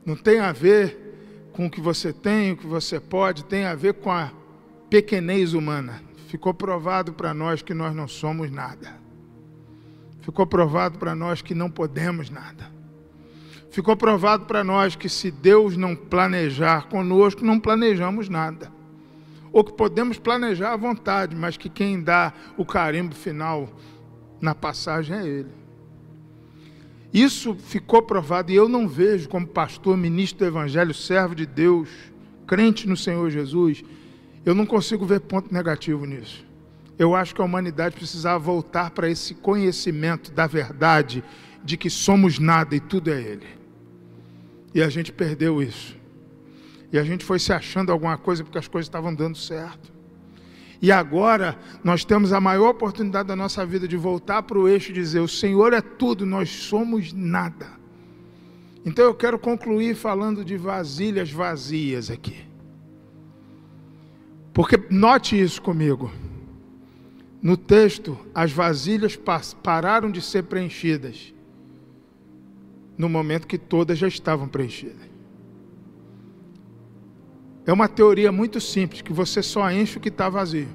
Não 0.05 0.15
tem 0.15 0.39
a 0.39 0.51
ver 0.51 1.49
com 1.53 1.67
o 1.67 1.69
que 1.69 1.81
você 1.81 2.11
tem, 2.11 2.53
o 2.53 2.57
que 2.57 2.65
você 2.65 2.99
pode, 2.99 3.45
tem 3.45 3.65
a 3.65 3.75
ver 3.75 3.95
com 3.95 4.11
a 4.11 4.31
pequenez 4.89 5.53
humana. 5.53 6.01
Ficou 6.27 6.53
provado 6.53 7.13
para 7.13 7.33
nós 7.33 7.61
que 7.61 7.73
nós 7.73 7.93
não 7.93 8.07
somos 8.07 8.49
nada. 8.49 8.99
Ficou 10.21 10.45
provado 10.47 10.97
para 10.97 11.13
nós 11.13 11.41
que 11.41 11.53
não 11.53 11.69
podemos 11.69 12.29
nada. 12.29 12.71
Ficou 13.71 13.95
provado 13.95 14.45
para 14.45 14.63
nós 14.63 14.95
que 14.95 15.07
se 15.07 15.31
Deus 15.31 15.77
não 15.77 15.95
planejar 15.95 16.87
conosco, 16.87 17.43
não 17.43 17.59
planejamos 17.59 18.27
nada. 18.27 18.71
Ou 19.51 19.63
que 19.63 19.73
podemos 19.73 20.17
planejar 20.17 20.73
à 20.73 20.77
vontade, 20.77 21.35
mas 21.35 21.57
que 21.57 21.69
quem 21.69 22.01
dá 22.01 22.33
o 22.57 22.65
carimbo 22.65 23.15
final 23.15 23.69
na 24.41 24.55
passagem 24.55 25.15
é 25.15 25.25
Ele. 25.25 25.61
Isso 27.13 27.55
ficou 27.55 28.01
provado 28.01 28.51
e 28.51 28.55
eu 28.55 28.69
não 28.69 28.87
vejo 28.87 29.27
como 29.27 29.45
pastor, 29.45 29.97
ministro 29.97 30.39
do 30.39 30.45
Evangelho, 30.45 30.93
servo 30.93 31.35
de 31.35 31.45
Deus, 31.45 31.89
crente 32.47 32.87
no 32.87 32.95
Senhor 32.95 33.29
Jesus, 33.29 33.83
eu 34.45 34.55
não 34.55 34.65
consigo 34.65 35.05
ver 35.05 35.19
ponto 35.19 35.53
negativo 35.53 36.05
nisso. 36.05 36.45
Eu 36.97 37.15
acho 37.15 37.35
que 37.35 37.41
a 37.41 37.45
humanidade 37.45 37.95
precisava 37.95 38.39
voltar 38.39 38.91
para 38.91 39.09
esse 39.09 39.33
conhecimento 39.35 40.31
da 40.31 40.47
verdade 40.47 41.23
de 41.63 41.77
que 41.77 41.89
somos 41.89 42.39
nada 42.39 42.75
e 42.75 42.79
tudo 42.79 43.11
é 43.11 43.21
Ele. 43.21 43.47
E 44.73 44.81
a 44.81 44.89
gente 44.89 45.11
perdeu 45.11 45.61
isso. 45.61 45.97
E 46.91 46.99
a 46.99 47.03
gente 47.03 47.23
foi 47.23 47.39
se 47.39 47.53
achando 47.53 47.91
alguma 47.91 48.17
coisa 48.17 48.43
porque 48.43 48.57
as 48.57 48.67
coisas 48.67 48.87
estavam 48.87 49.13
dando 49.13 49.37
certo. 49.37 49.91
E 50.81 50.91
agora 50.91 51.57
nós 51.83 52.03
temos 52.03 52.33
a 52.33 52.41
maior 52.41 52.69
oportunidade 52.69 53.27
da 53.27 53.35
nossa 53.35 53.63
vida 53.65 53.87
de 53.87 53.95
voltar 53.95 54.41
para 54.41 54.57
o 54.57 54.67
eixo 54.67 54.89
e 54.89 54.93
dizer: 54.93 55.19
O 55.19 55.27
Senhor 55.27 55.73
é 55.73 55.81
tudo, 55.81 56.25
nós 56.25 56.49
somos 56.49 57.13
nada. 57.13 57.67
Então 58.83 59.05
eu 59.05 59.13
quero 59.13 59.37
concluir 59.37 59.95
falando 59.95 60.43
de 60.43 60.57
vasilhas 60.57 61.31
vazias 61.31 62.09
aqui. 62.09 62.35
Porque 64.51 64.81
note 64.89 65.39
isso 65.39 65.61
comigo. 65.61 66.11
No 67.41 67.55
texto, 67.55 68.17
as 68.33 68.51
vasilhas 68.51 69.19
pararam 69.63 70.11
de 70.11 70.21
ser 70.21 70.43
preenchidas 70.43 71.33
no 72.97 73.09
momento 73.09 73.47
que 73.47 73.57
todas 73.57 73.97
já 73.97 74.07
estavam 74.07 74.47
preenchidas. 74.47 75.10
É 77.65 77.71
uma 77.71 77.87
teoria 77.87 78.31
muito 78.31 78.59
simples, 78.59 79.01
que 79.01 79.13
você 79.13 79.41
só 79.43 79.69
enche 79.71 79.97
o 79.97 80.01
que 80.01 80.09
está 80.09 80.29
vazio. 80.29 80.67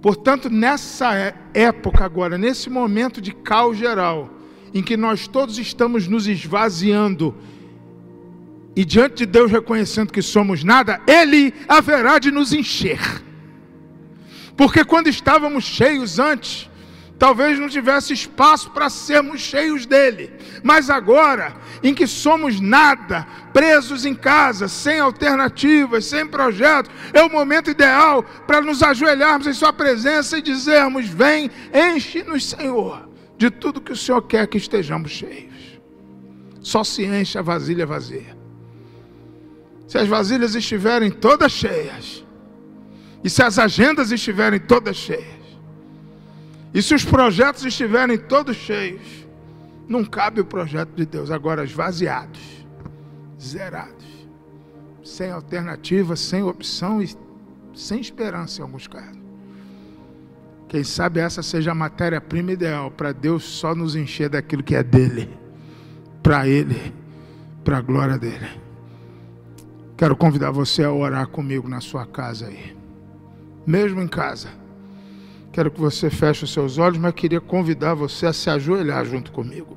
Portanto, 0.00 0.48
nessa 0.48 1.14
é, 1.16 1.34
época 1.52 2.04
agora, 2.04 2.38
nesse 2.38 2.70
momento 2.70 3.20
de 3.20 3.32
caos 3.32 3.76
geral, 3.76 4.30
em 4.72 4.82
que 4.82 4.96
nós 4.96 5.26
todos 5.26 5.58
estamos 5.58 6.06
nos 6.06 6.26
esvaziando 6.26 7.34
e 8.76 8.84
diante 8.84 9.16
de 9.16 9.26
Deus 9.26 9.50
reconhecendo 9.50 10.12
que 10.12 10.22
somos 10.22 10.62
nada, 10.62 11.00
Ele 11.06 11.52
haverá 11.66 12.18
de 12.18 12.30
nos 12.30 12.52
encher. 12.52 13.00
Porque 14.56 14.84
quando 14.84 15.08
estávamos 15.08 15.64
cheios 15.64 16.18
antes, 16.18 16.70
talvez 17.18 17.58
não 17.58 17.68
tivesse 17.68 18.12
espaço 18.12 18.70
para 18.70 18.88
sermos 18.88 19.40
cheios 19.40 19.84
dele. 19.84 20.32
Mas 20.62 20.88
agora, 20.88 21.56
em 21.82 21.92
que 21.92 22.06
somos 22.06 22.60
nada, 22.60 23.26
presos 23.52 24.06
em 24.06 24.14
casa, 24.14 24.68
sem 24.68 25.00
alternativas, 25.00 26.04
sem 26.04 26.26
projetos, 26.26 26.92
é 27.12 27.22
o 27.22 27.30
momento 27.30 27.70
ideal 27.70 28.22
para 28.46 28.60
nos 28.60 28.82
ajoelharmos 28.82 29.46
em 29.46 29.52
Sua 29.52 29.72
presença 29.72 30.38
e 30.38 30.42
dizermos: 30.42 31.08
Vem, 31.08 31.50
enche-nos, 31.74 32.44
Senhor, 32.44 33.08
de 33.36 33.50
tudo 33.50 33.80
que 33.80 33.92
o 33.92 33.96
Senhor 33.96 34.22
quer 34.22 34.46
que 34.46 34.58
estejamos 34.58 35.10
cheios. 35.10 35.48
Só 36.60 36.84
se 36.84 37.04
enche 37.04 37.38
a 37.38 37.42
vasilha 37.42 37.86
vazia. 37.86 38.36
Se 39.88 39.96
as 39.96 40.06
vasilhas 40.06 40.54
estiverem 40.54 41.10
todas 41.10 41.50
cheias, 41.50 42.24
e 43.24 43.30
se 43.30 43.42
as 43.42 43.58
agendas 43.58 44.12
estiverem 44.12 44.60
todas 44.60 44.96
cheias, 44.96 45.37
e 46.72 46.82
se 46.82 46.94
os 46.94 47.04
projetos 47.04 47.64
estiverem 47.64 48.18
todos 48.18 48.56
cheios, 48.56 49.26
não 49.88 50.04
cabe 50.04 50.40
o 50.40 50.44
projeto 50.44 50.90
de 50.90 51.06
Deus. 51.06 51.30
Agora, 51.30 51.64
esvaziados, 51.64 52.66
zerados, 53.40 54.06
sem 55.02 55.30
alternativa, 55.30 56.14
sem 56.14 56.42
opção 56.42 57.02
e 57.02 57.08
sem 57.74 58.00
esperança 58.00 58.60
em 58.60 58.62
alguns 58.62 58.86
casos. 58.86 59.18
Quem 60.68 60.84
sabe 60.84 61.20
essa 61.20 61.42
seja 61.42 61.70
a 61.72 61.74
matéria-prima 61.74 62.52
ideal 62.52 62.90
para 62.90 63.12
Deus 63.12 63.42
só 63.42 63.74
nos 63.74 63.96
encher 63.96 64.28
daquilo 64.28 64.62
que 64.62 64.74
é 64.74 64.82
dele, 64.82 65.30
para 66.22 66.46
Ele, 66.46 66.92
para 67.64 67.78
a 67.78 67.80
glória 67.80 68.18
dele. 68.18 68.46
Quero 69.96 70.14
convidar 70.14 70.50
você 70.50 70.84
a 70.84 70.92
orar 70.92 71.26
comigo 71.28 71.66
na 71.66 71.80
sua 71.80 72.04
casa 72.04 72.48
aí, 72.48 72.76
mesmo 73.66 74.02
em 74.02 74.06
casa. 74.06 74.50
Quero 75.58 75.72
que 75.72 75.80
você 75.80 76.08
feche 76.08 76.44
os 76.44 76.52
seus 76.52 76.78
olhos, 76.78 76.98
mas 76.98 77.12
queria 77.14 77.40
convidar 77.40 77.92
você 77.92 78.26
a 78.26 78.32
se 78.32 78.48
ajoelhar 78.48 79.04
junto 79.04 79.32
comigo. 79.32 79.76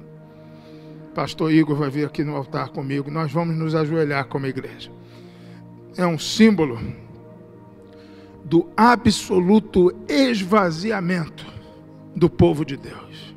Pastor 1.16 1.52
Igor 1.52 1.76
vai 1.76 1.90
vir 1.90 2.06
aqui 2.06 2.24
no 2.24 2.36
altar 2.36 2.70
comigo. 2.70 3.10
Nós 3.10 3.32
vamos 3.32 3.58
nos 3.58 3.74
ajoelhar 3.74 4.28
como 4.28 4.46
igreja. 4.46 4.92
É 5.98 6.06
um 6.06 6.20
símbolo 6.20 6.80
do 8.46 8.70
absoluto 8.78 9.92
esvaziamento 10.08 11.48
do 12.16 12.30
povo 12.30 12.64
de 12.64 12.78
Deus. 12.78 13.36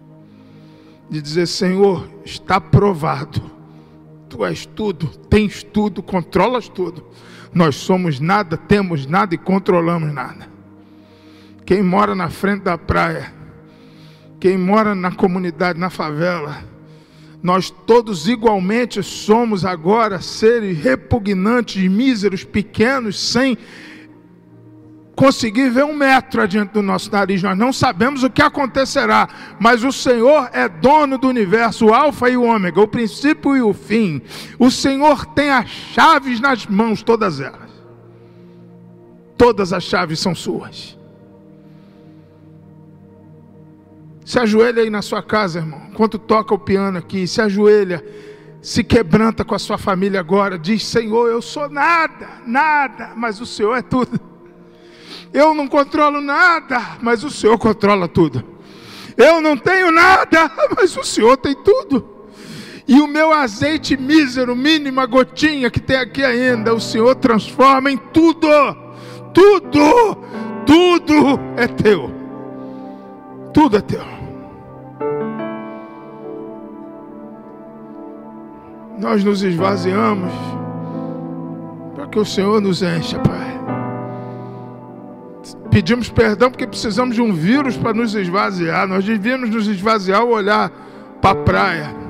De 1.09 1.23
dizer, 1.23 1.47
Senhor, 1.47 2.07
está 2.27 2.61
provado. 2.61 3.41
Tu 4.29 4.45
és 4.45 4.67
tudo, 4.67 5.07
tens 5.31 5.63
tudo, 5.63 6.03
controlas 6.03 6.69
tudo. 6.69 7.07
Nós 7.55 7.75
somos 7.75 8.21
nada, 8.21 8.59
temos 8.59 9.07
nada 9.07 9.35
e 9.35 9.39
controlamos 9.39 10.13
nada. 10.13 10.53
Quem 11.65 11.83
mora 11.83 12.15
na 12.15 12.29
frente 12.29 12.62
da 12.62 12.77
praia, 12.77 13.33
quem 14.39 14.59
mora 14.59 14.95
na 14.95 15.12
comunidade, 15.12 15.79
na 15.79 15.89
favela, 15.89 16.62
nós 17.43 17.71
todos 17.71 18.29
igualmente 18.29 19.03
somos 19.03 19.65
agora 19.65 20.21
seres 20.21 20.79
repugnantes, 20.79 21.91
míseros, 21.91 22.45
pequenos, 22.45 23.19
sem 23.19 23.57
conseguir 25.15 25.71
ver 25.71 25.85
um 25.85 25.95
metro 25.95 26.43
adiante 26.43 26.73
do 26.73 26.83
nosso 26.83 27.11
nariz. 27.11 27.43
Nós 27.43 27.57
não 27.57 27.73
sabemos 27.73 28.23
o 28.23 28.31
que 28.31 28.43
acontecerá, 28.43 29.29
mas 29.59 29.85
o 29.85 29.93
Senhor 29.93 30.51
é 30.53 30.69
dono 30.69 31.17
do 31.17 31.29
universo, 31.29 31.87
o 31.87 31.95
Alfa 31.95 32.29
e 32.29 32.37
o 32.37 32.43
Ômega, 32.45 32.81
o 32.81 32.89
princípio 32.89 33.57
e 33.57 33.62
o 33.62 33.73
fim. 33.73 34.21
O 34.59 34.71
Senhor 34.71 35.25
tem 35.27 35.51
as 35.51 35.69
chaves 35.69 36.41
nas 36.41 36.67
mãos, 36.67 37.03
todas 37.03 37.41
elas. 37.41 37.71
Todas 39.37 39.73
as 39.73 39.85
chaves 39.85 40.19
são 40.19 40.35
suas. 40.35 40.94
Se 44.25 44.39
ajoelha 44.39 44.83
aí 44.83 44.89
na 44.89 45.03
sua 45.03 45.22
casa, 45.22 45.59
irmão. 45.59 45.83
Enquanto 45.91 46.18
toca 46.18 46.55
o 46.55 46.59
piano 46.59 46.97
aqui, 46.99 47.27
se 47.29 47.43
ajoelha, 47.43 48.03
se 48.62 48.83
quebranta 48.83 49.45
com 49.45 49.55
a 49.55 49.59
sua 49.59 49.77
família 49.77 50.18
agora. 50.18 50.59
Diz: 50.59 50.85
Senhor, 50.87 51.29
eu 51.29 51.43
sou 51.43 51.68
nada, 51.68 52.29
nada, 52.47 53.12
mas 53.14 53.41
o 53.41 53.47
Senhor 53.47 53.77
é 53.77 53.83
tudo. 53.83 54.18
Eu 55.33 55.53
não 55.53 55.68
controlo 55.68 56.20
nada, 56.20 56.81
mas 57.03 57.22
o 57.22 57.31
Senhor 57.31 57.59
controla 57.59 58.09
tudo. 58.09 58.43
Eu 59.16 59.41
não 59.41 59.57
tenho 59.57 59.91
nada, 59.91 60.51
mas 60.77 60.97
o 60.97 61.05
Senhor 61.05 61.37
tem 61.37 61.55
tudo. 61.55 62.14
E 62.87 63.01
o 63.01 63.07
meu 63.07 63.33
azeite 63.33 63.97
mísero, 63.97 64.55
mínima 64.55 65.07
gotinha 65.07 65.70
que 65.70 65.81
tem 65.81 65.97
aqui 65.97 66.22
ainda, 66.25 66.75
o 66.75 66.81
Senhor 66.81 67.14
transforma 67.16 67.91
em 67.91 67.97
tudo. 67.97 68.49
Tudo, 69.33 70.16
tudo 70.64 71.41
é 71.57 71.66
teu. 71.66 72.11
Tudo 73.53 73.77
é 73.77 73.81
teu. 73.81 74.14
Nós 78.99 79.25
nos 79.25 79.43
esvaziamos 79.43 80.33
para 81.95 82.07
que 82.07 82.19
o 82.19 82.25
Senhor 82.25 82.61
nos 82.61 82.83
encha, 82.83 83.19
Pai. 83.19 83.55
Pedimos 85.71 86.09
perdão 86.09 86.51
porque 86.51 86.67
precisamos 86.67 87.15
de 87.15 87.21
um 87.21 87.33
vírus 87.33 87.77
para 87.77 87.93
nos 87.93 88.15
esvaziar. 88.15 88.87
Nós 88.87 89.05
devíamos 89.05 89.51
nos 89.51 89.67
esvaziar 89.67 90.21
ao 90.21 90.29
olhar 90.29 90.71
para 91.21 91.31
a 91.31 91.43
praia. 91.43 92.05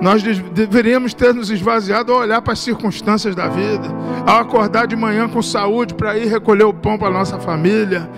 Nós 0.00 0.22
deveríamos 0.22 1.14
ter 1.14 1.34
nos 1.34 1.50
esvaziado 1.50 2.12
ao 2.12 2.20
olhar 2.20 2.40
para 2.42 2.52
as 2.52 2.60
circunstâncias 2.60 3.34
da 3.34 3.48
vida, 3.48 3.88
ao 4.26 4.40
acordar 4.40 4.86
de 4.86 4.94
manhã 4.94 5.28
com 5.28 5.42
saúde 5.42 5.94
para 5.94 6.16
ir 6.16 6.26
recolher 6.26 6.64
o 6.64 6.74
pão 6.74 6.98
para 6.98 7.08
a 7.08 7.12
nossa 7.12 7.38
família. 7.38 8.08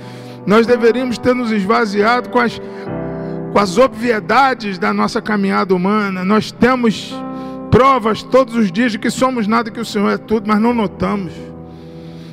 Nós 0.47 0.67
deveríamos 0.67 1.17
ter 1.19 1.35
nos 1.35 1.51
esvaziado 1.53 2.29
com 2.29 2.39
as, 2.39 2.61
com 3.53 3.59
as 3.59 3.79
obviedades 3.79 4.79
da 4.79 4.93
nossa 4.93 5.23
caminhada 5.23 5.75
humana. 5.75 6.25
Nós 6.25 6.51
temos 6.51 7.15
provas 7.71 8.23
todos 8.23 8.55
os 8.55 8.71
dias 8.71 8.93
de 8.93 8.99
que 8.99 9.11
somos 9.11 9.47
nada, 9.47 9.71
que 9.71 9.81
o 9.81 9.85
Senhor 9.85 10.11
é 10.11 10.18
tudo, 10.18 10.49
mas 10.49 10.61
não 10.61 10.75
notamos. 10.75 11.33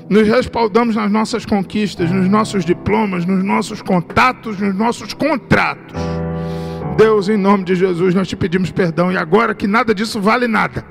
nos 0.10 0.28
respaldamos 0.28 0.96
nas 0.96 1.12
nossas 1.12 1.46
conquistas, 1.46 2.12
nos 2.12 2.30
nossos 2.30 2.64
diplomas, 2.64 3.26
nos 3.26 3.44
nossos 3.44 3.82
contatos, 3.82 4.60
nos 4.60 4.74
nossos 4.76 5.14
contratos. 5.14 5.96
Deus, 6.98 7.30
em 7.30 7.38
nome 7.38 7.64
de 7.64 7.76
Jesus, 7.76 8.16
nós 8.16 8.28
te 8.28 8.36
pedimos 8.36 8.72
perdão 8.72 9.12
e 9.12 9.18
agora 9.18 9.54
que 9.54 9.68
nada 9.68 9.94
disso 9.94 10.20
vale 10.20 10.48
nada. 10.48 10.84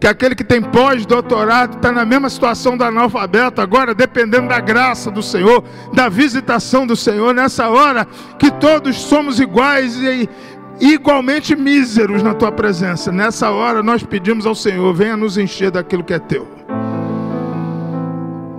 Que 0.00 0.08
aquele 0.08 0.34
que 0.34 0.42
tem 0.42 0.60
pós-doutorado 0.60 1.76
está 1.76 1.92
na 1.92 2.04
mesma 2.04 2.28
situação 2.28 2.76
do 2.76 2.84
analfabeto, 2.84 3.60
agora 3.60 3.94
dependendo 3.94 4.48
da 4.48 4.60
graça 4.60 5.10
do 5.10 5.22
Senhor, 5.22 5.62
da 5.94 6.08
visitação 6.08 6.86
do 6.86 6.96
Senhor, 6.96 7.32
nessa 7.32 7.68
hora 7.68 8.06
que 8.38 8.50
todos 8.50 8.96
somos 8.96 9.38
iguais 9.38 9.96
e 10.00 10.28
igualmente 10.80 11.54
míseros 11.54 12.22
na 12.22 12.34
tua 12.34 12.52
presença. 12.52 13.12
Nessa 13.12 13.50
hora 13.50 13.82
nós 13.82 14.02
pedimos 14.02 14.46
ao 14.46 14.54
Senhor, 14.54 14.92
venha 14.94 15.16
nos 15.16 15.38
encher 15.38 15.70
daquilo 15.70 16.04
que 16.04 16.14
é 16.14 16.18
teu. 16.18 16.46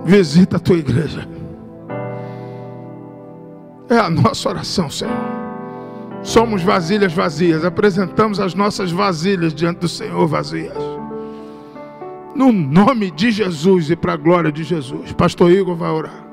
Visita 0.04 0.56
a 0.56 0.60
tua 0.60 0.76
igreja. 0.76 1.28
É 3.88 3.98
a 3.98 4.10
nossa 4.10 4.48
oração, 4.48 4.90
Senhor. 4.90 5.14
Somos 6.22 6.62
vasilhas 6.62 7.12
vazias, 7.12 7.64
apresentamos 7.64 8.40
as 8.40 8.52
nossas 8.54 8.90
vasilhas 8.90 9.54
diante 9.54 9.78
do 9.78 9.88
Senhor 9.88 10.26
vazias. 10.26 10.76
No 12.34 12.52
nome 12.52 13.10
de 13.10 13.30
Jesus 13.30 13.90
e 13.90 13.96
para 13.96 14.14
a 14.14 14.16
glória 14.16 14.50
de 14.50 14.64
Jesus. 14.64 15.12
Pastor 15.12 15.50
Igor 15.50 15.76
vai 15.76 15.90
orar. 15.90 16.25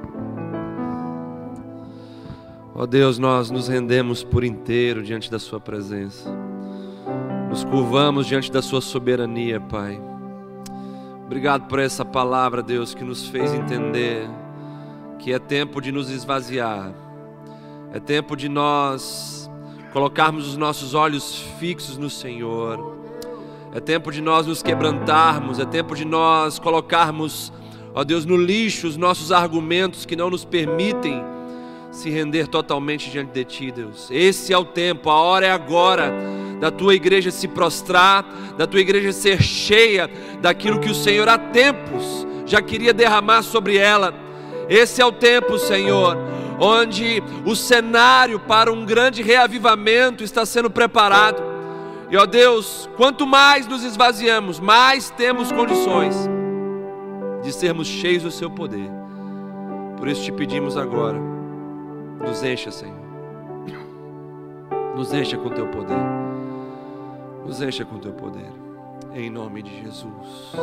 Ó 2.75 2.87
Deus, 2.87 3.19
nós 3.19 3.51
nos 3.51 3.67
rendemos 3.67 4.23
por 4.23 4.43
inteiro 4.43 5.03
diante 5.03 5.29
da 5.29 5.37
Sua 5.37 5.59
presença, 5.59 6.27
nos 7.47 7.63
curvamos 7.63 8.25
diante 8.25 8.51
da 8.51 8.63
Sua 8.63 8.81
soberania, 8.81 9.61
Pai. 9.61 10.01
Obrigado 11.23 11.67
por 11.67 11.77
essa 11.77 12.03
palavra, 12.03 12.63
Deus, 12.63 12.95
que 12.95 13.03
nos 13.03 13.27
fez 13.27 13.53
entender 13.53 14.27
que 15.19 15.31
é 15.31 15.37
tempo 15.37 15.79
de 15.79 15.91
nos 15.91 16.09
esvaziar, 16.09 16.91
é 17.93 17.99
tempo 17.99 18.35
de 18.35 18.49
nós 18.49 19.47
colocarmos 19.91 20.47
os 20.47 20.57
nossos 20.57 20.95
olhos 20.95 21.45
fixos 21.59 21.95
no 21.95 22.09
Senhor, 22.09 22.97
é 23.71 23.79
tempo 23.79 24.11
de 24.11 24.19
nós 24.19 24.47
nos 24.47 24.63
quebrantarmos, 24.63 25.59
é 25.59 25.65
tempo 25.65 25.95
de 25.95 26.05
nós 26.05 26.57
colocarmos, 26.57 27.53
ó 27.93 28.03
Deus, 28.03 28.25
no 28.25 28.35
lixo 28.35 28.87
os 28.87 28.97
nossos 28.97 29.31
argumentos 29.31 30.07
que 30.07 30.15
não 30.15 30.31
nos 30.31 30.43
permitem 30.43 31.32
se 31.93 32.09
render 32.09 32.47
totalmente 32.47 33.11
diante 33.11 33.31
de 33.31 33.45
Ti, 33.45 33.71
Deus. 33.71 34.09
Esse 34.09 34.51
é 34.51 34.57
o 34.57 34.65
tempo, 34.65 35.11
a 35.11 35.21
hora 35.21 35.45
é 35.45 35.51
agora 35.51 36.11
da 36.59 36.71
tua 36.71 36.95
igreja 36.95 37.29
se 37.29 37.47
prostrar, 37.47 38.25
da 38.57 38.65
tua 38.65 38.79
igreja 38.79 39.11
ser 39.11 39.41
cheia 39.43 40.09
daquilo 40.41 40.79
que 40.79 40.89
o 40.89 40.95
Senhor 40.95 41.29
há 41.29 41.37
tempos 41.37 42.25
já 42.47 42.61
queria 42.61 42.93
derramar 42.93 43.43
sobre 43.43 43.77
ela. 43.77 44.11
Esse 44.67 45.01
é 45.01 45.05
o 45.05 45.11
tempo, 45.11 45.59
Senhor, 45.59 46.17
onde 46.59 47.21
o 47.45 47.55
cenário 47.55 48.39
para 48.39 48.71
um 48.71 48.85
grande 48.85 49.21
reavivamento 49.21 50.23
está 50.23 50.47
sendo 50.47 50.71
preparado. 50.71 51.43
E 52.09 52.17
ó 52.17 52.25
Deus, 52.25 52.89
quanto 52.97 53.27
mais 53.27 53.67
nos 53.67 53.83
esvaziamos, 53.83 54.59
mais 54.59 55.11
temos 55.11 55.51
condições 55.51 56.15
de 57.43 57.53
sermos 57.53 57.87
cheios 57.87 58.23
do 58.23 58.31
Seu 58.31 58.49
poder. 58.49 58.89
Por 59.97 60.07
isso 60.07 60.23
te 60.23 60.31
pedimos 60.31 60.75
agora 60.75 61.32
nos 62.23 62.41
encha, 62.41 62.71
Senhor. 62.71 63.03
Nos 64.95 65.13
encha 65.13 65.37
com 65.37 65.49
teu 65.49 65.67
poder. 65.67 65.97
Nos 67.45 67.61
encha 67.61 67.83
com 67.83 67.99
teu 67.99 68.13
poder. 68.13 68.51
Em 69.13 69.29
nome 69.29 69.61
de 69.61 69.81
Jesus. 69.81 70.53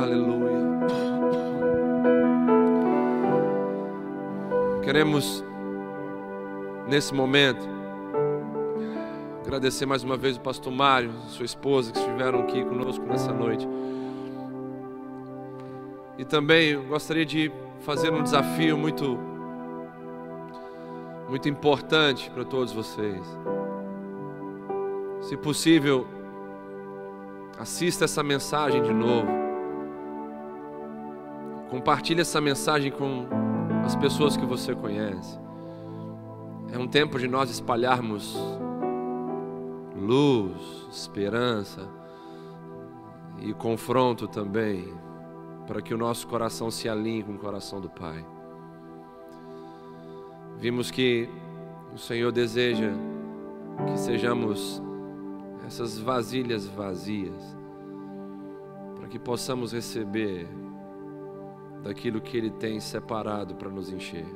Aleluia. 0.00 0.56
Queremos, 4.82 5.44
nesse 6.86 7.12
momento, 7.12 7.68
agradecer 9.44 9.84
mais 9.84 10.04
uma 10.04 10.16
vez 10.16 10.36
o 10.36 10.40
pastor 10.40 10.72
Mário, 10.72 11.10
sua 11.26 11.44
esposa, 11.44 11.90
que 11.92 11.98
estiveram 11.98 12.40
aqui 12.40 12.64
conosco 12.64 13.04
nessa 13.04 13.32
noite. 13.32 13.66
E 16.16 16.24
também 16.24 16.80
gostaria 16.86 17.26
de 17.26 17.50
fazer 17.80 18.12
um 18.12 18.22
desafio 18.22 18.78
muito 18.78 19.35
muito 21.28 21.48
importante 21.48 22.30
para 22.30 22.44
todos 22.44 22.72
vocês. 22.72 23.26
Se 25.22 25.36
possível, 25.36 26.06
assista 27.58 28.04
essa 28.04 28.22
mensagem 28.22 28.82
de 28.82 28.92
novo. 28.92 29.28
Compartilhe 31.68 32.20
essa 32.20 32.40
mensagem 32.40 32.92
com 32.92 33.26
as 33.84 33.96
pessoas 33.96 34.36
que 34.36 34.46
você 34.46 34.74
conhece. 34.74 35.38
É 36.72 36.78
um 36.78 36.86
tempo 36.86 37.18
de 37.18 37.26
nós 37.26 37.50
espalharmos 37.50 38.36
luz, 39.96 40.86
esperança 40.90 41.88
e 43.40 43.52
confronto 43.52 44.28
também, 44.28 44.92
para 45.66 45.80
que 45.80 45.92
o 45.92 45.98
nosso 45.98 46.26
coração 46.28 46.70
se 46.70 46.88
alinhe 46.88 47.22
com 47.22 47.32
o 47.32 47.38
coração 47.38 47.80
do 47.80 47.88
Pai. 47.88 48.24
Vimos 50.58 50.90
que 50.90 51.28
o 51.94 51.98
Senhor 51.98 52.32
deseja 52.32 52.92
que 53.86 53.98
sejamos 53.98 54.82
essas 55.66 55.98
vasilhas 55.98 56.66
vazias, 56.66 57.56
para 58.96 59.08
que 59.08 59.18
possamos 59.18 59.72
receber 59.72 60.48
daquilo 61.82 62.20
que 62.20 62.36
Ele 62.36 62.50
tem 62.50 62.80
separado 62.80 63.54
para 63.54 63.68
nos 63.68 63.92
encher. 63.92 64.26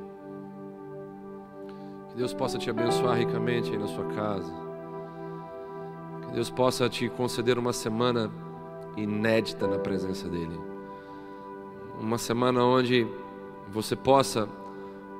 Que 2.09 2.17
Deus 2.17 2.33
possa 2.33 2.57
te 2.57 2.69
abençoar 2.69 3.17
ricamente 3.17 3.71
aí 3.71 3.77
na 3.77 3.87
sua 3.87 4.05
casa. 4.07 4.53
Que 6.27 6.33
Deus 6.33 6.49
possa 6.49 6.87
te 6.89 7.09
conceder 7.09 7.57
uma 7.57 7.73
semana 7.73 8.29
inédita 8.95 9.67
na 9.67 9.79
presença 9.79 10.27
dEle. 10.27 10.59
Uma 11.99 12.17
semana 12.17 12.63
onde 12.63 13.07
você 13.69 13.95
possa 13.95 14.47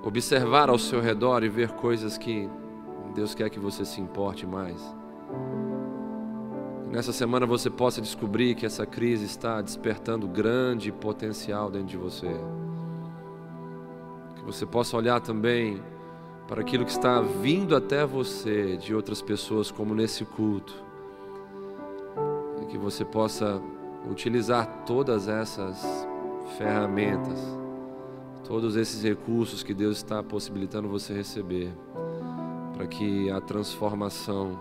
observar 0.04 0.70
ao 0.70 0.78
seu 0.78 1.00
redor 1.00 1.44
e 1.44 1.50
ver 1.50 1.72
coisas 1.72 2.18
que 2.18 2.50
Deus 3.14 3.36
quer 3.36 3.50
que 3.50 3.60
você 3.60 3.86
se 3.86 4.00
importe 4.02 4.46
mais. 4.46 4.82
nessa 6.90 7.14
semana 7.14 7.46
você 7.46 7.70
possa 7.70 8.02
descobrir 8.02 8.54
que 8.56 8.66
essa 8.66 8.86
crise 8.86 9.26
está 9.26 9.62
despertando 9.62 10.28
grande 10.28 10.92
potencial 10.92 11.70
dentro 11.70 11.88
de 11.88 11.98
você. 11.98 12.30
Que 14.36 14.44
você 14.44 14.66
possa 14.66 14.98
olhar 14.98 15.22
também 15.22 15.82
para 16.48 16.62
aquilo 16.62 16.84
que 16.84 16.92
está 16.92 17.22
vindo 17.22 17.76
até 17.76 18.06
você 18.06 18.76
de 18.76 18.94
outras 18.94 19.22
pessoas, 19.22 19.72
como 19.72 19.96
nesse 19.96 20.26
culto. 20.26 20.74
E 22.62 22.66
que 22.66 22.78
você 22.78 23.06
possa 23.06 23.62
utilizar 24.10 24.84
todas 24.86 25.30
essas 25.30 26.06
ferramentas 26.58 27.61
todos 28.52 28.76
esses 28.76 29.02
recursos 29.02 29.64
que 29.64 29.74
Deus 29.74 29.96
está 29.96 30.22
possibilitando 30.22 30.90
você 30.90 31.14
receber, 31.14 31.72
para 32.76 32.86
que 32.86 33.32
a 33.32 33.40
transformação 33.40 34.60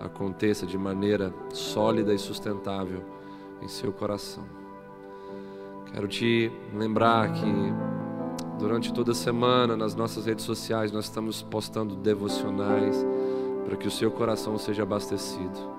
aconteça 0.00 0.64
de 0.64 0.78
maneira 0.78 1.34
sólida 1.52 2.14
e 2.14 2.18
sustentável 2.18 3.04
em 3.60 3.68
seu 3.68 3.92
coração. 3.92 4.42
Quero 5.92 6.08
te 6.08 6.50
lembrar 6.74 7.30
que 7.34 7.44
durante 8.58 8.90
toda 8.90 9.12
a 9.12 9.14
semana 9.14 9.76
nas 9.76 9.94
nossas 9.94 10.24
redes 10.24 10.46
sociais 10.46 10.90
nós 10.90 11.04
estamos 11.04 11.42
postando 11.42 11.94
devocionais 11.94 13.04
para 13.66 13.76
que 13.76 13.86
o 13.86 13.90
seu 13.90 14.10
coração 14.10 14.56
seja 14.56 14.82
abastecido. 14.82 15.76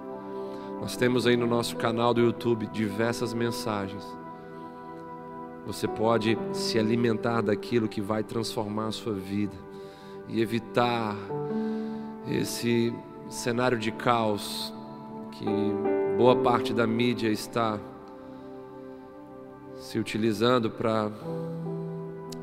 Nós 0.79 0.95
temos 0.95 1.25
aí 1.25 1.35
no 1.35 1.47
nosso 1.47 1.75
canal 1.75 2.13
do 2.13 2.21
YouTube 2.21 2.67
diversas 2.67 3.33
mensagens 3.33 4.05
você 5.67 5.85
pode 5.85 6.37
se 6.53 6.79
alimentar 6.79 7.41
daquilo 7.41 7.89
que 7.89 7.99
vai 7.99 8.23
transformar 8.23 8.87
a 8.87 8.91
sua 8.93 9.13
vida 9.13 9.55
e 10.29 10.41
evitar 10.41 11.13
esse 12.25 12.93
cenário 13.27 13.77
de 13.77 13.91
caos 13.91 14.73
que 15.33 15.45
boa 16.17 16.37
parte 16.37 16.73
da 16.73 16.87
mídia 16.87 17.27
está 17.27 17.77
se 19.75 19.99
utilizando 19.99 20.71
para 20.71 21.11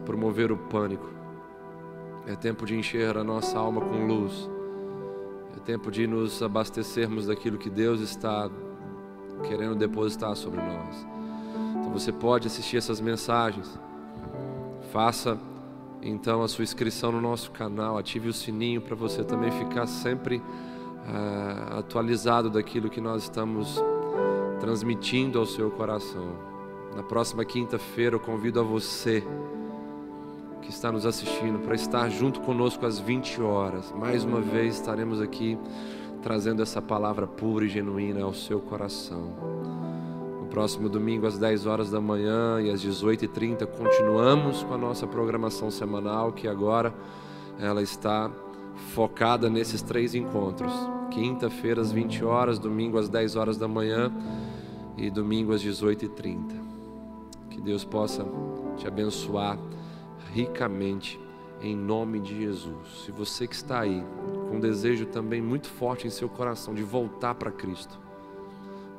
promover 0.04 0.52
o 0.52 0.58
pânico. 0.58 1.08
É 2.26 2.36
tempo 2.36 2.66
de 2.66 2.76
encher 2.76 3.16
a 3.16 3.24
nossa 3.24 3.58
alma 3.58 3.80
com 3.80 4.06
luz. 4.06 4.50
É 5.56 5.60
tempo 5.60 5.90
de 5.90 6.06
nos 6.06 6.42
abastecermos 6.42 7.26
daquilo 7.26 7.56
que 7.56 7.70
Deus 7.70 8.02
está 8.02 8.50
querendo 9.48 9.74
depositar 9.74 10.36
sobre 10.36 10.60
nós. 10.60 11.23
Você 11.92 12.12
pode 12.12 12.46
assistir 12.46 12.76
essas 12.76 13.00
mensagens. 13.00 13.78
Faça 14.92 15.38
então 16.02 16.42
a 16.42 16.48
sua 16.48 16.62
inscrição 16.62 17.10
no 17.10 17.20
nosso 17.20 17.50
canal, 17.50 17.96
ative 17.96 18.28
o 18.28 18.32
sininho 18.32 18.80
para 18.80 18.94
você 18.94 19.24
também 19.24 19.50
ficar 19.50 19.86
sempre 19.86 20.36
uh, 20.36 21.78
atualizado 21.78 22.50
daquilo 22.50 22.90
que 22.90 23.00
nós 23.00 23.22
estamos 23.22 23.82
transmitindo 24.60 25.38
ao 25.38 25.46
seu 25.46 25.70
coração. 25.70 26.54
Na 26.94 27.02
próxima 27.02 27.44
quinta-feira 27.44 28.16
eu 28.16 28.20
convido 28.20 28.60
a 28.60 28.62
você 28.62 29.24
que 30.62 30.70
está 30.70 30.92
nos 30.92 31.04
assistindo 31.04 31.58
para 31.58 31.74
estar 31.74 32.08
junto 32.08 32.40
conosco 32.40 32.86
às 32.86 32.98
20 32.98 33.42
horas. 33.42 33.92
Mais 33.92 34.24
uma 34.24 34.40
vez 34.40 34.74
estaremos 34.74 35.20
aqui 35.20 35.58
trazendo 36.22 36.62
essa 36.62 36.80
palavra 36.80 37.26
pura 37.26 37.64
e 37.64 37.68
genuína 37.68 38.24
ao 38.24 38.32
seu 38.32 38.60
coração. 38.60 39.83
Próximo 40.54 40.88
domingo 40.88 41.26
às 41.26 41.36
10 41.36 41.66
horas 41.66 41.90
da 41.90 42.00
manhã 42.00 42.60
e 42.60 42.70
às 42.70 42.80
18h30 42.80 43.66
continuamos 43.66 44.62
com 44.62 44.72
a 44.72 44.78
nossa 44.78 45.04
programação 45.04 45.68
semanal 45.68 46.30
que 46.30 46.46
agora 46.46 46.94
ela 47.58 47.82
está 47.82 48.30
focada 48.94 49.50
nesses 49.50 49.82
três 49.82 50.14
encontros. 50.14 50.72
Quinta-feira 51.10 51.80
às 51.80 51.90
20 51.90 52.24
horas, 52.24 52.60
domingo 52.60 52.98
às 52.98 53.08
10 53.08 53.34
horas 53.34 53.56
da 53.56 53.66
manhã 53.66 54.12
e 54.96 55.10
domingo 55.10 55.52
às 55.52 55.60
18h30. 55.60 56.52
Que 57.50 57.60
Deus 57.60 57.84
possa 57.84 58.24
te 58.76 58.86
abençoar 58.86 59.58
ricamente 60.32 61.18
em 61.60 61.74
nome 61.74 62.20
de 62.20 62.42
Jesus. 62.42 63.02
Se 63.04 63.10
você 63.10 63.48
que 63.48 63.56
está 63.56 63.80
aí 63.80 64.04
com 64.48 64.58
um 64.58 64.60
desejo 64.60 65.06
também 65.06 65.42
muito 65.42 65.66
forte 65.66 66.06
em 66.06 66.10
seu 66.10 66.28
coração 66.28 66.74
de 66.74 66.84
voltar 66.84 67.34
para 67.34 67.50
Cristo, 67.50 68.03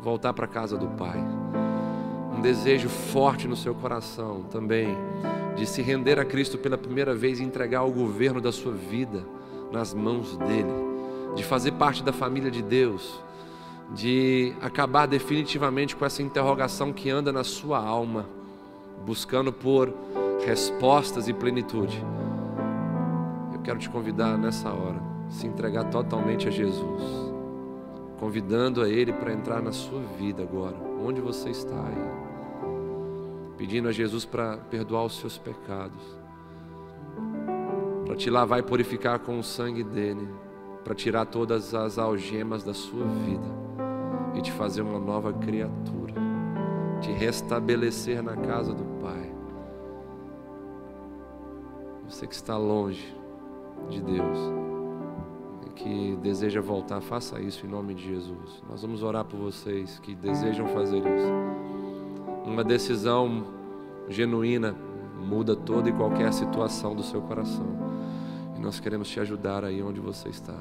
voltar 0.06 0.34
para 0.34 0.45
a 0.45 0.47
casa 0.47 0.78
do 0.78 0.88
Pai, 0.89 1.20
um 2.38 2.39
desejo 2.39 2.88
forte 2.88 3.47
no 3.47 3.56
seu 3.56 3.74
coração 3.74 4.43
também 4.51 4.95
de 5.56 5.66
se 5.66 5.82
render 5.82 6.20
a 6.20 6.24
Cristo 6.24 6.60
pela 6.60 6.78
primeira 6.78 7.16
vez 7.16 7.39
e 7.39 7.43
entregar 7.43 7.82
o 7.82 7.91
governo 7.91 8.39
da 8.39 8.51
sua 8.51 8.72
vida 8.72 9.26
nas 9.72 9.95
mãos 9.95 10.38
dele, 10.38 10.72
de 11.36 11.43
fazer 11.43 11.72
parte 11.72 12.03
da 12.03 12.14
família 12.14 12.51
de 12.51 12.62
Deus, 12.62 13.20
de 13.95 14.53
acabar 14.62 15.08
definitivamente 15.08 15.95
com 15.95 16.06
essa 16.06 16.22
interrogação 16.22 16.93
que 16.93 17.10
anda 17.10 17.34
na 17.34 17.43
sua 17.43 17.80
alma, 17.80 18.28
buscando 19.03 19.51
por 19.51 19.91
respostas 20.45 21.28
e 21.28 21.34
plenitude. 21.34 21.99
Eu 23.51 23.60
quero 23.62 23.80
te 23.80 23.89
convidar 23.89 24.38
nessa 24.38 24.70
hora, 24.70 25.01
se 25.30 25.47
entregar 25.47 25.86
totalmente 25.86 26.47
a 26.47 26.51
Jesus, 26.51 27.24
convidando 28.20 28.82
a 28.82 28.89
Ele 28.89 29.11
para 29.11 29.34
entrar 29.34 29.61
na 29.61 29.72
sua 29.72 30.01
vida 30.18 30.43
agora, 30.43 30.76
onde 31.05 31.22
você 31.22 31.49
está 31.49 31.76
aí, 31.76 33.55
pedindo 33.57 33.88
a 33.88 33.91
Jesus 33.91 34.26
para 34.26 34.57
perdoar 34.57 35.05
os 35.05 35.18
seus 35.20 35.38
pecados, 35.38 36.03
para 38.05 38.16
te 38.16 38.30
lavar 38.30 38.59
e 38.59 38.63
purificar 38.63 39.20
com 39.20 39.39
o 39.39 39.43
sangue 39.43 39.84
dele, 39.84 40.28
para 40.84 40.93
tirar 40.93 41.26
todas 41.26 41.74
as 41.74 41.97
algemas 41.97 42.63
da 42.63 42.74
sua 42.74 43.05
vida. 43.05 43.66
E 44.36 44.41
te 44.41 44.51
fazer 44.51 44.82
uma 44.82 44.99
nova 44.99 45.32
criatura, 45.32 46.13
te 46.99 47.09
restabelecer 47.09 48.22
na 48.22 48.36
casa 48.36 48.74
do 48.74 48.84
Pai. 49.01 49.34
Você 52.09 52.28
que 52.28 52.36
está 52.36 52.57
longe 52.57 53.16
de 53.89 54.01
Deus 54.01 54.64
que 55.76 56.17
deseja 56.21 56.61
voltar, 56.61 57.01
faça 57.01 57.39
isso 57.39 57.65
em 57.65 57.69
nome 57.69 57.93
de 57.93 58.03
Jesus. 58.03 58.63
Nós 58.67 58.82
vamos 58.82 59.03
orar 59.03 59.26
por 59.26 59.38
vocês 59.38 59.99
que 59.99 60.15
desejam 60.15 60.67
fazer 60.67 60.97
isso. 60.97 61.34
Uma 62.45 62.63
decisão 62.63 63.45
genuína 64.07 64.76
muda 65.19 65.55
toda 65.55 65.89
e 65.89 65.93
qualquer 65.93 66.32
situação 66.32 66.95
do 66.95 67.03
seu 67.03 67.21
coração. 67.21 67.67
E 68.55 68.59
nós 68.59 68.80
queremos 68.80 69.09
te 69.09 69.19
ajudar 69.19 69.65
aí 69.65 69.84
onde 69.84 69.99
você 69.99 70.30
está. 70.30 70.57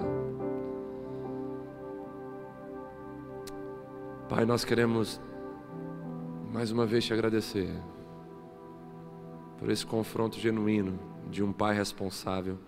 Pai, 4.28 4.44
nós 4.44 4.64
queremos 4.64 5.20
mais 6.52 6.72
uma 6.72 6.86
vez 6.86 7.04
te 7.04 7.12
agradecer 7.12 7.70
por 9.58 9.70
esse 9.70 9.84
confronto 9.86 10.38
genuíno 10.38 10.98
de 11.30 11.42
um 11.42 11.52
pai 11.52 11.74
responsável 11.74 12.58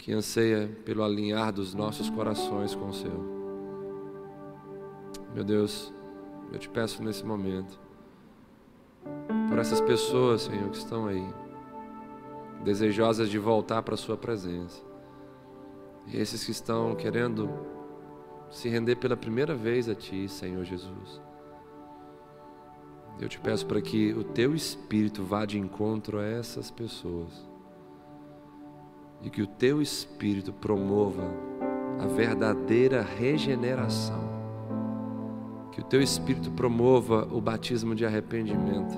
que 0.00 0.12
anseia 0.12 0.66
pelo 0.84 1.04
alinhar 1.04 1.52
dos 1.52 1.74
nossos 1.74 2.08
corações 2.08 2.74
com 2.74 2.88
o 2.88 2.92
seu. 2.92 3.12
Meu 5.34 5.44
Deus, 5.44 5.92
eu 6.50 6.58
te 6.58 6.70
peço 6.70 7.02
nesse 7.02 7.24
momento, 7.24 7.78
por 9.48 9.58
essas 9.58 9.80
pessoas, 9.80 10.42
Senhor, 10.42 10.70
que 10.70 10.78
estão 10.78 11.06
aí, 11.06 11.22
desejosas 12.64 13.28
de 13.28 13.38
voltar 13.38 13.82
para 13.82 13.92
a 13.92 13.98
Sua 13.98 14.16
presença, 14.16 14.82
e 16.06 16.16
esses 16.16 16.44
que 16.44 16.50
estão 16.50 16.94
querendo 16.96 17.50
se 18.50 18.70
render 18.70 18.96
pela 18.96 19.18
primeira 19.18 19.54
vez 19.54 19.86
a 19.86 19.94
Ti, 19.94 20.26
Senhor 20.28 20.64
Jesus. 20.64 21.20
Eu 23.20 23.28
te 23.28 23.38
peço 23.38 23.66
para 23.66 23.82
que 23.82 24.14
o 24.14 24.24
teu 24.24 24.54
espírito 24.54 25.22
vá 25.22 25.44
de 25.44 25.58
encontro 25.58 26.18
a 26.18 26.24
essas 26.24 26.70
pessoas. 26.70 27.49
E 29.22 29.30
que 29.30 29.42
o 29.42 29.46
teu 29.46 29.82
espírito 29.82 30.52
promova 30.52 31.24
a 31.98 32.06
verdadeira 32.06 33.02
regeneração. 33.02 34.30
Que 35.72 35.80
o 35.80 35.84
teu 35.84 36.00
espírito 36.00 36.50
promova 36.50 37.28
o 37.30 37.40
batismo 37.40 37.94
de 37.94 38.04
arrependimento. 38.04 38.96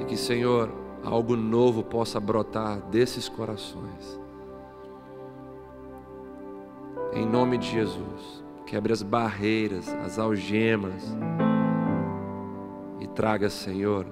E 0.00 0.04
que, 0.04 0.16
Senhor, 0.16 0.70
algo 1.04 1.36
novo 1.36 1.82
possa 1.82 2.18
brotar 2.18 2.80
desses 2.90 3.28
corações. 3.28 4.20
Em 7.12 7.24
nome 7.24 7.58
de 7.58 7.70
Jesus, 7.70 8.44
quebre 8.66 8.92
as 8.92 9.02
barreiras, 9.02 9.88
as 9.88 10.18
algemas 10.18 11.16
traga, 13.18 13.50
Senhor, 13.50 14.06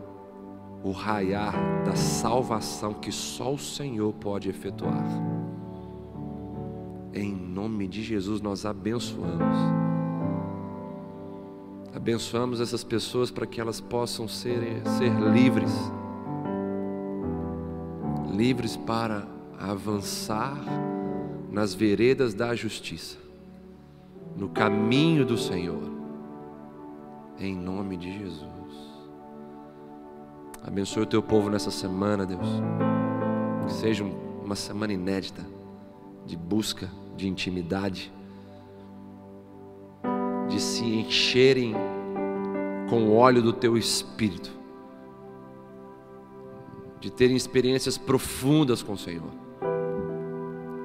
o 0.87 0.93
raiar 0.93 1.53
da 1.85 1.97
salvação 1.97 2.95
que 2.95 3.11
só 3.11 3.53
o 3.53 3.59
Senhor 3.59 4.13
pode 4.13 4.49
efetuar. 4.49 5.05
Em 7.13 7.35
nome 7.35 7.89
de 7.89 8.05
Jesus 8.05 8.41
nós 8.41 8.65
abençoamos. 8.65 9.59
Abençoamos 11.93 12.61
essas 12.61 12.85
pessoas 12.85 13.33
para 13.33 13.47
que 13.47 13.61
elas 13.61 13.81
possam 13.81 14.29
ser, 14.29 14.81
ser 14.97 15.13
livres. 15.33 15.73
Livres 18.33 18.77
para 18.77 19.27
avançar 19.59 20.57
nas 21.51 21.75
veredas 21.75 22.33
da 22.33 22.55
justiça, 22.55 23.19
no 24.37 24.51
caminho 24.51 25.27
do 25.27 25.37
Senhor. 25.37 25.91
Em 27.41 27.57
nome 27.57 27.97
de 27.97 28.17
Jesus. 28.17 28.86
Abençoe 30.67 31.05
o 31.05 31.07
teu 31.07 31.23
povo 31.23 31.49
nessa 31.49 31.71
semana, 31.71 32.27
Deus. 32.27 32.47
Que 33.67 33.73
seja 33.73 34.05
uma 34.45 34.57
semana 34.57 34.93
inédita 34.93 35.47
de 36.27 36.37
busca, 36.37 36.91
de 37.17 37.29
intimidade, 37.29 38.13
de 40.49 40.61
se 40.61 40.85
encherem 40.85 41.73
com 42.91 43.05
o 43.05 43.15
óleo 43.15 43.41
do 43.43 43.53
teu 43.53 43.77
espírito, 43.79 44.51
de 46.99 47.13
terem 47.13 47.37
experiências 47.37 47.97
profundas 47.97 48.83
com 48.83 48.95
o 48.95 48.99
Senhor. 48.99 49.31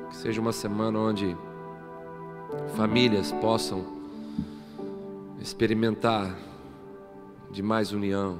Que 0.09 0.15
seja 0.15 0.39
uma 0.39 0.51
semana 0.51 0.99
onde 0.99 1.35
famílias 2.75 3.31
possam 3.31 3.83
experimentar 5.39 6.37
de 7.49 7.63
mais 7.63 7.91
união, 7.91 8.39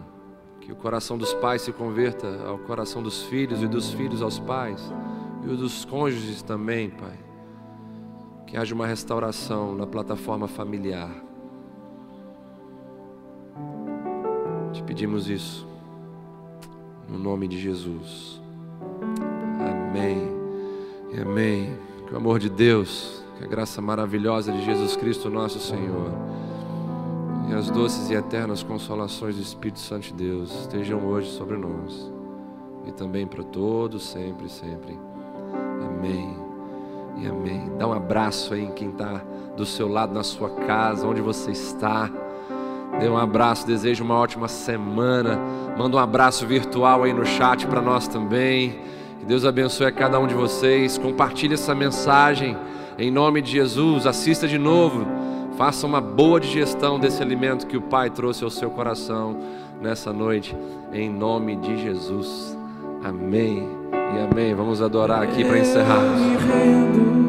que 0.62 0.72
o 0.72 0.76
coração 0.76 1.18
dos 1.18 1.34
pais 1.34 1.64
se 1.64 1.74
converta 1.74 2.46
ao 2.48 2.58
coração 2.60 3.02
dos 3.02 3.24
filhos 3.24 3.62
e 3.62 3.68
dos 3.68 3.92
filhos 3.92 4.22
aos 4.22 4.40
pais 4.40 4.92
e 5.44 5.50
o 5.50 5.58
dos 5.58 5.84
cônjuges 5.86 6.42
também, 6.42 6.90
Pai. 6.90 7.18
Que 8.46 8.58
haja 8.58 8.76
uma 8.76 8.86
restauração 8.86 9.76
na 9.76 9.88
plataforma 9.88 10.48
familiar. 10.48 11.10
Te 14.72 14.84
pedimos 14.84 15.30
isso 15.30 15.68
no 17.10 17.18
nome 17.18 17.48
de 17.48 17.60
Jesus. 17.60 18.42
Amém. 19.60 20.30
Amém. 21.22 21.78
Que 22.08 22.14
o 22.14 22.18
amor 22.18 22.40
de 22.40 22.50
Deus, 22.50 23.24
que 23.38 23.44
a 23.44 23.48
graça 23.48 23.82
maravilhosa 23.82 24.52
de 24.52 24.64
Jesus 24.64 24.96
Cristo, 24.96 25.30
nosso 25.30 25.60
Senhor 25.60 26.12
e 27.52 27.54
as 27.54 27.70
doces 27.70 28.10
e 28.10 28.14
eternas 28.14 28.64
consolações 28.64 29.36
do 29.36 29.42
Espírito 29.42 29.80
Santo 29.80 30.04
de 30.04 30.14
Deus 30.14 30.62
estejam 30.62 31.06
hoje 31.06 31.30
sobre 31.32 31.58
nós 31.58 32.10
e 32.88 32.94
também 32.94 33.28
para 33.28 33.44
todos, 33.44 34.08
sempre, 34.08 34.48
sempre. 34.48 34.98
Amém 35.86 36.34
e 37.18 37.28
amém. 37.28 37.70
Dá 37.78 37.88
um 37.88 37.92
abraço 37.92 38.54
aí 38.54 38.64
em 38.64 38.72
quem 38.72 38.90
está 38.90 39.22
do 39.58 39.66
seu 39.66 39.90
lado, 39.90 40.14
na 40.14 40.24
sua 40.24 40.50
casa, 40.50 41.06
onde 41.06 41.20
você 41.20 41.52
está. 41.52 42.10
Dê 42.98 43.10
um 43.10 43.18
abraço, 43.18 43.68
desejo 43.68 44.02
uma 44.02 44.16
ótima 44.16 44.48
semana. 44.48 45.38
Manda 45.78 45.98
um 45.98 46.00
abraço 46.00 46.48
virtual 46.48 47.04
aí 47.04 47.12
no 47.12 47.26
chat 47.26 47.68
para 47.68 47.82
nós 47.82 48.08
também. 48.08 48.80
Que 49.20 49.26
Deus 49.26 49.44
abençoe 49.44 49.88
a 49.88 49.92
cada 49.92 50.18
um 50.20 50.26
de 50.26 50.34
vocês. 50.34 50.98
Compartilhe 50.98 51.56
essa 51.56 51.76
mensagem 51.76 52.58
em 52.98 53.12
nome 53.12 53.42
de 53.42 53.52
Jesus. 53.52 54.08
Assista 54.08 54.48
de 54.48 54.58
novo 54.58 55.21
Faça 55.62 55.86
uma 55.86 56.02
boa 56.02 56.40
digestão 56.40 57.00
desse 57.00 57.22
alimento 57.22 57.68
que 57.68 57.78
o 57.78 57.82
Pai 57.84 58.10
trouxe 58.10 58.44
ao 58.44 58.50
seu 58.50 58.72
coração 58.72 59.38
nessa 59.80 60.12
noite, 60.12 60.58
em 60.92 61.08
nome 61.08 61.56
de 61.56 61.80
Jesus. 61.80 62.58
Amém 63.04 63.70
e 63.94 64.32
amém. 64.32 64.56
Vamos 64.56 64.82
adorar 64.82 65.22
aqui 65.22 65.46
para 65.46 65.60
encerrarmos. 65.60 67.21